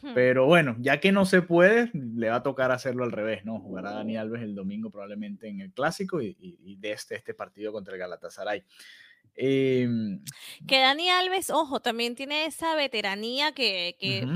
Hmm. 0.03 0.15
Pero 0.15 0.47
bueno, 0.47 0.77
ya 0.81 0.99
que 1.01 1.13
no 1.13 1.27
se 1.27 1.43
puede, 1.43 1.91
le 1.93 2.31
va 2.31 2.37
a 2.37 2.43
tocar 2.43 2.73
hacerlo 2.73 3.05
al 3.05 3.13
revés, 3.13 3.45
¿no? 3.45 3.61
Jugar 3.61 3.87
a 3.87 3.93
Dani 3.93 4.17
Alves 4.17 4.43
el 4.43 4.55
domingo 4.55 4.91
probablemente 4.91 5.49
en 5.49 5.61
el 5.61 5.73
clásico 5.73 6.23
y, 6.23 6.37
y, 6.41 6.77
Dest 6.77 7.13
este 7.13 7.35
partido 7.35 7.73
contra 7.73 7.95
el 7.95 8.01
Galatasaray. 8.01 8.65
Em, 9.35 10.23
que 10.67 10.81
Dani 10.81 11.09
Alves, 11.11 11.51
ojo, 11.51 11.81
también 11.81 12.15
tiene 12.15 12.47
esa 12.47 12.75
veteranía 12.75 13.53
que, 13.53 13.97
que 13.99 14.27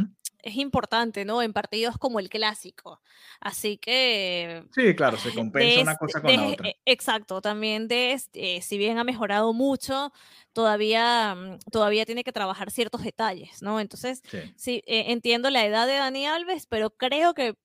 es 0.44 0.56
importante, 0.56 1.24
¿no? 1.24 1.42
En 1.42 1.52
partidos 1.52 1.96
como 1.98 2.20
el 2.20 2.28
clásico. 2.28 3.00
Así 3.40 3.78
que... 3.78 4.64
Sí, 4.72 4.94
claro, 4.94 5.16
se 5.16 5.34
compensa 5.34 5.82
una 5.82 5.96
cosa 5.96 6.20
con 6.20 6.36
la 6.36 6.46
otra. 6.48 6.68
E, 6.68 6.76
exacto, 6.84 7.40
también 7.40 7.88
de, 7.88 8.12
este, 8.12 8.60
si 8.60 8.76
bien 8.76 8.98
ha 8.98 9.04
mejorado 9.04 9.52
mucho, 9.54 10.12
todavía, 10.52 11.34
mm, 11.34 11.58
todavía 11.72 12.04
tiene 12.04 12.24
que 12.24 12.32
trabajar 12.32 12.70
ciertos 12.70 13.02
detalles, 13.02 13.62
¿no? 13.62 13.80
Entonces, 13.80 14.22
sí, 14.56 14.82
eh, 14.86 15.06
entiendo 15.08 15.48
la 15.50 15.64
edad 15.64 15.86
de 15.86 15.94
Dani 15.94 16.26
Alves, 16.26 16.66
pero 16.66 16.90
creo 16.90 17.32
que 17.32 17.56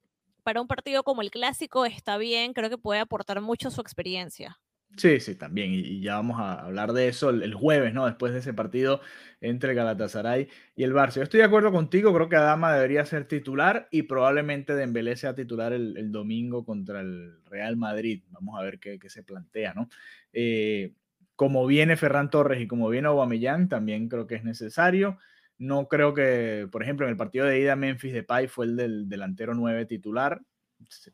para 0.43 0.61
un 0.61 0.67
partido 0.67 1.03
como 1.03 1.21
el 1.21 1.31
clásico 1.31 1.85
está 1.85 2.17
bien, 2.17 2.53
creo 2.53 2.69
que 2.69 2.77
puede 2.77 3.01
aportar 3.01 3.41
mucho 3.41 3.71
su 3.71 3.81
experiencia. 3.81 4.57
Sí, 4.97 5.19
sí, 5.19 5.35
también. 5.35 5.71
Y, 5.73 6.01
ya 6.01 6.15
vamos 6.15 6.39
a 6.39 6.53
hablar 6.65 6.91
de 6.93 7.07
eso 7.07 7.29
el, 7.29 7.53
jueves, 7.53 7.93
¿no? 7.93 8.05
Después 8.05 8.33
de 8.33 8.39
ese 8.39 8.53
partido 8.53 9.01
entre 9.39 9.73
Galatasaray 9.73 10.49
y 10.75 10.83
el 10.83 10.93
Barça. 10.93 11.15
Yo 11.15 11.23
estoy 11.23 11.39
de 11.39 11.45
acuerdo 11.45 11.71
contigo, 11.71 12.13
creo 12.13 12.27
que 12.27 12.35
Adama 12.35 12.73
debería 12.73 13.05
ser 13.05 13.25
titular 13.25 13.87
y 13.91 14.03
probablemente 14.03 14.75
Dembélé 14.75 15.15
sea 15.15 15.35
titular 15.35 15.71
el, 15.71 16.11
domingo 16.11 16.65
contra 16.65 17.01
el 17.01 17.41
Real 17.45 17.77
Madrid. 17.77 18.23
Vamos 18.31 18.59
a 18.59 18.63
ver 18.63 18.79
qué, 18.79 18.99
se 19.07 19.23
plantea, 19.23 19.73
¿no? 19.73 19.89
Eh, 20.33 20.93
como 21.35 21.65
viene 21.65 21.95
Ferran 21.95 22.29
Torres 22.29 22.59
y 22.61 22.67
como 22.67 22.89
viene 22.89 23.07
Aubameyang, 23.07 23.69
también 23.69 24.09
creo 24.09 24.27
que 24.27 24.35
es 24.35 24.43
necesario. 24.43 25.17
No 25.57 25.87
creo 25.87 26.13
que, 26.13 26.67
por 26.71 26.83
ejemplo, 26.83 27.05
en 27.05 27.11
el 27.11 27.17
partido 27.17 27.45
de 27.45 27.59
ida 27.61 27.77
Memphis 27.77 28.13
Depay 28.13 28.47
fue 28.47 28.65
el 28.65 28.75
del 28.75 29.07
delantero 29.07 29.53
9 29.53 29.85
titular. 29.85 30.41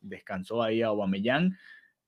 Descansó 0.01 0.63
ahí 0.63 0.81
a 0.81 0.87
Aubameyang 0.87 1.55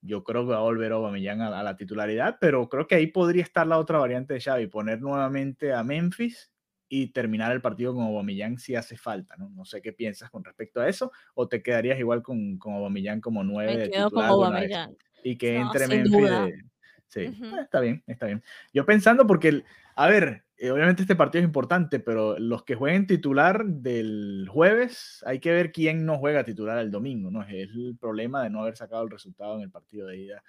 yo 0.01 0.23
creo 0.23 0.45
que 0.45 0.51
va 0.51 0.57
a 0.57 0.62
volver 0.62 0.91
Aubameyang 0.91 1.41
a, 1.41 1.60
a, 1.60 1.63
la 1.63 1.75
titularidad, 1.75 2.38
pero 2.39 2.69
creo 2.69 2.88
que 2.88 2.95
ahí 2.95 3.07
podría 3.07 3.43
estar 3.43 3.65
la 3.67 3.77
otra 3.77 3.99
variante 3.99 4.33
de 4.33 4.41
Xavi, 4.41 4.67
poner 4.67 5.01
nuevamente 5.01 5.73
a 5.73 5.83
Memphis 5.83 6.51
y 6.89 7.07
terminar 7.07 7.51
el 7.51 7.62
partido 7.62 7.93
con 7.93 8.03
Aubameyang 8.03 8.57
si 8.57 8.75
hace 8.75 8.97
falta, 8.97 9.36
¿no? 9.38 9.49
No 9.49 9.65
sé 9.65 9.81
qué 9.81 9.93
piensas 9.93 10.29
con 10.29 10.43
respecto 10.43 10.79
a 10.79 10.88
eso, 10.88 11.12
o 11.33 11.47
te 11.47 11.62
quedarías 11.62 11.99
igual 11.99 12.21
con, 12.21 12.57
con 12.57 12.73
Aubameyang 12.75 13.21
como 13.21 13.43
nueve 13.43 13.77
de 13.77 13.89
titular 13.89 14.89
y 15.23 15.38
que 15.38 15.57
entre 15.57 15.88
Memphis. 15.88 16.63
Sí, 17.07 17.21
eh, 17.21 17.33
está 17.62 17.79
bien, 17.79 18.03
está 18.05 18.25
bien. 18.25 18.43
Yo 18.73 18.86
pensando 18.86 19.25
porque, 19.25 19.63
a 19.95 20.07
ver, 20.07 20.43
eh, 20.60 20.72
obviamente 20.72 21.04
este 21.04 21.15
partido 21.15 21.41
es 21.41 21.48
importante, 21.48 22.00
pero 22.00 22.39
los 22.39 22.63
que 22.63 22.74
jueguen 22.74 23.06
titular 23.06 23.63
del 23.63 24.48
jueves, 24.52 25.24
hay 25.28 25.39
que 25.39 25.52
ver 25.52 25.72
quién 25.72 26.04
no 26.06 26.17
juega 26.17 26.43
titular 26.43 26.80
el 26.80 26.89
domingo, 26.89 27.30
¿no? 27.30 27.43
Es 27.43 27.50
el 27.70 27.96
problema 28.00 28.43
de 28.43 28.50
no 28.50 28.62
haber 28.62 28.76
sacado 28.76 29.04
el 29.04 29.12
resultado 29.12 29.56
en 29.56 29.62
el 29.62 29.70
partido 29.70 30.08
de 30.08 30.17
ida 30.17 30.43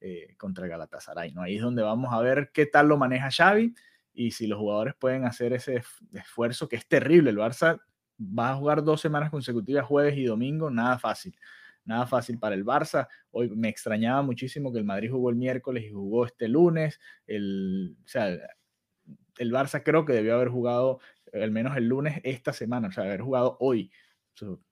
eh, 0.00 0.34
contra 0.36 0.66
Galatasaray, 0.66 1.32
¿no? 1.32 1.42
Ahí 1.42 1.56
es 1.56 1.62
donde 1.62 1.82
vamos 1.82 2.12
a 2.12 2.20
ver 2.20 2.50
qué 2.52 2.66
tal 2.66 2.88
lo 2.88 2.96
maneja 2.96 3.30
Xavi 3.30 3.72
y 4.12 4.32
si 4.32 4.48
los 4.48 4.58
jugadores 4.58 4.94
pueden 4.98 5.24
hacer 5.24 5.52
ese 5.52 5.84
esfuerzo 6.12 6.68
que 6.68 6.74
es 6.74 6.88
terrible. 6.88 7.30
El 7.30 7.38
Barça 7.38 7.80
va 8.18 8.50
a 8.50 8.56
jugar 8.56 8.82
dos 8.82 9.00
semanas 9.00 9.30
consecutivas, 9.30 9.84
jueves 9.86 10.16
y 10.16 10.24
domingo, 10.24 10.70
nada 10.70 10.98
fácil. 10.98 11.36
Nada 11.84 12.06
fácil 12.06 12.38
para 12.40 12.56
el 12.56 12.64
Barça. 12.64 13.06
Hoy 13.30 13.48
me 13.50 13.68
extrañaba 13.68 14.22
muchísimo 14.22 14.72
que 14.72 14.78
el 14.78 14.84
Madrid 14.84 15.10
jugó 15.12 15.30
el 15.30 15.36
miércoles 15.36 15.84
y 15.84 15.90
jugó 15.90 16.26
este 16.26 16.48
lunes. 16.48 16.98
El, 17.26 17.96
o 18.04 18.08
sea, 18.08 18.36
el 19.38 19.52
Barça 19.52 19.82
creo 19.82 20.04
que 20.04 20.12
debió 20.12 20.34
haber 20.34 20.48
jugado 20.48 21.00
al 21.32 21.50
menos 21.50 21.76
el 21.76 21.88
lunes 21.88 22.20
esta 22.24 22.52
semana, 22.52 22.88
o 22.88 22.92
sea, 22.92 23.04
haber 23.04 23.22
jugado 23.22 23.56
hoy 23.60 23.90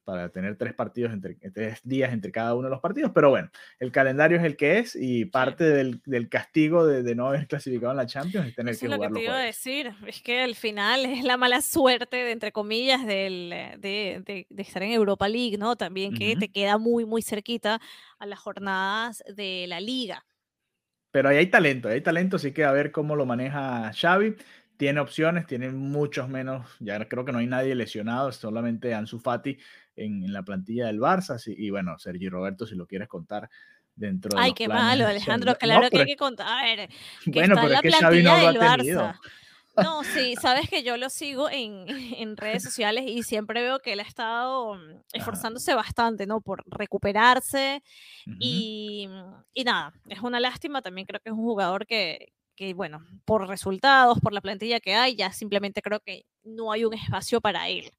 para 0.04 0.30
tener 0.30 0.56
tres 0.56 0.74
partidos 0.74 1.12
entre 1.12 1.34
tres 1.34 1.80
días 1.84 2.12
entre 2.12 2.32
cada 2.32 2.54
uno 2.54 2.64
de 2.64 2.70
los 2.70 2.80
partidos, 2.80 3.12
pero 3.14 3.30
bueno, 3.30 3.50
el 3.78 3.92
calendario 3.92 4.38
es 4.38 4.44
el 4.44 4.56
que 4.56 4.78
es 4.78 4.96
y 4.96 5.26
parte 5.26 5.64
del, 5.64 6.28
castigo 6.28 6.86
de, 6.86 7.14
no 7.14 7.28
haber 7.28 7.46
clasificado 7.46 7.92
en 7.92 7.98
la 7.98 8.06
Champions 8.06 8.48
es 8.48 8.54
tener 8.54 8.76
que 8.76 8.86
jugarlo. 8.86 9.04
Es 9.04 9.10
lo 9.10 9.14
que 9.14 9.20
te 9.20 9.24
iba 9.24 9.38
a 9.38 9.44
decir, 9.44 9.92
es 10.06 10.22
que 10.22 10.40
al 10.40 10.54
final 10.54 11.06
es 11.06 11.24
la 11.24 11.36
mala 11.36 11.60
suerte, 11.60 12.16
de, 12.16 12.32
entre 12.32 12.52
comillas, 12.52 13.06
del, 13.06 13.50
de, 13.78 14.46
estar 14.56 14.82
en 14.82 14.92
Europa 14.92 15.28
League, 15.28 15.58
¿no? 15.58 15.76
También 15.76 16.14
que 16.14 16.36
te 16.36 16.48
queda 16.48 16.78
muy, 16.78 17.04
muy 17.04 17.22
cerquita 17.22 17.80
a 18.18 18.26
las 18.26 18.38
jornadas 18.38 19.22
de 19.34 19.66
la 19.68 19.80
liga. 19.80 20.24
Pero 21.10 21.28
ahí 21.28 21.38
hay 21.38 21.46
talento, 21.46 21.88
hay 21.88 22.00
talento, 22.00 22.36
así 22.36 22.52
que 22.52 22.64
a 22.64 22.72
ver 22.72 22.92
cómo 22.92 23.16
lo 23.16 23.26
maneja 23.26 23.92
Xavi. 23.92 24.36
Tiene 24.76 25.00
opciones, 25.00 25.46
tiene 25.46 25.68
muchos 25.70 26.28
menos, 26.28 26.66
ya 26.78 27.06
creo 27.06 27.24
que 27.24 27.32
no 27.32 27.38
hay 27.38 27.46
nadie 27.46 27.74
lesionado, 27.74 28.32
solamente 28.32 28.94
Ansu 28.94 29.18
Fati 29.18 29.58
en, 29.94 30.32
la 30.32 30.42
plantilla 30.42 30.86
del 30.86 30.98
Barça. 30.98 31.38
y 31.46 31.68
bueno, 31.68 31.98
Sergi 31.98 32.30
Roberto, 32.30 32.66
si 32.66 32.76
lo 32.76 32.86
quieres 32.86 33.08
contar 33.08 33.50
dentro 33.94 34.34
de 34.34 34.42
Ay, 34.42 34.54
qué 34.54 34.68
malo, 34.68 35.06
Alejandro, 35.06 35.54
claro 35.56 35.90
que 35.90 35.98
hay 35.98 36.06
que 36.06 36.16
contar. 36.16 36.46
A 36.48 36.62
ver, 36.62 36.88
bueno, 37.26 37.56
pero 37.60 37.74
es 37.74 37.80
que 37.82 37.92
Xavi 37.92 38.22
no 38.22 38.52
lo 38.52 38.62
ha 38.62 38.76
tenido. 38.76 39.14
No, 39.82 40.04
sí, 40.04 40.34
sabes 40.40 40.68
que 40.68 40.82
yo 40.82 40.96
lo 40.96 41.10
sigo 41.10 41.50
en, 41.50 41.86
en, 42.18 42.36
redes 42.36 42.62
sociales 42.62 43.04
y 43.06 43.22
siempre 43.22 43.62
veo 43.62 43.80
que 43.80 43.92
él 43.92 44.00
ha 44.00 44.04
estado 44.04 44.74
mm, 44.74 45.02
esforzándose 45.12 45.74
bastante, 45.74 46.26
¿no? 46.26 46.40
Por 46.40 46.64
recuperarse 46.66 47.82
y, 48.38 49.08
y, 49.54 49.64
nada, 49.64 49.92
es 50.08 50.20
una 50.20 50.40
lástima, 50.40 50.82
también 50.82 51.06
creo 51.06 51.20
que 51.20 51.30
es 51.30 51.34
un 51.34 51.42
jugador 51.44 51.86
que, 51.86 52.32
que, 52.60 52.74
bueno, 52.74 53.02
por 53.24 53.48
resultados, 53.48 54.20
por 54.20 54.34
la 54.34 54.42
plantilla 54.42 54.80
que 54.80 54.94
hay, 54.94 55.16
ya 55.16 55.32
simplemente 55.32 55.80
creo 55.80 55.98
que 56.00 56.26
no 56.44 56.72
hay 56.72 56.84
un 56.84 56.92
espacio 56.92 57.40
para 57.40 57.70
él 57.70 57.90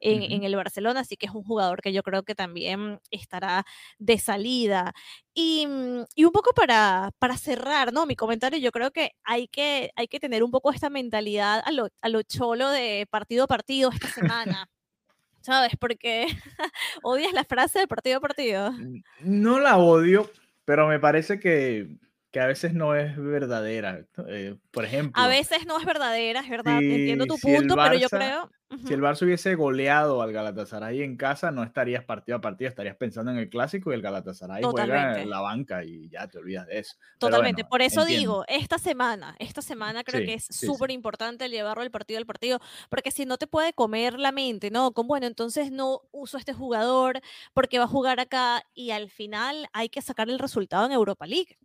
en, 0.00 0.42
el 0.42 0.56
Barcelona, 0.56 1.00
así 1.00 1.16
que 1.16 1.26
es 1.26 1.32
un 1.32 1.44
jugador 1.44 1.80
que 1.80 1.92
yo 1.92 2.02
creo 2.02 2.24
que 2.24 2.34
también 2.34 2.98
estará 3.12 3.64
de 4.00 4.18
salida. 4.18 4.94
Y, 5.32 5.64
mm, 5.64 6.06
y, 6.16 6.24
un 6.24 6.32
poco 6.32 6.52
para, 6.54 7.12
para 7.20 7.36
cerrar, 7.36 7.92
¿no? 7.92 8.04
Mi 8.04 8.16
comentario, 8.16 8.58
yo 8.58 8.72
creo 8.72 8.90
que 8.90 9.12
hay 9.22 9.46
que, 9.46 9.92
hay 9.94 10.08
que 10.08 10.18
tener 10.18 10.42
un 10.42 10.50
poco 10.50 10.72
esta 10.72 10.90
mentalidad 10.90 11.62
a 11.64 11.70
lo, 11.70 11.86
a 12.02 12.08
lo 12.08 12.22
cholo 12.24 12.68
de 12.68 13.06
partido 13.08 13.44
a 13.44 13.46
partido 13.46 13.90
esta 13.92 14.08
semana. 14.08 14.68
¿Sabes? 15.40 15.74
Porque 15.78 16.26
odias 17.04 17.32
la 17.32 17.44
frase 17.44 17.78
de 17.78 17.86
partido 17.86 18.18
a 18.18 18.20
partido. 18.20 18.72
No 19.20 19.60
la 19.60 19.78
odio, 19.78 20.28
pero 20.64 20.88
me 20.88 20.98
parece 20.98 21.38
que 21.38 21.96
que 22.30 22.40
a 22.40 22.46
veces 22.46 22.74
no 22.74 22.94
es 22.94 23.16
verdadera. 23.16 24.04
Eh, 24.28 24.56
por 24.70 24.84
ejemplo. 24.84 25.20
A 25.20 25.26
veces 25.26 25.66
no 25.66 25.78
es 25.78 25.84
verdadera, 25.84 26.40
es 26.40 26.48
verdad. 26.48 26.80
Entiendo 26.80 27.26
tu 27.26 27.38
punto, 27.38 27.74
pero 27.74 27.94
yo 27.94 28.08
creo. 28.08 28.50
Si 28.86 28.94
el 28.94 29.00
Barça 29.00 29.24
hubiese 29.24 29.56
goleado 29.56 30.22
al 30.22 30.32
Galatasaray 30.32 31.02
en 31.02 31.16
casa, 31.16 31.50
no 31.50 31.64
estarías 31.64 32.04
partido 32.04 32.38
a 32.38 32.40
partido, 32.40 32.68
estarías 32.68 32.94
pensando 32.94 33.32
en 33.32 33.38
el 33.38 33.48
clásico 33.48 33.90
y 33.90 33.94
el 33.94 34.02
Galatasaray 34.02 34.62
juega 34.62 35.20
en 35.20 35.28
la 35.28 35.40
banca 35.40 35.82
y 35.82 36.08
ya 36.08 36.28
te 36.28 36.38
olvidas 36.38 36.68
de 36.68 36.78
eso. 36.78 36.94
Totalmente. 37.18 37.64
Por 37.64 37.82
eso 37.82 38.04
digo, 38.04 38.44
esta 38.46 38.78
semana, 38.78 39.34
esta 39.40 39.60
semana 39.60 40.04
creo 40.04 40.24
que 40.24 40.34
es 40.34 40.46
súper 40.48 40.92
importante 40.92 41.48
llevarlo 41.48 41.82
el 41.82 41.90
partido 41.90 42.18
al 42.18 42.26
partido, 42.26 42.60
porque 42.88 43.10
si 43.10 43.26
no 43.26 43.38
te 43.38 43.48
puede 43.48 43.72
comer 43.72 44.20
la 44.20 44.30
mente, 44.30 44.70
¿no? 44.70 44.92
Como, 44.92 45.08
bueno, 45.08 45.26
entonces 45.26 45.72
no 45.72 46.02
uso 46.12 46.36
a 46.36 46.40
este 46.40 46.52
jugador 46.52 47.20
porque 47.52 47.78
va 47.78 47.86
a 47.86 47.88
jugar 47.88 48.20
acá 48.20 48.62
y 48.72 48.92
al 48.92 49.10
final 49.10 49.68
hay 49.72 49.88
que 49.88 50.00
sacar 50.00 50.30
el 50.30 50.38
resultado 50.38 50.86
en 50.86 50.92
Europa 50.92 51.26
League 51.26 51.58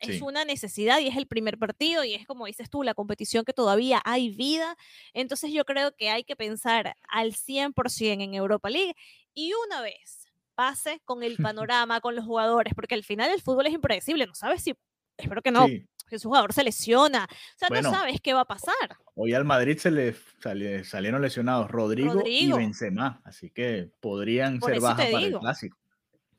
es 0.00 0.22
una 0.22 0.44
necesidad 0.44 0.98
y 1.00 1.08
es 1.08 1.16
el 1.16 1.26
primer 1.26 1.58
partido 1.58 2.04
y 2.04 2.14
es 2.14 2.26
como 2.26 2.46
dices 2.46 2.70
tú, 2.70 2.82
la 2.82 2.94
competición 2.94 3.44
que 3.44 3.52
todavía 3.52 4.00
hay 4.04 4.30
vida. 4.30 4.76
Entonces 5.12 5.52
yo 5.52 5.64
creo 5.64 5.94
que 5.94 6.10
hay 6.10 6.24
que 6.24 6.36
pensar 6.36 6.96
al 7.08 7.32
100% 7.32 8.22
en 8.22 8.34
Europa 8.34 8.70
League 8.70 8.94
y 9.34 9.52
una 9.66 9.82
vez 9.82 10.26
pase 10.54 11.00
con 11.04 11.22
el 11.22 11.36
panorama, 11.54 12.00
con 12.00 12.14
los 12.16 12.24
jugadores, 12.24 12.74
porque 12.74 12.94
al 12.94 13.04
final 13.04 13.30
el 13.30 13.40
fútbol 13.40 13.66
es 13.66 13.72
impredecible, 13.72 14.26
no 14.26 14.34
sabes 14.34 14.62
si, 14.62 14.74
espero 15.16 15.42
que 15.42 15.50
no, 15.50 15.66
que 15.66 16.18
su 16.18 16.28
jugador 16.28 16.52
se 16.52 16.64
lesiona, 16.64 17.28
o 17.30 17.58
sea, 17.58 17.68
no 17.68 17.90
sabes 17.90 18.20
qué 18.20 18.34
va 18.34 18.40
a 18.40 18.46
pasar. 18.46 18.74
Hoy 19.14 19.32
al 19.32 19.44
Madrid 19.44 19.78
se 19.78 19.90
le 19.90 20.84
salieron 20.84 21.22
lesionados 21.22 21.70
Rodrigo, 21.70 22.22
y 22.26 22.50
Benzema, 22.52 23.22
así 23.24 23.50
que 23.50 23.90
podrían 24.00 24.60
ser 24.60 24.80
bajas 24.80 25.10
para 25.10 25.26
el 25.26 25.38
clásico. 25.38 25.78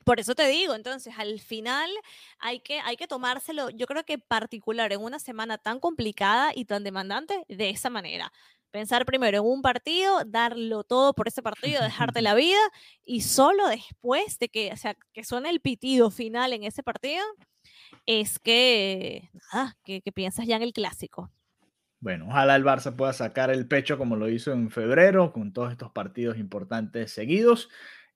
Por 0.03 0.19
eso 0.19 0.35
te 0.35 0.47
digo, 0.47 0.73
entonces 0.73 1.13
al 1.17 1.39
final 1.39 1.89
hay 2.39 2.59
que, 2.59 2.79
hay 2.79 2.97
que 2.97 3.07
tomárselo, 3.07 3.69
yo 3.69 3.85
creo 3.85 4.03
que 4.03 4.17
particular 4.17 4.91
en 4.93 5.01
una 5.01 5.19
semana 5.19 5.57
tan 5.57 5.79
complicada 5.79 6.51
y 6.55 6.65
tan 6.65 6.83
demandante 6.83 7.45
de 7.47 7.69
esa 7.69 7.89
manera. 7.89 8.31
Pensar 8.71 9.05
primero 9.05 9.37
en 9.37 9.45
un 9.45 9.61
partido, 9.61 10.23
darlo 10.25 10.83
todo 10.83 11.13
por 11.13 11.27
ese 11.27 11.41
partido, 11.41 11.83
dejarte 11.83 12.21
la 12.21 12.33
vida 12.33 12.59
y 13.03 13.21
solo 13.21 13.67
después 13.67 14.39
de 14.39 14.49
que, 14.49 14.71
o 14.73 14.77
sea, 14.77 14.95
que 15.13 15.23
suene 15.23 15.49
el 15.49 15.59
pitido 15.59 16.09
final 16.09 16.53
en 16.53 16.63
ese 16.63 16.81
partido, 16.81 17.23
es 18.05 18.39
que, 18.39 19.29
nada, 19.53 19.77
que, 19.83 20.01
que 20.01 20.11
piensas 20.11 20.47
ya 20.47 20.55
en 20.55 20.63
el 20.63 20.73
clásico. 20.73 21.31
Bueno, 21.99 22.29
ojalá 22.29 22.55
el 22.55 22.63
Barça 22.63 22.95
pueda 22.95 23.13
sacar 23.13 23.51
el 23.51 23.67
pecho 23.67 23.97
como 23.99 24.15
lo 24.15 24.27
hizo 24.27 24.51
en 24.51 24.71
febrero, 24.71 25.31
con 25.31 25.53
todos 25.53 25.71
estos 25.71 25.91
partidos 25.91 26.39
importantes 26.39 27.11
seguidos. 27.11 27.69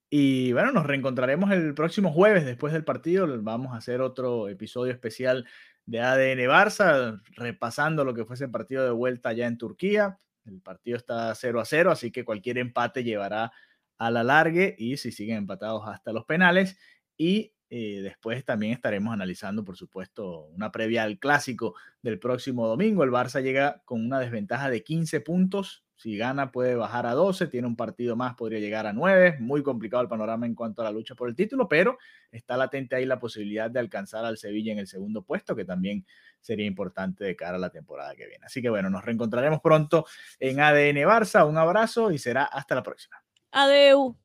Y 0.09 0.53
bueno, 0.53 0.71
nos 0.71 0.85
reencontraremos 0.85 1.51
el 1.51 1.73
próximo 1.73 2.11
jueves 2.11 2.45
después 2.45 2.73
del 2.73 2.83
partido. 2.83 3.27
Vamos 3.41 3.73
a 3.73 3.77
hacer 3.77 4.01
otro 4.01 4.47
episodio 4.47 4.93
especial 4.93 5.45
de 5.85 6.01
ADN 6.01 6.39
Barça, 6.47 7.21
repasando 7.35 8.03
lo 8.03 8.13
que 8.13 8.25
fue 8.25 8.35
ese 8.35 8.47
partido 8.47 8.83
de 8.83 8.91
vuelta 8.91 9.29
allá 9.29 9.47
en 9.47 9.57
Turquía. 9.57 10.19
El 10.45 10.61
partido 10.61 10.97
está 10.97 11.33
0 11.33 11.59
a 11.59 11.65
0, 11.65 11.91
así 11.91 12.11
que 12.11 12.23
cualquier 12.23 12.59
empate 12.59 13.03
llevará 13.03 13.51
a 13.97 14.11
la 14.11 14.23
largue 14.23 14.75
y 14.77 14.97
si 14.97 15.11
siguen 15.11 15.37
empatados 15.37 15.87
hasta 15.87 16.13
los 16.13 16.25
penales. 16.25 16.77
Y 17.17 17.53
eh, 17.69 18.01
después 18.01 18.45
también 18.45 18.73
estaremos 18.73 19.13
analizando, 19.13 19.63
por 19.63 19.75
supuesto, 19.75 20.45
una 20.47 20.71
previa 20.71 21.03
al 21.03 21.17
clásico 21.17 21.75
del 22.01 22.19
próximo 22.19 22.67
domingo. 22.67 23.03
El 23.03 23.11
Barça 23.11 23.41
llega 23.41 23.81
con 23.85 24.05
una 24.05 24.19
desventaja 24.19 24.69
de 24.69 24.83
15 24.83 25.21
puntos 25.21 25.84
si 25.95 26.17
gana 26.17 26.51
puede 26.51 26.75
bajar 26.75 27.05
a 27.05 27.13
12, 27.13 27.47
tiene 27.47 27.67
un 27.67 27.75
partido 27.75 28.15
más, 28.15 28.35
podría 28.35 28.59
llegar 28.59 28.85
a 28.85 28.93
9. 28.93 29.37
Muy 29.39 29.63
complicado 29.63 30.03
el 30.03 30.09
panorama 30.09 30.45
en 30.45 30.53
cuanto 30.53 30.81
a 30.81 30.85
la 30.85 30.91
lucha 30.91 31.15
por 31.15 31.29
el 31.29 31.35
título, 31.35 31.67
pero 31.67 31.97
está 32.31 32.57
latente 32.57 32.95
ahí 32.95 33.05
la 33.05 33.19
posibilidad 33.19 33.71
de 33.71 33.79
alcanzar 33.79 34.25
al 34.25 34.37
Sevilla 34.37 34.73
en 34.73 34.79
el 34.79 34.87
segundo 34.87 35.23
puesto, 35.23 35.55
que 35.55 35.63
también 35.63 36.05
sería 36.41 36.65
importante 36.65 37.23
de 37.23 37.35
cara 37.35 37.55
a 37.55 37.59
la 37.59 37.69
temporada 37.69 38.13
que 38.15 38.27
viene. 38.27 38.45
Así 38.45 38.61
que 38.61 38.69
bueno, 38.69 38.89
nos 38.89 39.05
reencontraremos 39.05 39.61
pronto 39.61 40.05
en 40.39 40.59
ADN 40.59 40.97
Barça. 41.07 41.47
Un 41.47 41.57
abrazo 41.57 42.11
y 42.11 42.17
será 42.17 42.43
hasta 42.43 42.75
la 42.75 42.83
próxima. 42.83 43.15
Adeu. 43.51 44.24